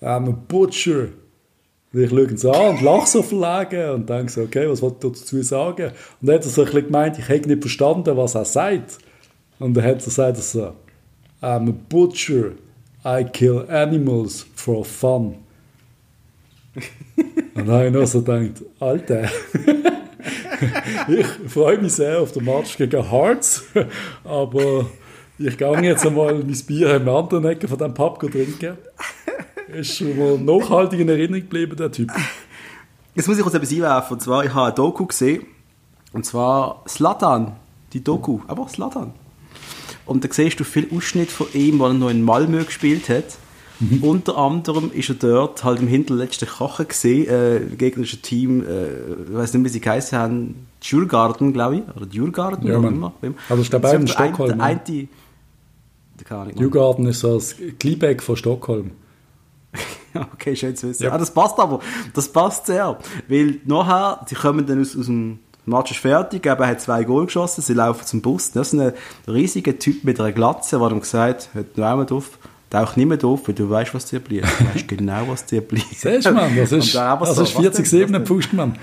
I'm 0.01 0.29
a 0.29 0.39
butcher. 0.49 1.09
Und 1.93 2.03
ich 2.03 2.11
schaue 2.11 2.29
ihn 2.29 2.37
so 2.37 2.51
an 2.51 2.77
und 2.77 2.83
lache 2.83 3.07
so 3.07 3.23
verlegen 3.23 3.91
und 3.91 4.11
denke 4.11 4.31
so, 4.31 4.43
okay, 4.43 4.69
was 4.69 4.83
wollte 4.83 5.07
er 5.07 5.11
dazu 5.11 5.43
sagen? 5.43 5.93
Und 6.21 6.29
dann 6.29 6.37
hat 6.37 6.45
er 6.45 6.51
so 6.51 6.63
ein 6.63 6.67
bisschen 6.67 6.87
gemeint, 6.87 7.19
ich 7.19 7.29
hätte 7.29 7.49
nicht 7.49 7.63
verstanden, 7.63 8.17
was 8.17 8.35
er 8.35 8.45
sagt. 8.45 8.99
Und 9.59 9.75
dann 9.75 9.85
hat 9.85 10.01
er 10.01 10.05
gesagt 10.05 10.37
so, 10.37 10.73
I'm 11.43 11.68
a 11.68 11.72
butcher, 11.72 12.53
I 13.05 13.24
kill 13.24 13.70
animals 13.70 14.47
for 14.55 14.84
fun. 14.84 15.37
und 17.55 17.66
dann 17.66 17.70
habe 17.70 17.87
ich 17.87 17.93
noch 17.93 18.07
so 18.07 18.22
gedacht, 18.22 18.62
Alter, 18.80 19.24
ich 21.09 21.26
freue 21.49 21.78
mich 21.78 21.93
sehr 21.93 22.20
auf 22.20 22.32
den 22.32 22.45
Match 22.45 22.76
gegen 22.76 23.11
Hearts, 23.11 23.64
aber 24.24 24.87
ich 25.39 25.57
gehe 25.57 25.82
jetzt 25.82 26.07
einmal 26.07 26.34
mein 26.34 26.59
Bier 26.66 26.97
in 26.97 27.05
der 27.05 27.14
anderen 27.14 27.45
Ecke 27.45 27.68
von 27.68 27.78
diesem 27.78 27.95
Pub 27.95 28.18
trinken. 28.20 28.78
Ist 29.68 29.97
schon 29.97 30.16
mal 30.16 30.39
nachhaltig 30.39 31.01
in 31.01 31.09
Erinnerung 31.09 31.43
geblieben, 31.43 31.76
der 31.76 31.93
Typ. 31.93 32.11
Jetzt 33.14 33.28
muss 33.28 33.37
ich 33.37 33.43
kurz 33.43 33.55
etwas 33.55 33.72
einwerfen. 33.72 34.14
Und 34.14 34.20
zwar, 34.20 34.45
ich 34.45 34.55
habe 34.55 34.66
eine 34.66 34.74
Doku 34.74 35.07
gesehen. 35.07 35.45
Und 36.12 36.24
zwar 36.24 36.82
Slatan. 36.89 37.57
Die 37.93 38.03
Doku. 38.03 38.41
Aber 38.47 38.68
Slatan. 38.68 39.12
Und 40.07 40.25
da 40.25 40.29
siehst 40.31 40.59
du 40.61 40.65
viel 40.65 40.89
Ausschnitt 40.95 41.31
von 41.31 41.49
ihm, 41.53 41.79
weil 41.81 41.91
er 41.91 41.95
noch 41.95 42.11
in 42.11 42.23
Malmö 42.23 42.65
gespielt 42.65 43.09
hat. 43.09 43.25
Mhm. 43.81 44.03
Unter 44.03 44.39
anderem 44.39 44.91
ist 44.93 45.11
er 45.11 45.17
dort 45.17 45.63
halt 45.63 45.81
im 45.81 45.89
hinterletzten 45.89 46.49
Kachen 46.49 46.89
gesehen, 46.89 47.29
äh, 47.29 47.61
gegnerische 47.77 48.23
Team, 48.23 48.65
äh, 48.65 48.87
ich 49.29 49.35
weiß 49.35 49.53
nicht, 49.53 49.65
wie 49.65 49.69
sie 49.69 49.81
geheißen 49.81 50.17
haben, 50.17 50.67
Djurgarden, 50.83 51.53
glaube 51.53 51.77
ich, 51.77 51.83
oder 51.95 52.07
Djurgarden, 52.07 52.67
ja, 52.67 52.77
immer. 52.77 53.13
Also 53.51 53.63
ist 53.63 53.75
dabei 53.75 53.95
in 53.97 54.09
Stockholm. 54.09 54.61
Ein, 54.61 54.81
keine 56.25 56.41
Ahnung. 56.41 56.55
Newgarden 56.57 57.07
ist 57.07 57.21
so 57.21 57.35
das 57.35 57.57
Kleeback 57.79 58.23
von 58.23 58.37
Stockholm. 58.37 58.93
okay, 60.33 60.57
schön 60.57 60.75
zu 60.77 60.89
wissen. 60.89 61.05
Ja. 61.05 61.13
Ah, 61.13 61.19
das 61.19 61.33
passt 61.33 61.59
aber. 61.59 61.81
Das 62.15 62.29
passt 62.29 62.67
sehr. 62.67 62.99
Weil 63.29 63.61
nachher, 63.65 64.25
sie 64.27 64.35
kommen 64.35 64.67
dann 64.67 64.81
aus, 64.81 64.97
aus 64.97 65.07
dem 65.07 65.41
Match 65.67 65.91
ist 65.91 66.01
fertig, 66.01 66.47
er 66.47 66.59
hat 66.59 66.81
zwei 66.81 67.05
Goal 67.05 67.27
geschossen, 67.27 67.61
sie 67.61 67.75
laufen 67.75 68.07
zum 68.07 68.23
Bus. 68.23 68.53
Das 68.53 68.73
ist 68.73 68.81
ein 68.81 68.93
riesiger 69.27 69.79
Typ 69.79 70.05
mit 70.05 70.21
einer 70.21 70.33
Glatze, 70.33 70.79
der 70.79 70.91
ihm 70.91 71.01
gesagt 71.01 71.51
hat, 71.55 71.77
noch 71.77 71.87
einmal 71.87 72.07
drauf, 72.07 72.39
tauch 72.71 72.95
nicht 72.97 73.07
mehr 73.07 73.17
drauf, 73.17 73.41
weil 73.47 73.55
du 73.55 73.69
weißt, 73.69 73.93
was 73.93 74.07
dir 74.07 74.21
bleibt. 74.21 74.47
Du 74.61 74.75
weißt 74.75 74.89
genau, 74.89 75.27
was 75.29 75.45
dir 75.45 75.61
bleibt. 75.61 75.89
Siehst 75.95 76.27
du, 76.27 76.33
Mann, 76.33 76.57
das 76.57 76.71
ist, 76.71 76.95
das 76.95 77.37
so, 77.37 77.43
ist 77.43 77.53
40 77.53 77.87
7 77.87 78.25
Pfust, 78.27 78.53
Mann. 78.53 78.79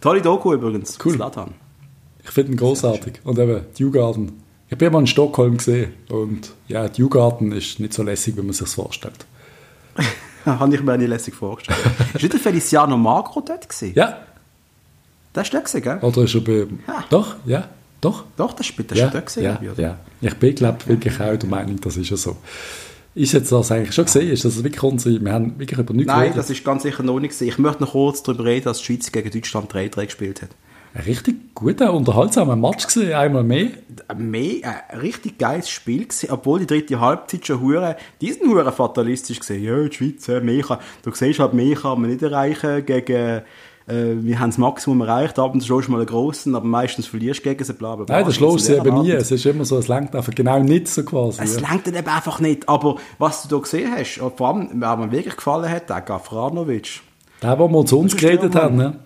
Tolle 0.00 0.20
Doku 0.22 0.52
übrigens. 0.52 0.98
Cool. 1.02 1.16
Zlatan. 1.16 1.54
Ich 2.22 2.30
finde 2.30 2.52
ihn 2.52 2.56
großartig. 2.56 3.20
Und 3.24 3.38
eben, 3.38 3.64
Dewgarden. 3.78 4.42
Ich 4.68 4.78
bin 4.78 4.92
mal 4.92 5.00
in 5.00 5.06
Stockholm 5.06 5.56
gesehen 5.56 5.94
und 6.10 6.52
ja, 6.68 6.86
Dewgarden 6.88 7.50
ist 7.52 7.80
nicht 7.80 7.92
so 7.92 8.02
lässig, 8.02 8.36
wie 8.36 8.42
man 8.42 8.52
sich 8.52 8.68
vorstellt. 8.68 9.26
Habe 10.44 10.74
ich 10.74 10.82
mir 10.82 10.98
nicht 10.98 11.08
lässig 11.08 11.34
vorgestellt. 11.34 11.78
ist 12.14 12.22
nicht 12.22 12.32
der 12.32 12.40
Feliciano 12.40 12.96
Magro 12.96 13.40
dort 13.40 13.68
gewesen? 13.68 13.92
Ja. 13.94 14.18
Der 15.34 15.42
ist 15.42 15.54
dort 15.54 15.64
gewesen, 15.64 15.82
gell? 15.82 15.98
Oder 16.00 16.22
ist 16.24 16.34
er 16.34 16.40
bei... 16.40 16.66
Ja. 16.86 17.04
Doch, 17.08 17.36
ja. 17.44 17.68
Doch. 18.00 18.24
Doch, 18.36 18.52
das 18.52 18.70
ist, 18.70 18.90
das 18.90 18.98
ja, 18.98 19.08
dort 19.08 19.26
gewesen, 19.26 19.44
ja, 19.44 19.72
ja. 19.76 19.98
Ich 20.20 20.34
bin, 20.34 20.54
glaube 20.54 20.86
wirklich 20.86 21.20
auch 21.20 21.36
der 21.36 21.48
Meinung, 21.48 21.80
das 21.80 21.96
ist 21.96 22.10
ja 22.10 22.16
so. 22.16 22.36
Ist 23.14 23.32
jetzt 23.32 23.52
das 23.52 23.70
eigentlich 23.70 23.94
schon 23.94 24.04
gesehen? 24.04 24.30
Ist 24.30 24.44
das 24.44 24.62
wirklich 24.62 24.82
unsere... 24.82 25.22
Wir 25.22 25.32
haben 25.32 25.58
wirklich 25.58 25.78
über 25.78 25.92
nichts 25.92 26.06
Nein, 26.06 26.20
geredet. 26.20 26.38
das 26.38 26.50
ist 26.50 26.64
ganz 26.64 26.82
sicher 26.84 27.02
noch 27.02 27.18
nicht 27.20 27.30
gesehen. 27.30 27.48
Ich 27.48 27.58
möchte 27.58 27.82
noch 27.82 27.92
kurz 27.92 28.22
darüber 28.22 28.44
reden, 28.44 28.64
dass 28.64 28.78
die 28.78 28.84
Schweiz 28.84 29.12
gegen 29.12 29.30
Deutschland 29.30 29.72
3-3 29.72 30.04
gespielt 30.04 30.42
hat 30.42 30.50
ein 30.92 31.02
richtig 31.02 31.54
guter, 31.54 31.94
unterhaltsamer 31.94 32.56
Match 32.56 32.86
gesehen, 32.86 33.12
einmal 33.12 33.44
mehr. 33.44 33.68
mehr 34.16 34.82
ein 34.88 34.98
richtig 34.98 35.38
geiles 35.38 35.70
Spiel 35.70 36.04
gewesen, 36.04 36.30
obwohl 36.30 36.60
die 36.60 36.66
dritte 36.66 36.98
Halbzeit 36.98 37.46
schon 37.46 37.60
hure, 37.60 37.96
diesen 38.20 38.48
hure 38.48 38.72
fatalistisch 38.72 39.38
gesehen. 39.38 39.62
Ja, 39.62 39.88
die 39.88 39.94
Schweiz, 39.94 40.26
mehr 40.42 40.62
kann, 40.62 40.78
du 41.02 41.12
siehst 41.12 41.38
halt, 41.38 41.54
mehr 41.54 41.76
kann 41.76 42.00
man 42.00 42.10
nicht 42.10 42.22
erreichen 42.22 42.84
gegen, 42.84 43.42
äh, 43.86 44.16
wir 44.20 44.40
haben 44.40 44.50
das 44.50 44.58
Maximum 44.58 45.02
erreicht, 45.02 45.38
ab 45.38 45.54
und 45.54 45.60
zu 45.60 45.74
mal 45.88 45.98
einen 45.98 46.06
grossen, 46.06 46.56
aber 46.56 46.66
meistens 46.66 47.06
verlierst 47.06 47.40
du 47.40 47.50
gegen 47.50 47.62
sie, 47.62 47.72
bla, 47.72 47.94
bla, 47.94 48.04
bla. 48.04 48.16
Nein, 48.16 48.24
das 48.24 48.34
schlägst 48.34 48.68
du 48.68 48.76
eben 48.76 49.02
nie. 49.02 49.12
Es 49.12 49.30
ist 49.30 49.46
immer 49.46 49.64
so, 49.64 49.78
es 49.78 49.86
lenkt 49.86 50.16
einfach 50.16 50.34
genau 50.34 50.58
nicht 50.58 50.88
so 50.88 51.04
quasi. 51.04 51.40
Es 51.40 51.60
ja. 51.60 51.70
lenkt 51.70 51.86
eben 51.86 52.08
einfach 52.08 52.40
nicht, 52.40 52.68
aber 52.68 52.96
was 53.18 53.42
du 53.42 53.48
da 53.48 53.62
gesehen 53.62 53.92
hast, 53.96 54.20
vor 54.36 54.48
allem, 54.48 54.70
wer 54.74 54.96
mir 54.96 55.12
wirklich 55.12 55.36
gefallen 55.36 55.70
hat, 55.70 55.88
der 55.88 56.00
Gafranovic. 56.00 57.00
Der, 57.42 57.58
wo 57.58 57.68
wir 57.68 57.86
zu 57.86 58.00
uns 58.00 58.16
geredet 58.16 58.56
haben, 58.56 58.76
ne? 58.76 58.96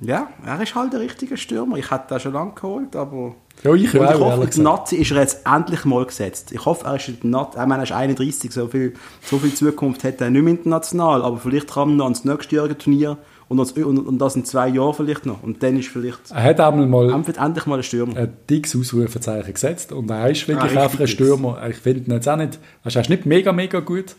Ja, 0.00 0.28
er 0.44 0.60
ist 0.60 0.74
halt 0.74 0.92
der 0.92 1.00
richtige 1.00 1.36
Stürmer. 1.36 1.76
Ich 1.76 1.90
hätte 1.90 2.08
den 2.10 2.20
schon 2.20 2.32
lange 2.32 2.52
geholt, 2.52 2.94
aber... 2.96 3.34
Ja, 3.62 3.72
ich, 3.72 3.94
ich 3.94 4.00
hoffe, 4.00 4.46
der 4.46 4.62
Nazi 4.62 4.96
ist 4.96 5.12
er 5.12 5.20
jetzt 5.20 5.46
endlich 5.46 5.84
mal 5.84 6.04
gesetzt. 6.04 6.50
Ich 6.52 6.64
hoffe, 6.64 6.86
er 6.86 6.96
ist, 6.96 7.24
Nazi, 7.24 7.58
ich 7.58 7.66
meine, 7.66 7.82
er 7.82 7.84
ist 7.84 7.92
31, 7.92 8.52
so 8.52 8.66
viel, 8.66 8.94
so 9.22 9.38
viel 9.38 9.54
Zukunft 9.54 10.02
hat 10.02 10.20
er 10.20 10.30
nicht 10.30 10.42
mehr 10.42 10.54
international, 10.54 11.22
aber 11.22 11.38
vielleicht 11.38 11.72
kann 11.72 11.90
er 11.90 11.94
noch 11.94 12.04
ans 12.04 12.24
nächste 12.24 12.76
Turnier 12.76 13.16
und, 13.48 13.58
das, 13.58 13.72
und, 13.72 13.98
und 13.98 14.18
das 14.18 14.36
in 14.36 14.44
zwei 14.44 14.68
Jahren 14.68 14.94
vielleicht 14.94 15.26
noch. 15.26 15.42
Und 15.42 15.62
dann 15.62 15.78
ist 15.78 15.88
vielleicht... 15.88 16.30
Er 16.30 16.42
hat 16.42 16.60
einmal 16.60 16.86
mal... 16.86 17.10
Endlich 17.12 17.66
mal 17.66 17.76
ein 17.76 17.82
Stürmer. 17.82 18.16
Ein 18.16 18.36
dickes 18.50 18.74
Ausrufezeichen 18.74 19.52
gesetzt 19.52 19.92
und 19.92 20.10
er 20.10 20.30
ist 20.30 20.46
wirklich 20.48 20.76
ah, 20.76 20.84
einfach 20.84 21.00
ein 21.00 21.08
Stürmer. 21.08 21.64
Ich 21.68 21.76
finde 21.76 22.10
ihn 22.10 22.12
jetzt 22.12 22.28
auch 22.28 22.36
nicht... 22.36 22.58
Er 22.82 23.00
ist 23.00 23.08
nicht 23.08 23.26
mega, 23.26 23.52
mega 23.52 23.80
gut, 23.80 24.16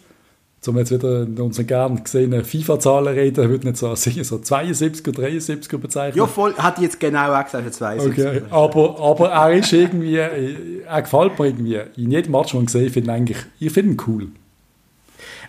um 0.68 0.78
jetzt 0.78 0.92
wieder 0.92 1.24
in 1.24 1.40
unseren 1.40 1.68
gern 1.68 2.04
gesehenen 2.04 2.44
FIFA-Zahlen 2.44 3.14
reden, 3.14 3.50
würde 3.50 3.68
nicht 3.68 3.78
so, 3.78 3.94
so 3.96 4.38
72 4.40 5.08
oder 5.08 5.28
73er 5.28 5.78
bezeichnen. 5.78 6.18
Ja, 6.18 6.28
voll, 6.28 6.54
hat 6.56 6.80
jetzt 6.80 7.00
genau 7.00 7.34
auch 7.34 7.44
gesagt, 7.44 7.74
72. 7.74 8.26
Okay, 8.26 8.42
aber, 8.50 9.00
aber 9.00 9.30
er 9.30 9.54
ist 9.54 9.74
irgendwie, 9.74 10.16
er 10.16 11.02
gefällt 11.02 11.40
mir 11.40 11.46
irgendwie. 11.48 11.80
In 12.02 12.12
jedem 12.12 12.32
Match, 12.32 12.52
den 12.52 12.62
ich 12.62 12.66
gesehen 12.68 12.92
finde 12.92 13.12
eigentlich, 13.14 13.38
ich 13.60 13.72
finde 13.72 13.94
ihn 13.94 14.02
cool. 14.08 14.28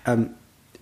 Ähm, 0.06 0.30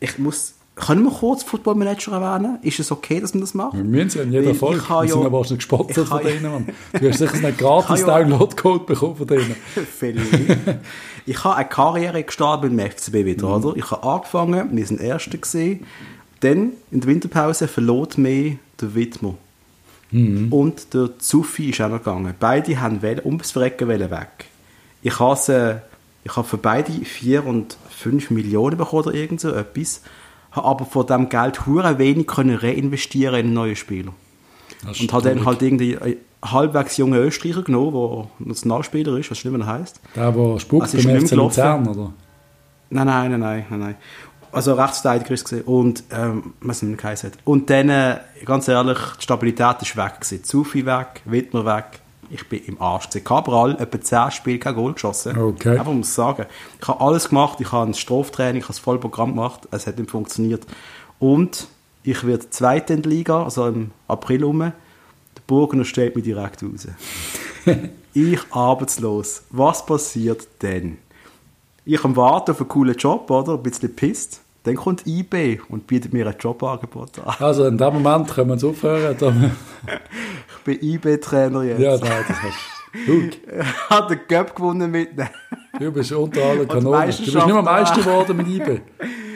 ich 0.01 0.19
muss, 0.19 0.55
können 0.77 1.05
wir 1.05 1.11
kurz 1.11 1.43
Football 1.43 1.77
Manager 1.77 2.13
erwähnen? 2.13 2.59
Ist 2.63 2.81
es 2.81 2.91
okay, 2.91 3.21
dass 3.21 3.33
man 3.33 3.43
das 3.43 3.55
macht? 3.55 3.75
Wir 3.77 3.85
müssen 3.85 4.19
ja 4.19 4.25
in 4.25 4.33
jeder 4.33 4.55
Folge. 4.55 4.83
Wir 4.89 5.09
sind 5.09 5.23
ja 5.23 5.33
wahrscheinlich 5.33 5.59
gesponsert 5.59 6.09
von 6.09 6.23
denen, 6.23 6.43
Mann. 6.43 6.69
Du 7.01 7.09
hast 7.09 7.19
sicher 7.19 7.35
einen 7.35 7.57
gratis 7.57 8.05
Download-Code 8.05 8.85
bekommen 8.85 9.17
von 9.17 9.27
denen. 9.27 9.57
Ich 11.27 11.43
habe 11.45 11.57
eine 11.57 11.69
Karriere 11.69 12.23
gestartet 12.23 12.77
beim 12.77 12.91
FCB 12.91 13.25
wieder, 13.25 13.47
mhm. 13.47 13.65
oder? 13.65 13.77
Ich 13.77 13.91
habe 13.91 14.03
angefangen, 14.03 14.77
wir 14.77 14.87
sind 14.87 15.01
Erste 15.01 15.39
gesehen. 15.39 15.87
Dann, 16.41 16.73
in 16.91 17.01
der 17.01 17.09
Winterpause, 17.09 17.69
verlot 17.69 18.19
mir 18.19 18.59
der 18.81 18.95
Widmer. 18.95 19.35
Mhm. 20.11 20.53
Und 20.53 20.93
der 20.95 21.19
Zuffi 21.19 21.71
ist 21.71 21.81
auch 21.81 21.89
noch 21.89 21.99
gegangen. 21.99 22.35
Beide 22.39 22.81
haben 22.81 23.01
ums 23.25 23.53
Verrecken 23.53 23.89
weg. 23.89 24.47
Ich 25.03 25.19
habe 25.19 25.37
sie 25.37 25.81
Ich 26.25 26.37
habe 26.37 26.47
für 26.47 26.57
beide 26.57 26.91
4 26.91 27.47
und 27.47 27.77
5 27.91 28.31
Millionen 28.31 28.77
bekommen 28.77 29.05
oder 29.05 29.15
irgend 29.15 29.41
so 29.41 29.53
etwas. 29.53 30.01
Habe 30.53 30.67
aber 30.67 30.85
von 30.85 31.07
dem 31.07 31.29
Geld 31.29 31.67
hure 31.67 31.99
wenig 31.99 32.27
können 32.27 32.57
reinvestieren 32.57 33.35
in 33.35 33.47
einen 33.47 33.55
neuen 33.55 33.77
Spieler. 33.77 34.15
Und 34.87 35.13
habe 35.13 35.29
dann 35.29 35.45
halt 35.45 35.63
irgendwie 35.63 35.99
einen 35.99 36.17
halbwegs 36.53 36.97
jungen 36.97 37.19
Österreicher 37.19 37.63
genommen, 37.63 38.29
der 38.39 38.47
Nationalspieler 38.47 39.17
ist, 39.19 39.31
was 39.31 39.39
schlimmer 39.39 39.67
heißt. 39.67 40.01
Der, 40.15 40.33
der 40.33 40.59
spuckt 40.59 40.95
also 40.95 41.09
beim 41.09 41.27
FC 41.27 41.33
Luzern, 41.33 41.89
oder? 41.89 42.13
Nein, 42.91 43.07
nein, 43.07 43.41
nein, 43.41 43.67
nein, 43.69 43.81
nein. 43.81 43.97
Also 44.53 44.75
Rechtsverteidiger 44.75 45.35
ist 45.35 45.45
gesehen 45.45 45.65
und 45.65 46.05
ähm, 46.13 46.55
was 46.61 46.83
man 46.83 46.97
geheißen 46.97 47.33
hat. 47.33 47.39
Und 47.45 47.71
dann, 47.71 47.89
äh, 47.89 48.19
ganz 48.45 48.69
ehrlich, 48.69 48.99
die 49.19 49.23
Stabilität 49.23 49.83
ist 49.83 49.97
weg 49.97 50.21
gewesen. 50.21 50.45
Zu 50.45 50.63
viel 50.63 50.87
weg, 50.87 51.23
Wittmer 51.25 51.65
weg. 51.65 52.01
Ich 52.31 52.49
bin 52.49 52.65
im 52.65 52.81
Arsch 52.81 53.09
gewesen. 53.09 53.25
Cabral, 53.25 53.77
etwa 53.81 54.01
10 54.01 54.31
Spiele 54.31 54.59
kein 54.61 54.77
Goal 54.77 54.93
geschossen. 54.93 55.37
Okay. 55.37 55.77
Einfach 55.77 55.93
muss 55.93 56.15
sagen. 56.15 56.47
Ich 56.81 56.87
habe 56.87 57.01
alles 57.01 57.29
gemacht. 57.31 57.61
Ich 57.61 57.73
habe 57.73 57.91
ein 57.91 57.95
Straftraining, 57.95 58.59
ich 58.59 58.65
habe 58.65 58.75
das 58.75 58.79
Vollprogramm 58.79 59.31
gemacht. 59.31 59.67
Es 59.73 59.89
hat 59.89 59.99
nicht 59.99 60.11
funktioniert. 60.11 60.65
Und 61.19 61.67
ich 62.05 62.25
werde 62.25 62.49
Zweite 62.51 62.93
in 62.93 63.03
der 63.03 63.11
Liga, 63.11 63.43
also 63.43 63.67
im 63.67 63.91
April 64.07 64.45
rum. 64.45 64.73
Der 65.45 65.55
Burgener 65.55 65.85
steht 65.85 66.17
mir 66.17 66.23
direkt 66.23 66.63
raus. 66.63 66.89
ich 68.15 68.41
arbeitslos. 68.51 69.43
Was 69.51 69.85
passiert 69.85 70.47
denn? 70.63 70.99
Ich 71.85 72.03
am 72.05 72.17
Warten 72.17 72.53
auf 72.53 72.61
einen 72.61 72.69
coolen 72.69 72.97
Job, 72.97 73.31
oder? 73.31 73.55
Ein 73.55 73.63
bisschen 73.63 73.95
pisst. 73.95 74.41
Dann 74.63 74.77
kommt 74.77 75.07
IB 75.07 75.61
und 75.69 75.87
bietet 75.87 76.15
mir 76.15 76.27
ein 76.27 76.35
Jobangebot 76.41 77.19
an. 77.19 77.35
Also 77.39 77.67
in 77.67 77.77
dem 77.77 77.93
Moment 77.93 78.31
können 78.31 78.49
wir 78.49 78.55
es 78.55 78.65
aufhören. 78.65 79.17
ich 80.49 80.65
bin 80.65 80.79
IB-Trainer 80.81 81.63
jetzt. 81.65 81.81
Ja, 81.81 81.99
nein, 81.99 82.25
das 82.27 82.43
hast 82.43 82.59
du. 83.07 83.31
Hat 83.91 84.11
den 84.11 84.27
Cup 84.27 84.57
gewonnen 84.57 84.91
mit 84.91 85.11
Du 85.79 85.93
bist 85.93 86.13
unter 86.13 86.43
allen 86.43 86.67
Kanonen. 86.67 87.01
Du 87.03 87.07
bist 87.07 87.21
nicht 87.21 87.47
mehr 87.47 87.63
Meister 87.63 88.01
geworden 88.01 88.37
mit 88.39 88.49
IB. 88.49 88.81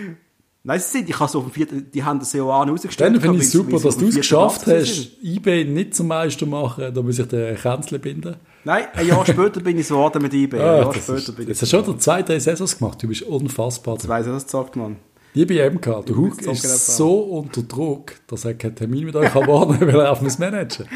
Nein, 0.69 0.81
sie 0.81 0.99
sind, 0.99 1.09
ich 1.09 1.19
habe 1.19 1.31
so 1.31 1.39
auf 1.39 1.45
dem 1.47 1.53
vierten, 1.53 1.91
die 1.91 2.05
haben 2.05 2.19
das 2.19 2.35
auch 2.37 2.51
rausgestellt. 2.51 3.15
Dann 3.15 3.23
finde 3.23 3.39
ich 3.39 3.45
es 3.45 3.53
super, 3.53 3.81
dass 3.81 3.97
du 3.97 4.09
es 4.09 4.17
geschafft 4.17 4.67
hast, 4.67 5.13
IB 5.23 5.65
nicht 5.65 5.95
zum 5.95 6.09
Meister 6.09 6.45
machen, 6.45 6.93
da 6.93 7.01
muss 7.01 7.19
ich 7.19 7.27
den 7.27 7.57
Känzle 7.57 7.99
binden. 7.99 8.37
Nein, 8.65 8.85
ein 8.93 9.07
Jahr 9.07 9.25
später 9.25 9.61
bin 9.61 9.79
ich 9.79 9.85
es 9.85 9.89
geworden 9.89 10.21
mit 10.21 10.35
IB. 10.35 10.59
Ah, 10.59 10.75
ein 10.75 10.83
Jahr 10.83 10.95
später 10.95 11.15
ist, 11.17 11.35
bin 11.35 11.43
ich 11.45 11.49
jetzt 11.49 11.63
hast 11.63 11.73
du 11.73 11.83
schon 11.83 11.99
zwei, 11.99 12.23
drei 12.23 12.39
Saisons 12.39 12.77
gemacht, 12.77 13.03
du 13.03 13.09
bist 13.09 13.23
unfassbar. 13.23 13.99
Zwei 13.99 14.23
Saisons 14.23 14.45
gesagt, 14.45 14.77
man. 14.77 14.97
Liebe 15.33 15.71
MK, 15.71 16.05
der 16.05 16.17
Hug 16.17 16.43
ist 16.43 16.97
so 16.97 17.19
unter 17.19 17.63
Druck, 17.63 18.17
dass 18.27 18.45
er 18.45 18.53
keinen 18.53 18.77
Termin 18.77 19.07
mit 19.07 19.17
euch 19.17 19.33
haben 19.33 19.47
weil 19.81 19.89
er 19.89 20.13
auf 20.13 20.21
muss 20.21 20.39
managen. 20.39 20.87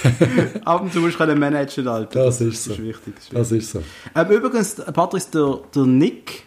Ab 0.64 0.82
und 0.82 0.92
zu 0.92 1.00
musst 1.00 1.18
du 1.18 1.34
managen, 1.34 1.88
Alter. 1.88 2.26
Das, 2.26 2.38
das 2.38 2.46
ist 2.46 2.62
so. 2.62 2.70
Das 2.70 2.78
ist 2.78 2.84
wichtig. 2.84 3.14
Das 3.32 3.50
ist, 3.50 3.72
so. 3.72 3.82
Ähm, 4.14 4.30
übrigens, 4.30 4.76
Patrice, 4.76 5.30
der, 5.32 5.58
der 5.74 5.86
Nick, 5.86 6.44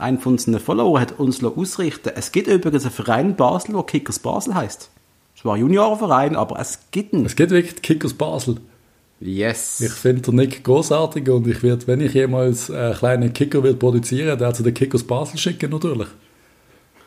ein 0.00 0.18
von 0.18 0.32
unseren 0.34 0.58
Followern, 0.58 1.00
hat 1.00 1.18
uns 1.18 1.42
ausrichten 1.42 2.12
Es 2.14 2.32
gibt 2.32 2.48
übrigens 2.48 2.84
einen 2.84 2.92
Verein 2.92 3.30
in 3.30 3.36
Basel, 3.36 3.74
der 3.74 3.82
Kickers 3.84 4.18
Basel 4.18 4.54
heißt. 4.54 4.90
Es 5.36 5.44
war 5.44 5.54
ein 5.54 5.60
Juniorenverein, 5.60 6.36
aber 6.36 6.58
es 6.58 6.78
gibt 6.90 7.14
einen. 7.14 7.26
Es 7.26 7.36
gibt 7.36 7.50
wirklich 7.50 7.82
Kickers 7.82 8.14
Basel. 8.14 8.56
Yes. 9.20 9.80
Ich 9.80 9.92
finde 9.92 10.22
den 10.22 10.36
Nick 10.36 10.64
großartig 10.64 11.28
und 11.30 11.46
ich 11.46 11.62
werde, 11.62 11.86
wenn 11.86 12.00
ich 12.00 12.14
jemals 12.14 12.70
einen 12.70 12.94
kleinen 12.94 13.32
Kicker 13.32 13.62
wird 13.62 13.78
produzieren, 13.78 14.38
der 14.38 14.52
zu 14.52 14.62
den 14.62 14.74
Kickers 14.74 15.04
Basel 15.04 15.38
schicken 15.38 15.70
natürlich. 15.70 16.08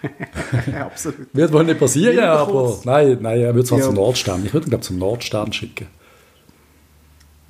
Absolut. 0.79 1.27
Wird 1.33 1.51
wohl 1.53 1.63
nicht 1.63 1.79
passieren, 1.79 2.19
aber 2.19 2.79
nein, 2.85 3.17
nein, 3.21 3.41
er 3.41 3.55
wird 3.55 3.65
es 3.65 3.71
ja. 3.71 3.79
zum 3.79 3.95
Nordstern. 3.95 4.45
Ich 4.45 4.53
würde 4.53 4.67
ihn, 4.67 4.69
glaube 4.69 4.83
zum 4.83 4.97
Nordstern 4.97 5.51
schicken. 5.53 5.87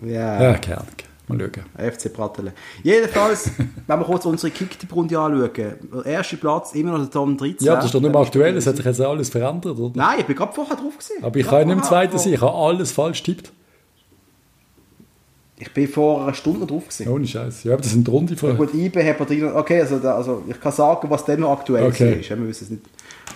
Ja. 0.04 0.42
Ja, 0.42 0.54
gerne. 0.54 0.86
Mal 1.28 1.40
schauen. 1.40 1.92
FC 1.92 2.14
Pratele. 2.14 2.54
Jedenfalls, 2.84 3.52
wenn 3.88 4.00
wir 4.00 4.06
kurz 4.06 4.26
unsere 4.26 4.52
Kicktipp-Runde 4.52 5.20
anschauen. 5.20 5.52
Der 5.54 6.06
erste 6.06 6.38
Platz, 6.38 6.74
immer 6.74 6.92
noch 6.92 7.00
der 7.00 7.10
Tom 7.10 7.36
13. 7.36 7.68
Ja, 7.68 7.76
das 7.76 7.86
ist 7.86 7.94
doch 7.94 8.02
nicht 8.02 8.12
mehr 8.12 8.22
aktuell, 8.22 8.56
es 8.56 8.66
hat 8.66 8.78
sich 8.78 8.86
jetzt 8.86 9.02
alles 9.02 9.30
verändert, 9.30 9.78
oder? 9.78 9.92
Nein, 9.96 10.20
ich 10.20 10.26
bin 10.26 10.36
gerade 10.36 10.54
vorher 10.54 10.76
drauf 10.76 10.98
gewesen. 10.98 11.24
Aber 11.24 11.38
ich 11.38 11.48
kann 11.48 11.68
nicht 11.68 11.76
im 11.76 11.84
zweiten 11.84 12.18
sein, 12.18 12.34
ich 12.34 12.42
habe 12.42 12.54
alles 12.54 12.92
falsch 12.92 13.24
tippt. 13.24 13.52
Ich 15.60 15.74
bin 15.74 15.88
vor 15.88 16.22
einer 16.22 16.36
Stunde 16.36 16.68
drauf 16.68 16.84
gewesen. 16.84 17.08
Ohne 17.10 17.26
Scheiß. 17.26 17.64
Ja, 17.64 17.74
aber 17.74 17.82
das 17.82 17.92
sind 17.92 18.08
Runde 18.08 18.38
von. 18.38 18.50
Ja, 18.50 18.56
gut, 18.56 18.76
IB 18.76 19.04
hat 19.04 19.28
drin. 19.28 19.52
Okay, 19.56 19.82
also, 19.82 19.98
da, 19.98 20.16
also 20.16 20.44
ich 20.48 20.60
kann 20.62 20.72
sagen, 20.72 21.10
was 21.10 21.26
denn 21.26 21.40
noch 21.40 21.52
aktuell 21.52 21.88
okay. 21.88 22.20
ist. 22.20 22.30
Wir 22.30 22.48
wissen 22.48 22.64
es 22.66 22.70
nicht. 22.70 22.84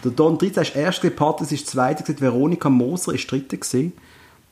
Der 0.04 0.12
Don 0.12 0.38
13 0.38 0.62
ist 0.62 0.76
erste 0.76 1.10
Partner, 1.10 1.52
ist 1.52 1.68
zweite. 1.68 2.04
Veronika 2.22 2.70
Moser 2.70 3.14
ist 3.14 3.30
dritte 3.30 3.58
gewesen. 3.58 3.94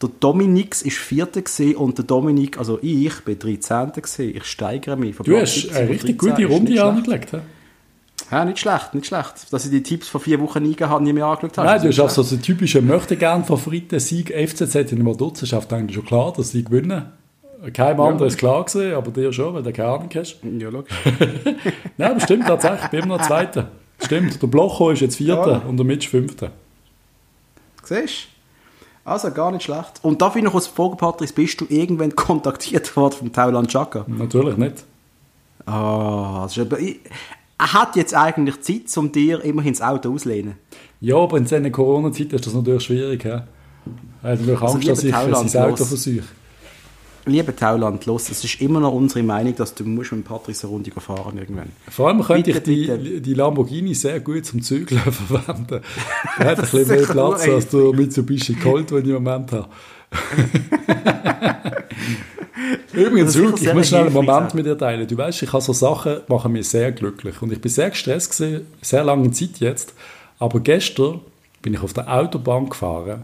Der 0.02 0.10
Dominik 0.20 0.82
ist 0.82 0.97
vierte 0.97 1.41
gewesen 1.41 1.76
und 1.76 1.97
der 1.97 2.06
Dominik, 2.06 2.58
also 2.58 2.80
ich, 2.82 3.20
bin 3.26 3.38
13. 3.38 3.91
gewesen. 3.91 4.36
Ich 4.36 4.45
steigere 4.45 4.95
mich. 4.95 5.16
Von 5.16 5.26
du 5.26 5.38
hast 5.38 5.70
eine 5.76 5.89
richtig 5.89 6.18
gute 6.18 6.45
Runde 6.45 6.82
angelegt, 6.82 7.32
he? 7.32 7.38
Ja, 8.32 8.45
nicht 8.45 8.60
schlecht, 8.60 8.93
nicht 8.93 9.08
schlecht. 9.08 9.52
Dass 9.52 9.66
ich 9.66 9.72
die 9.72 9.82
Tipps 9.82 10.08
vor 10.08 10.22
vier 10.22 10.39
Wochen 10.39 10.62
nie, 10.62 10.76
habe, 10.76 11.04
nie 11.04 11.14
mehr 11.14 11.26
angeschaut 11.26 11.58
habe. 11.58 11.68
Nein, 11.68 11.82
du 11.82 11.88
hast 11.88 12.00
auch 12.00 12.10
so 12.10 12.22
einen 12.22 12.41
typischen 12.41 12.86
Möchtegern-Favoriten-Sieg. 12.86 14.32
FCZ 14.32 14.91
in 14.91 15.04
der 15.04 15.16
Dutzenschaft 15.16 15.74
eigentlich 15.74 15.95
schon 15.95 16.06
klar, 16.06 16.32
dass 16.36 16.52
sie 16.52 16.64
gewinnen. 16.64 17.08
Keinem 17.74 18.00
anderen 18.00 18.28
ist 18.28 18.38
klar 18.38 18.64
gewesen, 18.64 18.93
aber 18.93 19.12
dir 19.12 19.34
schon, 19.34 19.54
weil 19.54 19.64
du 19.64 19.74
keine 19.74 19.89
Ahnung 19.89 20.10
hast. 20.16 20.38
Ja, 20.43 20.70
logisch. 20.70 20.95
Nein, 21.97 22.12
aber 22.12 22.20
stimmt 22.22 22.47
tatsächlich, 22.47 22.84
ich 22.86 22.89
bin 22.89 23.04
immer 23.04 23.18
noch 23.18 23.28
Zweiter. 23.28 23.72
Stimmt, 24.02 24.41
der 24.41 24.47
Blocho 24.47 24.91
ist 24.91 25.02
jetzt 25.02 25.18
Vierter 25.18 25.52
ja. 25.52 25.62
und 25.68 25.76
der 25.76 25.86
Mitch 25.86 26.08
Fünfter. 26.08 26.52
Siehst 27.84 28.28
du? 28.36 28.39
Also, 29.10 29.32
gar 29.32 29.51
nicht 29.51 29.64
schlecht. 29.64 29.99
Und 30.03 30.22
darf 30.22 30.36
ich 30.36 30.43
noch 30.43 30.53
als 30.53 30.68
Frage, 30.68 30.95
Patrick, 30.95 31.34
bist 31.34 31.60
du 31.60 31.66
irgendwann 31.68 32.16
kontaktiert 32.16 32.95
worden 32.95 33.16
vom 33.18 33.34
Tauland 33.34 33.70
Chaka? 33.70 34.05
Natürlich 34.07 34.57
nicht. 34.57 34.84
Ah, 35.66 36.45
oh, 36.45 36.47
er 37.60 37.74
hat 37.74 37.95
jetzt 37.95 38.16
eigentlich 38.16 38.62
Zeit, 38.62 38.97
um 38.97 39.12
dir 39.12 39.43
immerhin 39.43 39.70
ins 39.70 39.82
Auto 39.82 40.14
auszulehnen. 40.14 40.55
Ja, 41.01 41.18
aber 41.18 41.38
in 41.38 41.43
dieser 41.43 41.70
Corona-Zeit 41.70 42.34
ist 42.34 42.45
das 42.45 42.53
natürlich 42.53 42.84
schwierig. 42.84 43.24
He? 43.24 43.30
Er 43.30 43.41
hat 43.41 44.39
natürlich 44.39 44.62
also 44.62 44.76
Angst, 44.76 44.88
dass 44.89 45.03
ich 45.03 45.51
sein 45.51 45.64
Auto 45.64 45.86
versuche. 45.86 46.24
Liebe 47.26 47.56
Tauland, 47.56 48.06
los, 48.06 48.30
es 48.30 48.44
ist 48.44 48.62
immer 48.62 48.80
noch 48.80 48.94
unsere 48.94 49.24
Meinung, 49.24 49.56
dass 49.56 49.76
du 49.76 49.84
musst 49.84 50.12
mit 50.12 50.26
Patrick 50.26 50.56
eine 50.62 50.72
Runde 50.72 50.92
fahren 50.92 51.38
irgendwann. 51.38 51.72
Vor 51.90 52.08
allem 52.08 52.24
könnte 52.24 52.54
bitte, 52.54 52.72
ich 52.72 52.88
die, 52.88 53.22
die, 53.22 53.34
Lamborghini 53.34 53.94
sehr 53.94 54.20
gut 54.20 54.46
zum 54.46 54.62
Zügeln 54.62 55.00
verwenden. 55.12 55.82
Er 56.38 56.46
hat 56.46 56.58
ein 56.58 56.62
bisschen 56.62 56.88
mehr 56.88 57.06
Platz 57.06 57.48
als 57.48 57.68
der 57.70 57.94
Mitsubishi 57.94 58.56
Colt, 58.56 58.92
den 58.92 59.00
ich 59.00 59.06
im 59.06 59.24
Moment 59.24 59.52
habe. 59.52 59.68
Übrigens, 62.94 63.36
Luke, 63.36 63.64
ich 63.64 63.74
muss 63.74 63.88
schnell 63.88 64.06
einen 64.06 64.14
Moment 64.14 64.54
mit 64.54 64.66
dir 64.66 64.78
teilen. 64.78 65.08
Du 65.08 65.18
weißt, 65.18 65.44
ich 65.44 65.54
habe 65.54 65.64
so 65.64 65.74
Sachen, 65.74 66.22
machen 66.28 66.52
mich 66.52 66.68
sehr 66.68 66.92
glücklich. 66.92 67.42
Und 67.42 67.52
ich 67.52 67.62
bin 67.62 67.72
sehr 67.72 67.90
gestresst 67.90 68.38
gewesen, 68.38 68.68
sehr 68.82 69.04
lange 69.04 69.32
Zeit 69.32 69.60
jetzt. 69.60 69.94
Aber 70.40 70.60
gestern 70.60 71.22
bin 71.62 71.74
ich 71.74 71.82
auf 71.82 71.94
der 71.94 72.12
Autobahn 72.12 72.70
gefahren 72.70 73.24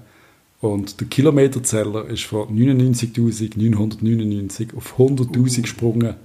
und 0.66 1.00
der 1.00 1.08
Kilometerzähler 1.08 2.06
ist 2.06 2.24
von 2.24 2.50
99.999 2.50 4.76
auf 4.76 4.98
100.000 4.98 5.62
gesprungen. 5.62 6.16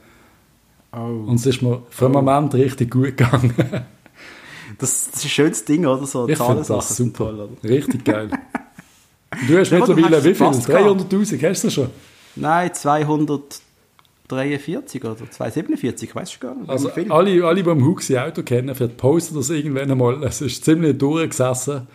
Oh. 0.93 1.27
Und 1.27 1.37
es 1.37 1.47
ist 1.47 1.63
mir 1.63 1.83
für 1.91 2.07
einen 2.07 2.17
oh. 2.17 2.23
Moment 2.23 2.55
richtig 2.55 2.91
gut 2.91 3.17
gegangen. 3.17 3.55
das, 4.79 5.11
das, 5.11 5.19
ist 5.19 5.25
ein 5.25 5.29
schönes 5.29 5.65
Ding, 5.65 5.87
oder? 5.87 6.05
So 6.07 6.29
ich 6.29 6.39
finde 6.39 6.65
das 6.67 6.97
super. 6.97 7.37
Toll, 7.37 7.51
richtig 7.65 8.05
geil. 8.05 8.31
du 9.49 9.59
hast 9.59 9.71
mittlerweile 9.71 10.25
wie 10.25 10.35
viel? 10.35 10.47
300.000 10.47 11.49
hast 11.49 11.65
du 11.65 11.71
schon? 11.71 11.91
Nein, 12.37 12.73
243 12.73 15.05
oder 15.05 15.31
247, 15.31 16.15
weißt 16.15 16.37
du 16.37 16.41
gar 16.47 16.55
nicht. 16.55 16.71
Also 16.71 16.91
alle, 16.91 17.45
alle, 17.45 17.57
die 17.57 17.63
beim 17.63 17.85
Hug 17.85 18.01
Auto 18.17 18.43
kennen, 18.43 18.75
für 18.75 18.89
posten 18.89 19.37
das 19.37 19.51
irgendwann 19.51 19.91
einmal. 19.91 20.25
Es 20.25 20.41
ist 20.41 20.65
ziemlich 20.65 20.97
durchgesessen. 20.99 21.87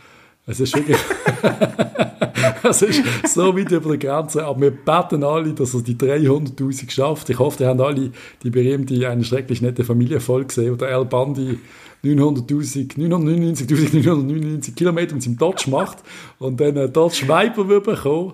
Es 0.47 0.59
ist 0.59 0.75
wirklich... 0.75 0.97
es 2.63 2.81
ist 2.81 3.03
so 3.33 3.55
weit 3.55 3.71
über 3.71 3.97
die 3.97 4.05
Grenze. 4.05 4.45
Aber 4.45 4.61
wir 4.61 4.71
beten 4.71 5.23
alle, 5.23 5.53
dass 5.53 5.73
er 5.73 5.81
die 5.81 5.95
300'000 5.95 6.89
schafft. 6.89 7.29
Ich 7.29 7.39
hoffe, 7.39 7.57
die 7.57 7.65
haben 7.65 7.81
alle 7.81 8.11
die 8.43 8.49
berühmte 8.49 9.07
«Eine 9.07 9.23
schrecklich 9.23 9.61
nette 9.61 9.83
Familie» 9.83 10.19
voll 10.19 10.45
gesehen, 10.45 10.79
El 10.79 11.05
Bandi 11.05 11.59
900'000, 12.03 12.97
999'999 12.97 14.75
Kilometer 14.75 15.15
mit 15.15 15.23
seinem 15.23 15.37
Dodge 15.37 15.69
macht 15.69 15.99
und 16.37 16.59
dann 16.61 16.77
einen 16.77 16.93
Dodge 16.93 17.23
Viper 17.23 17.67
wird 17.67 17.83
bekommen. 17.83 18.33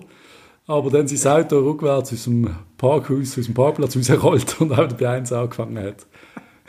Aber 0.66 0.90
dann 0.90 1.08
sein 1.08 1.44
Auto 1.44 1.58
rückwärts 1.58 2.12
aus 2.12 2.24
dem 2.24 2.48
Parkhaus, 2.78 3.38
aus 3.38 3.46
dem 3.46 3.54
Parkplatz 3.54 3.96
rausrollt 3.96 4.60
und 4.60 4.72
auch 4.72 4.92
bei 4.92 5.08
1 5.08 5.32
angefangen 5.32 5.78
hat. 5.78 6.06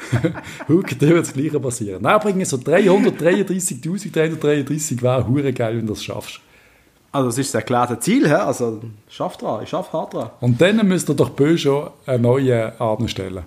Huck, 0.68 0.88
dir 1.00 1.10
wird 1.10 1.28
das 1.28 1.34
Gleiche 1.34 1.60
passieren. 1.60 2.02
Nein, 2.02 2.20
bringen 2.20 2.46
so 2.46 2.58
333.000, 2.58 4.12
333 4.12 5.02
wäre 5.02 5.28
hure 5.28 5.54
geil, 5.54 5.78
wenn 5.78 5.88
du 5.88 5.94
das 5.94 6.04
schaffst. 6.04 6.40
Also 7.12 7.30
das 7.30 7.38
ist 7.38 7.54
das 7.54 7.62
erklärte 7.62 8.00
Ziel, 8.00 8.28
he? 8.28 8.34
also 8.34 8.82
schaff 9.08 9.38
dran, 9.38 9.62
ich 9.64 9.70
schaff 9.70 9.94
hart 9.94 10.16
dran. 10.16 10.32
Und 10.42 10.60
dann 10.60 10.86
müsst 10.88 11.10
ihr 11.10 11.14
doch 11.14 11.36
Peugeot 11.36 11.92
eine 12.08 12.20
neue 12.20 12.80
anstellen. 12.82 13.44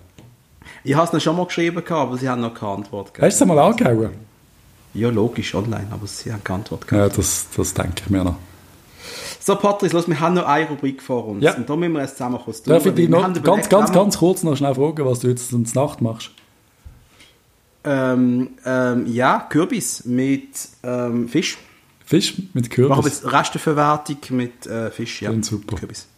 Ich 0.84 0.94
habe 0.94 1.06
es 1.06 1.12
ihnen 1.12 1.20
schon 1.20 1.36
mal 1.36 1.46
geschrieben, 1.46 1.82
aber 1.88 2.16
sie 2.16 2.28
haben 2.28 2.42
noch 2.42 2.54
keine 2.54 2.72
Antwort 2.72 3.12
gegeben. 3.12 3.26
Hast 3.26 3.40
du 3.40 3.44
es 3.44 3.48
mal 3.48 3.58
angehauen? 3.58 4.10
Ja, 4.94 5.10
logisch, 5.10 5.54
online, 5.54 5.88
aber 5.90 6.06
sie 6.06 6.32
haben 6.32 6.44
keine 6.44 6.60
Antwort 6.60 6.86
gegeben. 6.86 7.08
Ja, 7.08 7.08
das, 7.08 7.48
das 7.56 7.74
denke 7.74 8.02
ich 8.04 8.10
mir 8.10 8.22
noch. 8.22 8.36
So, 9.46 9.54
Patrice, 9.54 9.94
los, 9.94 10.08
wir 10.08 10.18
haben 10.18 10.34
noch 10.34 10.44
eine 10.44 10.68
Rubrik 10.68 11.00
vor 11.00 11.24
uns. 11.28 11.44
Ja. 11.44 11.54
Und 11.54 11.70
da 11.70 11.76
müssen 11.76 11.92
wir 11.92 12.00
jetzt 12.00 12.16
zusammen 12.16 12.40
kurz 12.44 12.64
Darf 12.64 12.84
ich 12.84 12.94
dich 12.94 13.08
noch 13.08 13.32
ganz, 13.44 13.68
ganz, 13.68 13.92
ganz 13.92 14.18
kurz 14.18 14.42
noch 14.42 14.56
schnell 14.56 14.74
fragen, 14.74 15.06
was 15.06 15.20
du 15.20 15.28
jetzt 15.28 15.50
zur 15.50 15.60
Nacht 15.60 16.00
machst? 16.00 16.32
Ähm, 17.84 18.50
ähm, 18.64 19.06
ja, 19.06 19.46
Kürbis 19.48 20.04
mit 20.04 20.48
ähm, 20.82 21.28
Fisch. 21.28 21.58
Fisch 22.04 22.42
mit 22.54 22.70
Kürbis? 22.70 22.88
Machen 22.88 23.04
wir 23.04 23.08
jetzt 23.08 23.32
Resteverwertung 23.32 24.16
mit 24.30 24.66
äh, 24.66 24.90
Fisch, 24.90 25.22
ja. 25.22 25.28
Klingt 25.28 25.44
super. 25.44 25.76
Kürbis. 25.76 26.08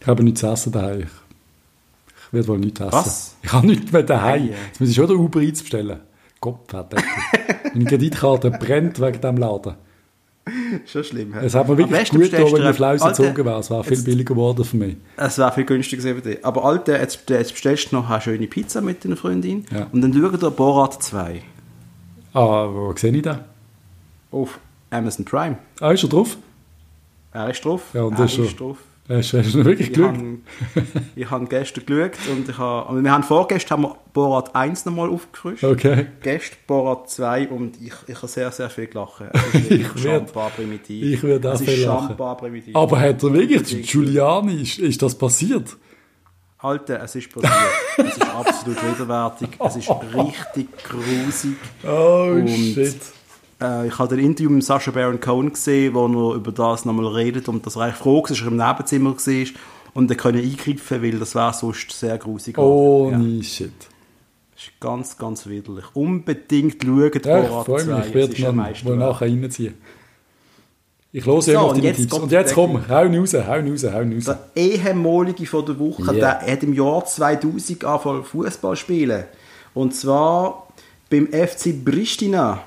Ich 0.00 0.06
habe 0.06 0.24
nichts 0.24 0.40
zu 0.40 0.46
essen 0.46 0.72
daheim. 0.72 1.00
Ich, 1.02 2.32
werde 2.32 2.48
wohl 2.48 2.58
nichts 2.58 2.80
essen. 2.80 2.92
Was? 2.92 3.36
Ich 3.42 3.52
habe 3.52 3.66
nichts 3.66 3.92
mehr 3.92 4.02
daheim. 4.02 4.44
Ei. 4.44 4.54
Jetzt 4.68 4.80
muss 4.80 4.88
ich 4.88 4.96
schon 4.96 5.08
den 5.08 5.18
Uber 5.18 5.42
Eats 5.42 5.60
bestellen. 5.60 6.00
Gott. 6.40 6.72
Meine 7.74 7.84
Kreditkarte 7.84 8.50
brennt 8.50 8.98
wegen 8.98 9.20
diesem 9.20 9.36
Laden. 9.36 9.74
Schon 10.86 11.04
schlimm. 11.04 11.34
Es 11.34 11.54
hat 11.54 11.68
mir 11.68 11.78
wirklich 11.78 12.10
gut 12.10 12.20
getan, 12.22 12.52
wenn 12.52 12.70
ich 12.72 12.80
Alter, 12.82 13.08
gezogen 13.08 13.44
wäre. 13.44 13.60
Es 13.60 13.70
wäre 13.70 13.84
viel 13.84 14.02
billiger 14.02 14.34
geworden 14.34 14.64
für 14.64 14.76
mich. 14.76 14.96
Es 15.16 15.38
wäre 15.38 15.52
viel 15.52 15.64
günstiger 15.64 16.02
gewesen 16.02 16.22
für 16.22 16.28
dich. 16.30 16.44
Aber 16.44 16.64
Alter, 16.64 17.00
jetzt, 17.00 17.28
jetzt 17.30 17.52
bestellst 17.52 17.92
du 17.92 17.96
noch 17.96 18.10
eine 18.10 18.20
schöne 18.20 18.46
Pizza 18.48 18.80
mit 18.80 19.04
deiner 19.04 19.16
Freundin. 19.16 19.64
Ja. 19.72 19.86
Und 19.92 20.00
dann 20.00 20.12
schau 20.12 20.36
dir 20.36 20.50
Borat 20.50 21.02
2 21.02 21.42
Ah, 22.34 22.66
wo 22.72 22.92
sehe 22.96 23.12
ich 23.14 23.22
den? 23.22 23.38
auf 24.30 24.58
Amazon 24.90 25.24
Prime. 25.24 25.58
Ah, 25.80 25.90
ist 25.92 26.02
er 26.02 26.08
drauf? 26.08 26.36
Er 27.32 27.50
ist 27.50 27.64
drauf. 27.64 27.82
Ja, 27.92 28.02
und 28.04 28.18
er 28.18 28.24
ist 28.24 28.38
ist 28.38 28.48
schon- 28.50 28.56
drauf. 28.56 28.78
Hast, 29.08 29.32
hast 29.32 29.52
du 29.54 29.64
wirklich 29.64 29.88
Ich 29.88 29.94
Glück? 29.94 30.08
habe 30.14 30.38
ich 31.16 31.30
hab 31.30 31.50
gestern 31.50 31.84
geschaut 31.86 32.12
und 32.30 32.48
ich 32.48 32.56
habe, 32.56 32.88
aber 32.88 33.02
wir 33.02 33.10
haben 33.12 33.24
vorgestern 33.24 33.78
haben 33.78 33.82
wir 33.90 33.96
Borat 34.12 34.54
1 34.54 34.84
nochmal 34.86 35.10
aufgefrischt. 35.10 35.64
Okay. 35.64 36.06
Gestern 36.22 36.58
Borat 36.68 37.10
2 37.10 37.48
und 37.48 37.80
ich, 37.82 37.92
ich 38.06 38.14
habe 38.16 38.28
sehr, 38.28 38.50
sehr 38.52 38.70
viel 38.70 38.86
gelacht. 38.86 39.22
Es 39.32 39.54
ist 39.54 39.70
Ich 39.72 40.02
schambar 40.02 40.50
primitiv. 40.50 41.04
ich 41.14 41.22
werd 41.24 41.44
auch 41.46 41.54
Es 41.54 41.62
viel 41.62 41.84
lachen. 41.84 42.16
primitiv. 42.16 42.76
Aber 42.76 43.00
hat 43.00 43.22
er 43.22 43.32
wirklich. 43.34 43.90
Giuliani, 43.90 44.62
ist, 44.62 44.78
ist 44.78 45.02
das 45.02 45.16
passiert? 45.18 45.76
Alter, 46.58 47.02
es 47.02 47.16
ist 47.16 47.32
passiert. 47.32 47.52
es 47.98 48.16
ist 48.16 48.22
absolut 48.22 48.76
widerwärtig. 48.84 49.48
Es 49.58 49.76
ist 49.76 49.90
richtig 50.14 50.68
grusig. 50.84 51.56
Oh, 51.84 52.36
shit. 52.46 53.00
Äh, 53.62 53.86
ich 53.88 53.98
habe 53.98 54.14
ein 54.14 54.20
Interview 54.20 54.50
mit 54.50 54.64
Sacha 54.64 54.90
Baron 54.90 55.20
Cohen 55.20 55.52
gesehen, 55.52 55.94
wo 55.94 56.30
er 56.30 56.36
über 56.36 56.52
das 56.52 56.84
nochmal 56.84 57.06
redet 57.08 57.48
und 57.48 57.64
dass 57.66 57.76
er 57.76 57.82
eigentlich 57.82 57.96
froh 57.96 58.22
war, 58.22 58.28
dass 58.28 58.40
er 58.40 58.46
im 58.48 58.56
Nebenzimmer 58.56 59.10
war 59.16 59.46
und 59.94 60.10
er 60.10 60.16
können 60.16 60.42
eingreifen, 60.42 61.02
weil 61.02 61.18
das 61.18 61.34
wäre 61.34 61.52
sonst 61.52 61.90
sehr 61.92 62.18
grusig. 62.18 62.58
Oh, 62.58 63.10
ja. 63.10 63.42
shit. 63.42 63.72
Das 64.54 64.64
ist 64.64 64.80
ganz, 64.80 65.18
ganz 65.18 65.46
widerlich. 65.46 65.84
Unbedingt 65.94 66.82
schauen, 66.82 67.10
Ja, 67.24 67.42
ich 67.42 67.48
freue 67.48 67.84
2. 67.84 67.94
mich, 67.96 68.06
ich 68.06 68.14
werde 68.14 68.34
dann 68.42 68.74
wohl 68.84 68.96
nachher 68.96 69.26
reinziehen. 69.26 69.74
Ich 71.14 71.26
höre 71.26 71.42
So, 71.42 71.50
immer 71.50 71.60
auf 71.62 71.72
deine 71.74 71.84
jetzt 71.84 71.98
Tipps. 71.98 72.12
Und 72.14 72.32
jetzt 72.32 72.54
komm, 72.54 72.88
hau 72.88 73.02
raus, 73.02 73.34
hau 73.34 73.38
raus, 73.38 73.84
hau 73.84 73.98
raus. 73.98 74.24
Der 74.24 74.38
ehemalige 74.56 75.44
von 75.46 75.66
der 75.66 75.78
Woche, 75.78 76.04
Ja. 76.16 76.38
der 76.40 76.52
hat 76.52 76.62
im 76.62 76.72
Jahr 76.72 77.04
2000 77.04 77.84
angefangen 77.84 78.24
Fußball 78.24 78.76
spielen. 78.76 79.24
Und 79.74 79.94
zwar 79.94 80.68
beim 81.10 81.26
FC 81.26 81.84
Pristina. 81.84 82.62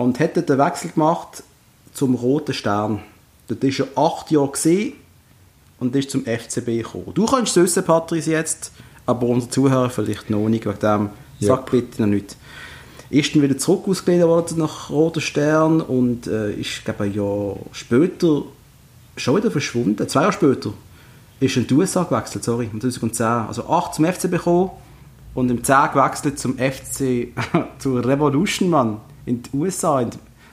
Und 0.00 0.18
hat 0.18 0.34
dort 0.34 0.48
den 0.48 0.56
Wechsel 0.56 0.92
gemacht 0.92 1.42
zum 1.92 2.14
Roten 2.14 2.54
Stern. 2.54 3.02
Dort 3.48 3.62
war 3.62 3.86
er 3.86 4.02
acht 4.02 4.30
Jahre 4.30 4.48
gesehen 4.48 4.94
und 5.78 5.94
ist 5.94 6.10
zum 6.10 6.24
FCB 6.24 6.64
gekommen. 6.82 7.12
Du 7.12 7.26
kannst 7.26 7.54
es 7.54 7.62
wissen, 7.62 7.84
Patrice, 7.84 8.30
jetzt, 8.30 8.72
aber 9.04 9.26
unsere 9.26 9.50
Zuhörer 9.50 9.90
vielleicht 9.90 10.30
noch 10.30 10.48
nicht. 10.48 10.64
Wegen 10.64 10.78
dem, 10.78 11.10
sag 11.40 11.70
bitte 11.70 12.00
noch 12.00 12.08
nicht. 12.08 12.34
Ist 13.10 13.34
dann 13.34 13.42
wieder 13.42 13.58
zurück 13.58 13.86
ausgeleitet 13.88 14.26
worden 14.26 14.56
nach 14.56 14.88
Roter 14.88 15.20
Stern 15.20 15.82
und 15.82 16.26
äh, 16.26 16.54
ist, 16.54 16.82
glaube 16.82 17.04
ein 17.04 17.12
Jahr 17.12 17.56
später 17.72 18.44
schon 19.18 19.36
wieder 19.36 19.50
verschwunden. 19.50 20.08
Zwei 20.08 20.22
Jahre 20.22 20.32
später 20.32 20.72
ist 21.40 21.56
er 21.56 21.60
in 21.60 21.68
die 21.68 21.74
USA 21.74 22.04
gewechselt, 22.04 22.44
sorry, 22.44 22.70
im 22.72 22.80
2010. 22.80 23.26
Also 23.26 23.68
8 23.68 23.96
zum 23.96 24.06
FC 24.06 24.30
bekommen 24.30 24.70
und 25.34 25.50
im 25.50 25.62
10 25.62 25.90
gewechselt 25.92 26.38
zum 26.38 26.56
FC, 26.56 27.34
zur 27.78 28.02
Revolution, 28.02 28.70
Mann, 28.70 29.00
in 29.26 29.42
die 29.42 29.50
USA. 29.56 30.00
In 30.00 30.10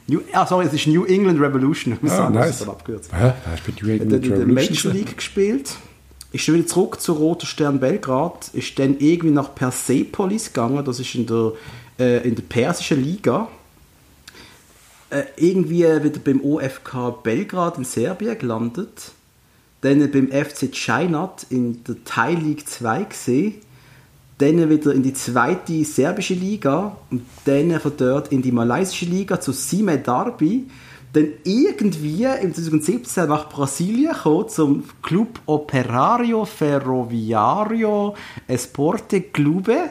New, 0.07 0.21
ah, 0.33 0.45
sorry, 0.47 0.65
es 0.67 0.73
ist 0.73 0.87
New 0.87 1.03
England 1.05 1.39
Revolution. 1.41 1.93
Ich 1.93 2.01
muss 2.01 2.11
Ah, 2.13 2.17
sagen, 2.17 2.33
das 2.35 2.45
nice. 2.45 2.59
dann 2.59 2.69
abgekürzt. 2.69 3.11
Hä? 3.13 3.33
Hast 3.45 3.63
du 3.67 3.85
New 3.85 3.91
England 3.91 4.11
dann 4.13 4.23
in 4.23 4.29
der 4.29 4.39
Revolution 4.39 4.53
Major? 4.53 4.93
League 4.93 5.17
gespielt. 5.17 5.75
Ist 6.31 6.47
dann 6.47 6.55
wieder 6.55 6.67
zurück 6.67 7.01
zu 7.01 7.13
Roter 7.13 7.45
Stern 7.45 7.79
Belgrad. 7.79 8.49
Ist 8.53 8.77
dann 8.79 8.97
irgendwie 8.99 9.31
nach 9.31 9.53
Persepolis 9.55 10.47
gegangen. 10.53 10.83
Das 10.85 10.99
ist 10.99 11.13
in 11.15 11.25
der, 11.25 11.53
äh, 11.99 12.27
in 12.27 12.35
der 12.35 12.43
persischen 12.43 13.03
Liga. 13.03 13.47
Äh, 15.09 15.23
irgendwie 15.37 15.83
wieder 16.03 16.19
beim 16.19 16.41
OFK 16.41 17.11
Belgrad 17.23 17.77
in 17.77 17.85
Serbien 17.85 18.37
gelandet. 18.37 19.11
Dann 19.81 20.09
beim 20.11 20.29
FC 20.31 20.71
Chainat 20.71 21.45
in 21.49 21.83
der 21.85 21.95
Thai 22.03 22.33
League 22.33 22.67
2 22.67 23.03
gesehen. 23.03 23.55
Dann 24.39 24.69
wieder 24.69 24.93
in 24.93 25.01
die 25.01 25.13
zweite 25.13 25.83
serbische 25.83 26.35
Liga 26.35 26.95
und 27.09 27.23
dann 27.45 27.79
von 27.79 27.93
dort 27.97 28.31
in 28.31 28.41
die 28.41 28.51
malaysische 28.51 29.05
Liga 29.05 29.39
zu 29.39 29.51
Sime 29.51 29.97
Darby. 29.97 30.67
Dann 31.13 31.29
irgendwie 31.43 32.23
im 32.23 32.53
2017 32.53 33.27
nach 33.27 33.49
Brasilien 33.49 34.13
gekommen 34.13 34.49
zum 34.49 34.83
Club 35.01 35.39
Operario 35.47 36.45
Ferroviario 36.45 38.15
Esporte 38.47 39.21
Clube. 39.21 39.89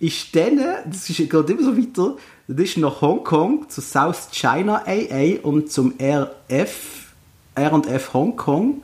Ist 0.00 0.34
dann, 0.34 0.58
das 0.90 1.06
gerade 1.28 1.52
immer 1.52 1.62
so 1.62 1.76
weiter, 1.76 2.16
dann 2.48 2.58
ist 2.58 2.76
nach 2.78 3.00
Hongkong 3.00 3.68
zu 3.68 3.80
South 3.80 4.28
China 4.32 4.82
AA 4.86 5.40
und 5.42 5.70
zum 5.70 5.94
RF, 6.00 7.14
R&F 7.54 8.14
Hongkong 8.14 8.82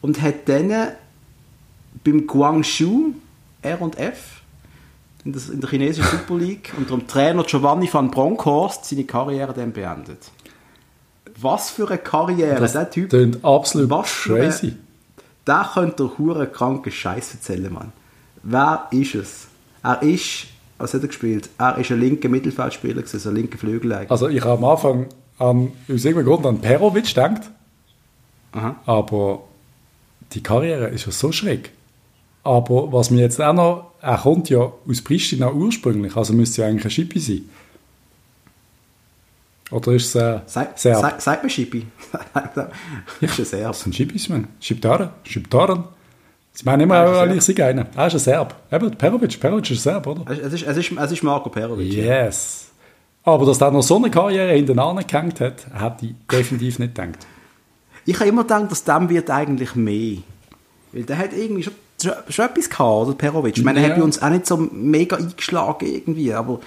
und 0.00 0.20
hat 0.20 0.48
dann 0.48 0.92
beim 2.02 2.26
Guangzhou 2.26 3.14
R&F 3.64 4.42
in, 5.24 5.32
das, 5.32 5.48
in 5.48 5.60
der 5.60 5.70
chinesischen 5.70 6.08
Super 6.10 6.36
League 6.38 6.72
unter 6.76 6.96
dem 6.96 7.06
Trainer 7.06 7.44
Giovanni 7.44 7.88
van 7.92 8.10
Bronckhorst 8.10 8.84
seine 8.84 9.04
Karriere 9.04 9.52
dann 9.54 9.72
beendet. 9.72 10.18
Was 11.40 11.70
für 11.70 11.88
eine 11.88 11.98
Karriere, 11.98 12.60
Das 12.60 12.72
der 12.72 12.90
Typ. 12.90 13.08
klingt 13.10 13.44
absolut 13.44 13.90
Was 13.90 14.06
crazy. 14.12 14.74
Der 15.46 15.68
könnte 15.74 15.96
der 16.04 16.18
hure 16.18 16.46
kranke 16.46 16.90
Scheiß 16.90 17.34
erzählen, 17.34 17.72
Mann. 17.72 17.92
Wer 18.42 18.86
ist 18.92 19.14
es? 19.14 19.46
Er 19.82 20.02
ist, 20.02 20.46
was 20.78 20.94
hat 20.94 21.02
er 21.02 21.08
gespielt? 21.08 21.48
Er 21.58 21.76
ist 21.78 21.90
ein 21.90 22.00
linker 22.00 22.28
Mittelfeldspieler, 22.28 23.02
gewesen, 23.02 23.18
so 23.18 23.28
ein 23.30 23.34
linker 23.36 23.58
Flügel 23.58 23.92
eigentlich. 23.92 24.10
Also 24.10 24.28
ich 24.28 24.40
habe 24.42 24.52
am 24.52 24.64
Anfang 24.64 25.06
an, 25.38 25.72
aus 25.92 26.04
irgendeinem 26.04 26.26
Grund 26.26 26.46
an 26.46 26.60
Perovic 26.60 27.06
gedacht, 27.08 27.42
Aha. 28.52 28.76
aber 28.86 29.42
die 30.32 30.42
Karriere 30.42 30.88
ist 30.88 31.06
ja 31.06 31.12
so 31.12 31.32
schräg. 31.32 31.72
Aber 32.44 32.92
was 32.92 33.10
mir 33.10 33.22
jetzt 33.22 33.40
auch 33.40 33.54
noch, 33.54 33.92
er 34.00 34.18
kommt 34.18 34.50
ja 34.50 34.70
aus 34.88 35.02
Pristina 35.02 35.50
ursprünglich, 35.50 36.14
also 36.14 36.34
müsste 36.34 36.62
ja 36.62 36.68
eigentlich 36.68 36.84
ein 36.84 36.90
Schippi 36.90 37.18
sein. 37.18 37.42
Oder 39.70 39.92
ist 39.92 40.04
es 40.04 40.12
Sei, 40.12 40.68
Serb? 40.76 41.00
sei, 41.00 41.14
sagt 41.18 41.42
mir 41.42 41.50
Schippi. 41.50 41.86
ist 43.20 43.38
ein 43.38 43.44
Serb. 43.44 43.68
Das 43.68 43.80
sind 43.80 43.94
Schippis, 43.94 44.28
man. 44.28 44.46
Schiptaren. 44.60 45.08
Schiptaren. 45.24 45.84
Sie 46.52 46.64
meinen 46.64 46.82
immer, 46.82 46.96
Er 46.96 47.22
ein 47.22 47.36
ich 47.36 47.42
sei 47.42 47.64
einer. 47.66 47.86
Er 47.96 48.06
ist 48.06 48.12
ein 48.14 48.18
Serb. 48.20 48.54
Eben, 48.70 48.90
Perovic. 48.92 49.40
Perovic 49.40 49.70
ist 49.70 49.78
ein 49.78 49.92
Serb, 49.92 50.06
oder? 50.06 50.30
Es 50.30 50.52
ist, 50.52 50.66
es 50.66 50.76
ist, 50.76 50.92
es 50.92 51.12
ist 51.12 51.22
Marco 51.22 51.48
Perovic. 51.48 51.92
Yes. 51.92 52.66
Aber 53.24 53.46
dass 53.46 53.60
er 53.60 53.70
noch 53.70 53.82
so 53.82 53.96
eine 53.96 54.10
Karriere 54.10 54.52
hinten 54.52 54.78
angehängt 54.78 55.40
hat, 55.40 55.66
hätte 55.74 56.06
ich 56.06 56.14
definitiv 56.30 56.78
nicht 56.78 56.94
gedacht. 56.94 57.26
Ich 58.04 58.14
habe 58.20 58.28
immer 58.28 58.42
gedacht, 58.42 58.70
dass 58.70 58.84
dem 58.84 59.08
wird 59.08 59.30
eigentlich 59.30 59.74
mehr. 59.74 60.18
Weil 60.92 61.04
der 61.04 61.18
hat 61.18 61.32
irgendwie 61.32 61.62
schon, 61.62 61.72
schon, 62.02 62.44
etwas 62.46 62.68
gehabt, 62.70 63.06
oder 63.08 63.14
Perovic. 63.14 63.56
Ich 63.58 63.64
meine, 63.64 63.80
er 63.80 63.84
Ja. 63.86 63.90
hat 63.92 63.98
bei 63.98 64.04
uns 64.04 64.20
auch 64.22 64.30
nicht 64.30 64.46
so 64.46 64.56
mega 64.56 65.16
eingeschlagen 65.16 65.86
irgendwie, 65.86 66.32
aber, 66.32 66.60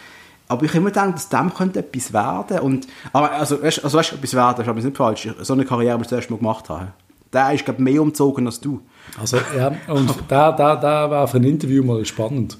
aber 0.48 0.64
ich 0.66 0.74
immer 0.76 0.90
gedacht, 0.90 1.16
dass 1.16 1.30
dem 1.30 1.54
könnte 1.54 1.80
etwas 1.80 2.14
werden. 2.14 2.60
Und, 2.60 2.88
aber 3.14 3.32
also, 3.32 3.62
weißt, 3.62 3.84
also 3.84 3.98
weißt, 3.98 4.14
etwas 4.14 4.34
werden, 4.34 4.62
ist 4.62 4.68
aber 4.68 4.82
nicht 4.82 4.98
falsch. 4.98 5.28
So 5.42 5.54
eine 5.54 5.66
Karriere, 5.66 5.98
ich 5.98 6.04
das 6.04 6.12
erste 6.14 6.32
Mal 6.34 6.38
gemacht 6.38 6.70
habe. 6.70 6.88
Der 7.34 7.52
ist, 7.54 7.66
glaube 7.66 7.80
ich, 7.80 7.84
mehr 7.84 8.02
umgezogen 8.02 8.46
als 8.46 8.60
du. 8.62 8.80
Also, 9.20 9.38
ja, 9.56 9.72
und 9.88 10.14
da, 10.30 10.52
da, 10.54 10.76
da 10.76 11.10
war 11.10 11.28
für 11.28 11.38
ein 11.38 11.44
Interview 11.44 11.84
mal 11.84 12.04
spannend. 12.06 12.58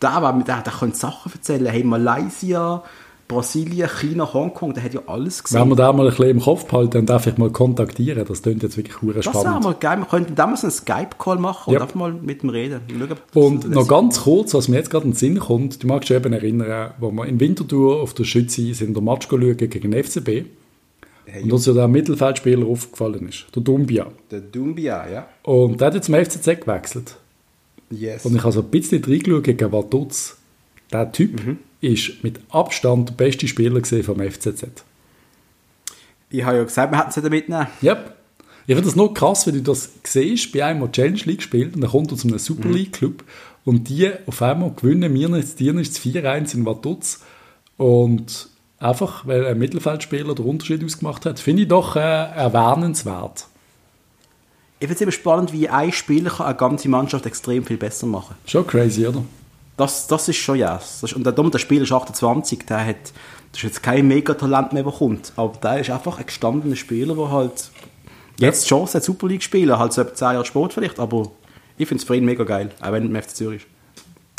Der, 0.00 0.22
war, 0.22 0.32
der, 0.32 0.62
der 0.62 0.72
könnte 0.72 0.96
Sachen 0.96 1.32
erzählen. 1.32 1.66
Hey, 1.66 1.84
Malaysia, 1.84 2.82
Brasilien, 3.30 3.88
China, 3.88 4.32
Hongkong, 4.34 4.74
der 4.74 4.82
hat 4.82 4.92
ja 4.94 5.00
alles 5.06 5.42
gesehen. 5.44 5.60
Wenn 5.60 5.68
wir 5.70 5.76
da 5.76 5.92
mal 5.92 6.04
ein 6.06 6.10
bisschen 6.10 6.30
im 6.30 6.40
Kopf 6.40 6.64
behalten, 6.66 6.90
dann 6.92 7.06
darf 7.06 7.26
ich 7.26 7.38
mal 7.38 7.50
kontaktieren. 7.50 8.24
Das 8.26 8.42
klingt 8.42 8.62
jetzt 8.62 8.76
wirklich 8.76 9.00
hure 9.00 9.14
das 9.14 9.26
wäre 9.26 9.38
spannend. 9.40 9.64
mal 9.64 9.74
geil. 9.74 9.98
Wir 9.98 10.06
könnten 10.06 10.34
damals 10.34 10.62
einen 10.64 10.72
Skype-Call 10.72 11.38
machen 11.38 11.72
Ja. 11.72 11.78
und 11.78 11.82
einfach 11.82 11.94
mal 11.94 12.12
mit 12.12 12.42
ihm 12.42 12.50
reden. 12.50 12.80
Schauen, 12.88 13.44
Und 13.44 13.70
noch 13.70 13.86
ganz 13.88 14.22
kurz, 14.22 14.52
was 14.54 14.68
mir 14.68 14.76
jetzt 14.76 14.90
gerade 14.90 15.04
in 15.06 15.12
den 15.12 15.16
Sinn 15.16 15.38
kommt, 15.38 15.82
du 15.82 15.86
magst 15.86 16.10
dich 16.10 16.16
eben 16.16 16.32
erinnern, 16.32 16.92
wo 16.98 17.10
wir 17.12 17.26
in 17.26 17.38
Winterthur 17.40 18.02
auf 18.02 18.12
der 18.14 18.24
Schütze 18.24 18.74
sind, 18.74 18.94
der 18.94 19.02
Match 19.02 19.28
schauen 19.30 19.56
gegen 19.56 19.90
den 19.90 20.04
FCB. 20.04 20.44
Hey, 21.26 21.44
Und 21.44 21.52
uns 21.52 21.66
ja 21.66 21.72
der 21.72 21.86
Mittelfeldspieler 21.86 22.66
aufgefallen 22.66 23.28
ist, 23.28 23.46
der 23.54 23.62
Dumbia. 23.62 24.06
Der 24.32 24.40
Dumbia, 24.40 25.08
ja. 25.08 25.26
Und 25.44 25.80
der 25.80 25.86
hat 25.86 25.94
jetzt 25.94 26.06
zum 26.06 26.16
FCZ 26.16 26.44
gewechselt. 26.64 27.16
Yes. 27.90 28.24
Und 28.24 28.34
ich 28.34 28.42
habe 28.42 28.52
so 28.52 28.60
ein 28.60 28.66
bisschen 28.68 29.04
reingeschaut 29.04 29.44
gegen 29.44 29.70
Vaduz. 29.72 30.36
Der 30.92 31.12
Typ 31.12 31.44
Mhm. 31.46 31.58
Ist 31.80 32.22
mit 32.22 32.40
Abstand 32.50 33.10
der 33.10 33.14
beste 33.14 33.48
Spieler 33.48 33.82
vom 34.02 34.20
FCZ. 34.20 34.84
Ich 36.30 36.44
habe 36.44 36.58
ja 36.58 36.64
gesagt, 36.64 36.92
wir 36.92 36.98
hätten 36.98 37.10
sie 37.10 37.30
mitnehmen. 37.30 37.66
Yep. 37.82 38.16
Ich 38.66 38.74
finde 38.74 38.88
das 38.88 38.96
noch 38.96 39.12
krass, 39.12 39.46
wenn 39.46 39.54
du 39.54 39.62
das 39.62 39.90
siehst, 40.04 40.52
bei 40.52 40.64
einem, 40.64 40.80
der 40.80 40.92
Challenge 40.92 41.20
League 41.24 41.42
spielt, 41.42 41.74
und 41.74 41.80
dann 41.80 41.90
kommt 41.90 42.12
er 42.12 42.16
zu 42.16 42.28
einem 42.28 42.38
Super 42.38 42.68
mhm. 42.68 42.74
League 42.74 42.92
Club 42.92 43.24
und 43.64 43.88
die 43.88 44.10
auf 44.26 44.40
einmal 44.42 44.72
gewinnen 44.72 45.12
wir 45.12 45.28
nicht, 45.28 45.58
die 45.58 45.68
ist 45.68 45.98
4-1 45.98 46.54
in 46.54 46.66
Vaduz 46.66 47.20
und 47.76 48.48
einfach, 48.78 49.26
weil 49.26 49.46
ein 49.46 49.58
Mittelfeldspieler 49.58 50.34
den 50.34 50.44
Unterschied 50.44 50.84
ausgemacht 50.84 51.26
hat, 51.26 51.40
finde 51.40 51.62
ich 51.62 51.68
doch 51.68 51.96
äh, 51.96 52.00
erwähnenswert. 52.00 53.46
Ich 54.78 54.86
finde 54.86 54.94
es 54.94 55.00
immer 55.00 55.12
spannend, 55.12 55.52
wie 55.52 55.68
ein 55.68 55.92
Spieler 55.92 56.30
kann 56.30 56.46
eine 56.46 56.56
ganze 56.56 56.88
Mannschaft 56.88 57.26
extrem 57.26 57.64
viel 57.64 57.76
besser 57.76 58.06
machen 58.06 58.36
Schon 58.46 58.66
crazy, 58.66 59.06
oder? 59.06 59.22
Das, 59.80 60.06
das 60.06 60.28
ist 60.28 60.36
schon 60.36 60.58
ja. 60.58 60.74
Yes. 60.74 61.12
Und 61.14 61.24
der, 61.24 61.32
der 61.32 61.58
Spieler 61.58 61.84
ist 61.84 61.92
28, 61.92 62.66
der 62.66 62.84
hat 62.84 63.12
das 63.52 63.58
ist 63.58 63.62
jetzt 63.62 63.82
kein 63.82 64.06
Megatalent 64.06 64.72
mehr, 64.72 64.82
der 64.82 64.92
kommt, 64.92 65.32
aber 65.36 65.56
der 65.56 65.80
ist 65.80 65.90
einfach 65.90 66.18
ein 66.18 66.26
gestandener 66.26 66.76
Spieler, 66.76 67.14
der 67.14 67.30
halt 67.30 67.70
jetzt 68.38 68.64
die 68.64 68.68
Chance 68.68 68.98
hat, 68.98 69.04
Super 69.04 69.26
League 69.26 69.42
spielen, 69.42 69.76
halt 69.78 69.92
so 69.92 70.02
etwa 70.02 70.14
10 70.14 70.32
Jahre 70.32 70.44
Sport 70.44 70.74
vielleicht, 70.74 71.00
aber 71.00 71.30
ich 71.78 71.88
finde 71.88 72.02
es 72.02 72.06
für 72.06 72.14
ihn 72.14 72.24
mega 72.26 72.44
geil, 72.44 72.70
auch 72.80 72.92
wenn 72.92 73.04
er 73.04 73.08
im 73.08 73.22
FC 73.22 73.30
Zürich 73.30 73.62
ist. 73.62 73.79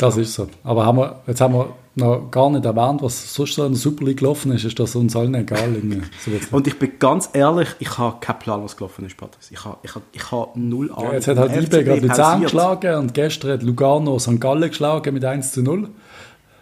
Das 0.02 0.16
ist 0.16 0.34
so. 0.34 0.48
Aber 0.64 0.84
haben 0.84 0.98
wir, 0.98 1.20
jetzt 1.28 1.40
haben 1.40 1.54
wir 1.54 1.68
noch 1.94 2.30
gar 2.30 2.50
nicht 2.50 2.64
erwähnt, 2.64 3.02
was 3.02 3.34
sonst 3.34 3.54
so 3.54 3.64
in 3.64 3.72
der 3.72 3.78
Super 3.78 4.04
League 4.04 4.18
gelaufen 4.18 4.50
ist. 4.50 4.64
Ist 4.64 4.78
das 4.80 4.96
uns 4.96 5.14
allen 5.14 5.34
egal? 5.34 5.76
und 6.50 6.66
ich 6.66 6.78
bin 6.78 6.98
ganz 6.98 7.30
ehrlich, 7.34 7.68
ich 7.78 7.98
habe 7.98 8.16
keinen 8.20 8.38
Plan, 8.40 8.64
was 8.64 8.76
gelaufen 8.76 9.06
ist, 9.06 9.16
Patrice. 9.16 9.52
Ich 9.52 9.64
habe, 9.64 9.76
ich 9.82 9.94
habe, 9.94 10.04
ich 10.12 10.30
habe 10.32 10.58
null 10.58 10.90
Ahnung. 10.90 11.04
Ja, 11.04 11.12
jetzt 11.14 11.28
hat 11.28 11.38
halt 11.38 11.56
IB 11.56 11.84
gerade 11.84 12.00
Luzern 12.00 12.40
geschlagen 12.42 12.96
und 12.96 13.14
gestern 13.14 13.52
hat 13.52 13.62
Lugano 13.62 14.18
St. 14.18 14.40
Gallen 14.40 14.68
geschlagen 14.68 15.14
mit 15.14 15.24
1 15.24 15.52
zu 15.52 15.62
0. 15.62 15.88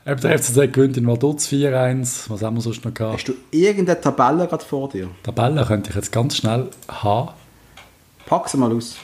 Eben 0.07 0.21
der 0.21 0.39
FCZ 0.39 0.73
gewinnt 0.73 0.97
in 0.99 1.07
Vaduz 1.07 1.47
4-1. 1.47 2.29
Was 2.29 2.43
haben 2.43 2.57
wir 2.57 2.61
sonst 2.61 2.85
noch 2.85 2.93
gehabt? 2.93 3.15
Hast 3.15 3.29
du 3.29 3.35
irgendeine 3.51 4.01
Tabelle 4.01 4.47
gerade 4.47 4.65
vor 4.65 4.89
dir? 4.89 5.09
Tabelle 5.23 5.65
könnte 5.65 5.91
ich 5.91 5.97
jetzt 5.97 6.13
ganz 6.13 6.37
schnell 6.37 6.69
haben. 6.89 7.31
Pack 8.27 8.49
sie 8.49 8.59
mal 8.59 8.73
aus. 8.75 8.97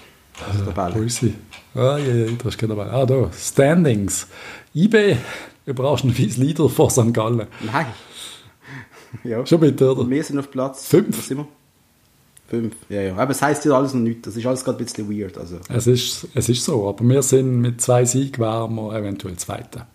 Also, 0.50 0.70
Tabelle. 0.70 1.08
Sie? 1.08 1.34
Ah, 1.76 1.98
ja, 1.98 2.14
ja, 2.14 2.26
da 2.42 2.48
ist 2.48 2.62
dabei. 2.62 2.86
Ah, 2.90 3.04
da. 3.04 3.30
Standings. 3.32 4.26
IB 4.74 5.16
überraschenderweise 5.66 6.40
Leader 6.40 6.68
vor 6.68 6.90
St. 6.90 7.12
Gallen. 7.12 7.46
Nein. 7.60 7.86
ja. 9.24 9.44
Schon 9.44 9.60
bitte, 9.60 9.92
oder? 9.92 10.08
Wir 10.08 10.24
sind 10.24 10.38
auf 10.38 10.50
Platz... 10.50 10.86
Fünf. 10.86 11.18
Was 11.18 11.26
sind 11.26 11.38
wir? 11.38 11.48
Fünf, 12.48 12.76
ja, 12.88 13.02
ja. 13.02 13.16
Aber 13.16 13.32
es 13.32 13.42
heisst 13.42 13.64
ja 13.64 13.72
alles 13.72 13.92
noch 13.92 14.00
nichts. 14.00 14.22
Das 14.22 14.36
ist 14.36 14.46
alles 14.46 14.64
gerade 14.64 14.78
ein 14.78 14.84
bisschen 14.84 15.10
weird. 15.10 15.36
Also. 15.36 15.58
Es, 15.68 15.86
ist, 15.88 16.28
es 16.32 16.48
ist 16.48 16.64
so, 16.64 16.88
aber 16.88 17.04
wir 17.04 17.22
sind 17.22 17.60
mit 17.60 17.80
zwei 17.80 18.04
Siegen 18.04 18.38
wären 18.38 18.74
wir 18.76 18.94
eventuell 18.94 19.36
Zweiter. 19.36 19.88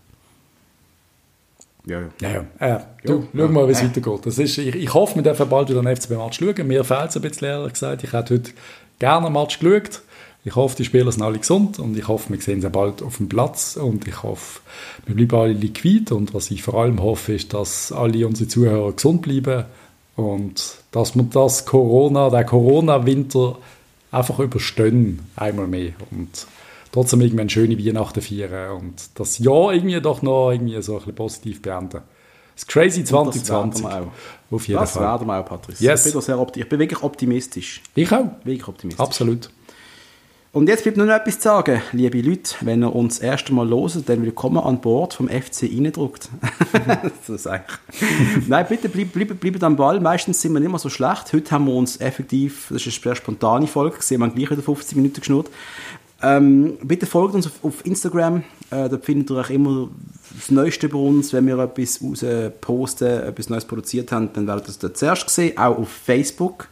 Ja, 1.86 2.02
ja. 2.02 2.08
ja, 2.20 2.30
ja. 2.60 2.76
Äh, 2.76 2.80
du, 3.06 3.28
ja, 3.34 3.46
schau 3.46 3.48
mal, 3.48 3.68
wie 3.68 3.72
es 3.72 3.82
äh. 3.82 3.86
weitergeht. 3.86 4.26
Das 4.26 4.38
ist, 4.38 4.58
ich, 4.58 4.76
ich 4.76 4.94
hoffe, 4.94 5.16
wir 5.16 5.24
dürfen 5.24 5.48
bald 5.48 5.70
wieder 5.70 5.80
einen 5.80 5.96
FCB-Match 5.96 6.40
schauen. 6.40 6.68
Mir 6.68 6.84
fehlt 6.84 7.10
es 7.10 7.16
ein 7.16 7.22
bisschen, 7.22 7.48
ehrlich 7.48 7.74
gesagt. 7.74 8.04
Ich 8.04 8.12
hätte 8.12 8.34
heute 8.34 8.52
gerne 9.00 9.28
einen 9.28 9.34
Match 9.34 9.58
geschaut. 9.58 10.02
Ich 10.44 10.56
hoffe, 10.56 10.76
die 10.76 10.86
Spieler 10.86 11.12
sind 11.12 11.22
alle 11.22 11.38
gesund 11.38 11.78
und 11.78 11.96
ich 11.96 12.08
hoffe, 12.08 12.34
wir 12.34 12.42
sehen 12.42 12.62
sie 12.62 12.70
bald 12.70 13.04
auf 13.04 13.18
dem 13.18 13.30
Platz 13.30 13.78
und 13.78 14.08
ich 14.08 14.24
hoffe, 14.24 14.62
wir 15.06 15.16
bleiben 15.16 15.36
alle 15.36 15.54
liquid 15.54 16.12
und 16.12 16.34
was 16.34 16.50
ich 16.50 16.64
vor 16.64 16.76
allem 16.76 17.02
hoffe, 17.02 17.34
ist, 17.34 17.54
dass 17.54 17.92
alle 17.92 18.26
unsere 18.26 18.48
Zuhörer 18.48 18.92
gesund 18.94 19.22
bleiben 19.22 19.66
und 20.16 20.78
dass 20.92 21.16
wir 21.16 21.24
das 21.24 21.66
Corona, 21.66 22.32
der 22.32 22.44
Corona-Winter 22.44 23.58
einfach 24.12 24.40
überstehen, 24.40 25.20
einmal 25.36 25.68
mehr 25.68 25.94
und 26.10 26.48
trotzdem 26.92 27.22
irgendwie 27.22 27.42
eine 27.42 27.50
schöne 27.50 27.78
Weihnachten 27.78 28.22
feiern 28.22 28.78
und 28.78 29.10
das 29.14 29.38
Jahr 29.38 29.74
irgendwie 29.74 30.02
doch 30.02 30.24
noch 30.24 30.52
irgendwie 30.52 30.82
so 30.82 30.94
ein 30.94 30.98
bisschen 31.00 31.16
positiv 31.16 31.62
beenden. 31.62 32.02
Das 32.56 32.68
Crazy 32.68 33.04
2020. 33.04 33.84
Das 33.84 33.92
Auf 34.52 34.68
jeden 34.68 34.80
das 34.80 34.92
Fall. 34.92 35.04
werden 35.04 35.28
wir 35.28 35.40
auch, 35.40 35.46
Patrice. 35.46 35.84
Yes. 35.84 36.06
Ich, 36.06 36.14
bin 36.14 36.22
sehr 36.22 36.48
ich 36.56 36.70
bin 36.70 36.80
wirklich 36.80 37.02
optimistisch. 37.02 37.82
Ich 37.96 38.12
auch. 38.12 38.26
Wirklich 38.44 38.68
optimistisch. 38.68 39.00
Absolut. 39.04 39.50
Und 40.54 40.68
jetzt 40.68 40.84
bleibt 40.84 40.98
nur 40.98 41.06
noch 41.06 41.14
etwas 41.14 41.36
zu 41.40 41.44
sagen, 41.44 41.82
liebe 41.94 42.20
Leute, 42.20 42.56
wenn 42.60 42.84
ihr 42.84 42.94
uns 42.94 43.20
das 43.20 43.24
erste 43.24 43.54
Mal 43.54 43.66
loset, 43.66 44.10
dann 44.10 44.22
willkommen 44.22 44.58
an 44.58 44.82
Bord 44.82 45.14
vom 45.14 45.30
FC 45.30 45.64
reindruckt. 45.64 46.28
so 47.26 47.38
sage 47.38 47.64
ich. 47.90 48.50
Nein, 48.50 48.66
bitte 48.68 48.90
bleibt 48.90 49.14
bleib, 49.14 49.40
bleib 49.40 49.64
am 49.64 49.78
Ball. 49.78 50.02
Meistens 50.02 50.42
sind 50.42 50.52
wir 50.52 50.60
nicht 50.60 50.70
mehr 50.70 50.78
so 50.78 50.90
schlecht. 50.90 51.32
Heute 51.32 51.52
haben 51.52 51.68
wir 51.68 51.74
uns 51.74 52.02
effektiv, 52.02 52.68
das 52.70 52.86
ist 52.86 53.06
eine 53.06 53.16
spontane 53.16 53.66
Folge, 53.66 53.96
gesehen, 54.00 54.20
wir 54.20 54.28
haben 54.28 54.36
gleich 54.36 54.52
wieder 54.52 54.62
50 54.62 54.98
Minuten 54.98 55.22
geschnurrt. 55.22 55.50
Ähm, 56.22 56.78
bitte 56.84 57.06
folgt 57.06 57.34
uns 57.34 57.48
auf, 57.48 57.54
auf 57.64 57.86
Instagram, 57.86 58.44
äh, 58.72 58.90
da 58.90 58.98
findet 58.98 59.32
ihr 59.32 59.40
auch 59.40 59.50
immer 59.50 59.88
das 60.36 60.52
Neueste 60.52 60.88
über 60.88 61.00
uns. 61.00 61.32
Wenn 61.32 61.48
wir 61.48 61.60
etwas 61.60 62.02
raus 62.04 62.26
posten, 62.60 63.08
etwas 63.08 63.48
Neues 63.48 63.64
produziert 63.64 64.12
haben, 64.12 64.34
dann 64.34 64.48
werdet 64.48 64.68
ihr 64.68 64.90
das 64.90 65.00
zuerst 65.00 65.30
sehen. 65.30 65.58
Auch 65.58 65.78
auf 65.78 65.88
Facebook 65.88 66.68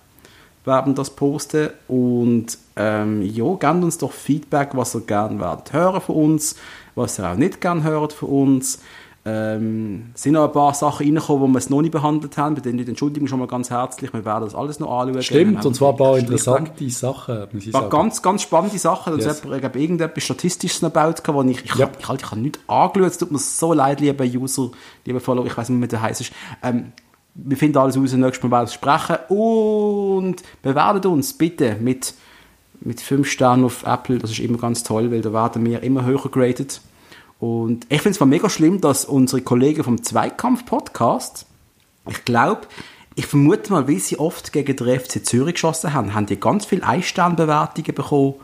werden 0.66 0.96
das 0.96 1.10
posten. 1.10 1.70
Und 1.88 2.58
ähm, 2.76 3.22
ja, 3.22 3.54
gebt 3.54 3.84
uns 3.84 3.98
doch 3.98 4.12
Feedback, 4.12 4.70
was 4.74 4.96
ihr 4.96 5.02
gerne 5.02 5.40
werdet 5.40 5.74
hören 5.74 6.02
von 6.02 6.16
uns, 6.16 6.56
was 6.96 7.20
ihr 7.20 7.30
auch 7.30 7.36
nicht 7.36 7.62
gerne 7.62 7.84
hört 7.84 8.14
von 8.14 8.30
uns. 8.30 8.80
Ähm, 9.26 10.12
sind 10.16 10.34
noch 10.34 10.46
ein 10.46 10.52
paar 10.54 10.74
Sachen 10.74 11.06
reingekommen, 11.06 11.48
die 11.48 11.54
wir 11.54 11.58
es 11.60 11.70
noch 11.70 11.82
nicht 11.82 11.92
behandelt 11.92 12.38
haben. 12.38 12.56
Bei 12.56 12.62
denen 12.62 12.88
entschuldigen 12.88 13.28
schon 13.28 13.40
mal 13.40 13.48
ganz 13.48 13.70
herzlich. 13.70 14.14
Wir 14.14 14.24
werden 14.24 14.46
das 14.46 14.56
alles 14.56 14.80
noch 14.80 14.98
anschauen. 14.98 15.22
Stimmt, 15.22 15.66
und 15.66 15.76
zwar 15.76 15.92
ein 15.92 15.98
paar 15.98 16.18
interessante 16.18 16.90
Sachen. 16.90 17.48
Muss 17.52 17.66
ich 17.66 17.72
sagen. 17.74 17.90
Ganz, 17.90 18.22
ganz 18.22 18.42
spannende 18.44 18.80
Sachen. 18.80 19.20
Yes. 19.20 19.44
Ich 19.44 19.64
habe 19.64 19.80
irgendetwas 19.80 20.24
Statistisches 20.24 20.82
noch 20.82 20.90
gebaut, 20.90 21.22
wo 21.28 21.44
ich, 21.44 21.66
ich, 21.66 21.76
ja. 21.76 21.90
ich, 22.00 22.08
halt, 22.08 22.22
ich 22.22 22.32
habe 22.32 22.40
nicht 22.40 22.60
angeschaut. 22.68 23.12
Es 23.12 23.18
tut 23.18 23.32
mir 23.32 23.40
so 23.40 23.74
leid, 23.74 24.00
liebe 24.00 24.24
User, 24.24 24.72
liebe 25.04 25.20
Follower, 25.20 25.46
ich 25.46 25.58
weiß 25.58 25.68
nicht, 25.70 25.82
wie 25.82 25.88
der 25.88 26.02
heißt. 26.02 26.32
Ähm, 26.64 26.94
wir 27.46 27.58
finden 27.58 27.78
alles 27.78 27.98
raus, 27.98 28.14
nächstes 28.14 28.44
Mal 28.44 28.52
werden 28.52 28.68
wir 28.68 28.74
sprechen. 28.74 29.18
Und 29.30 30.44
bewertet 30.62 31.06
uns 31.06 31.34
bitte 31.34 31.78
mit, 31.80 32.14
mit 32.82 33.02
5 33.02 33.28
Sternen 33.30 33.66
auf 33.66 33.84
Apple. 33.86 34.20
Das 34.20 34.32
ist 34.32 34.40
immer 34.40 34.58
ganz 34.58 34.84
toll, 34.84 35.12
weil 35.12 35.22
da 35.22 35.34
werden 35.34 35.66
wir 35.66 35.84
immer 35.84 36.06
höher 36.06 36.30
graded. 36.30 36.82
Und 37.40 37.86
ich 37.90 38.02
finde 38.02 38.20
es 38.20 38.26
mega 38.26 38.50
schlimm, 38.50 38.82
dass 38.82 39.06
unsere 39.06 39.42
Kollegen 39.42 39.84
vom 39.84 40.04
Zweikampf-Podcast, 40.04 41.46
ich 42.10 42.26
glaube, 42.26 42.62
ich 43.16 43.26
vermute 43.26 43.72
mal, 43.72 43.88
weil 43.88 44.00
sie 44.00 44.20
oft 44.20 44.52
gegen 44.52 44.76
den 44.76 45.00
FC 45.00 45.26
Zürich 45.26 45.56
geschossen 45.56 45.94
haben, 45.94 46.14
haben 46.14 46.26
die 46.26 46.40
ganz 46.40 46.66
viele 46.66 46.84
Einsternbewertungen 46.84 47.96
bekommen 47.96 48.36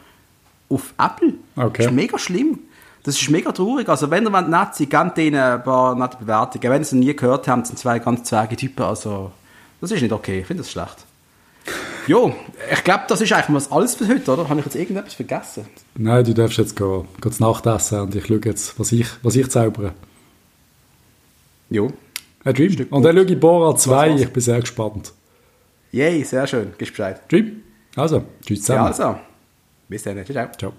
auf 0.70 0.94
Apple. 0.98 1.36
Okay. 1.56 1.84
Das 1.84 1.86
ist 1.88 1.92
mega 1.94 2.18
schlimm. 2.18 2.60
Das 3.06 3.22
ist 3.22 3.30
mega 3.30 3.52
traurig. 3.52 3.88
Also, 3.88 4.10
wenn 4.10 4.26
ihr 4.26 4.42
nett 4.42 4.76
seid, 4.76 4.90
gebt 4.90 5.18
denen 5.18 5.40
ein 5.40 5.64
paar 5.64 5.96
nette 5.96 6.18
Bewertungen. 6.18 6.72
Wenn 6.72 6.84
sie 6.84 6.96
nie 6.96 7.16
gehört 7.16 7.48
habt, 7.48 7.68
sind 7.68 7.78
zwei 7.78 8.00
ganz 8.00 8.24
zweige 8.24 8.56
Typen. 8.56 8.82
Also, 8.82 9.32
das 9.80 9.92
ist 9.92 10.02
nicht 10.02 10.12
okay. 10.12 10.40
Ich 10.40 10.48
finde 10.48 10.64
das 10.64 10.72
schlecht. 10.72 11.06
Jo, 12.08 12.36
ich 12.72 12.84
glaube, 12.84 13.04
das 13.08 13.22
ist 13.22 13.32
eigentlich 13.34 13.72
alles 13.72 13.96
für 13.96 14.08
heute, 14.08 14.32
oder? 14.32 14.50
Habe 14.50 14.60
ich 14.60 14.66
jetzt 14.66 14.76
irgendetwas 14.76 15.14
vergessen? 15.14 15.66
Nein, 15.96 16.24
du 16.24 16.34
darfst 16.34 16.58
jetzt 16.58 16.76
gehen, 16.76 17.08
gehen 17.20 17.34
Nachtessen 17.40 18.02
und 18.02 18.16
ich 18.16 18.26
schaue 18.28 18.42
jetzt, 18.46 18.80
was 18.80 18.92
ich, 18.92 19.08
was 19.24 19.36
ich 19.36 19.50
zaubere. 19.50 19.94
Jo. 21.70 21.92
Ein 22.44 22.54
Dream. 22.54 22.88
Und 22.92 23.04
dann 23.04 23.16
schaue 23.16 23.26
ich 23.26 23.40
Bora 23.40 23.76
2, 23.76 24.16
ich 24.18 24.30
bin 24.32 24.42
sehr 24.42 24.60
gespannt. 24.60 25.14
Yay, 25.92 26.24
sehr 26.24 26.46
schön. 26.46 26.74
Gibst 26.78 26.94
Bescheid. 26.94 27.22
Dream. 27.32 27.64
Also, 27.96 28.24
tschüss 28.46 28.62
zusammen. 28.62 28.80
Ja, 28.82 28.86
also. 28.88 29.20
Bis 29.88 30.04
dann. 30.04 30.24
Ciao. 30.26 30.48
Ciao. 30.58 30.74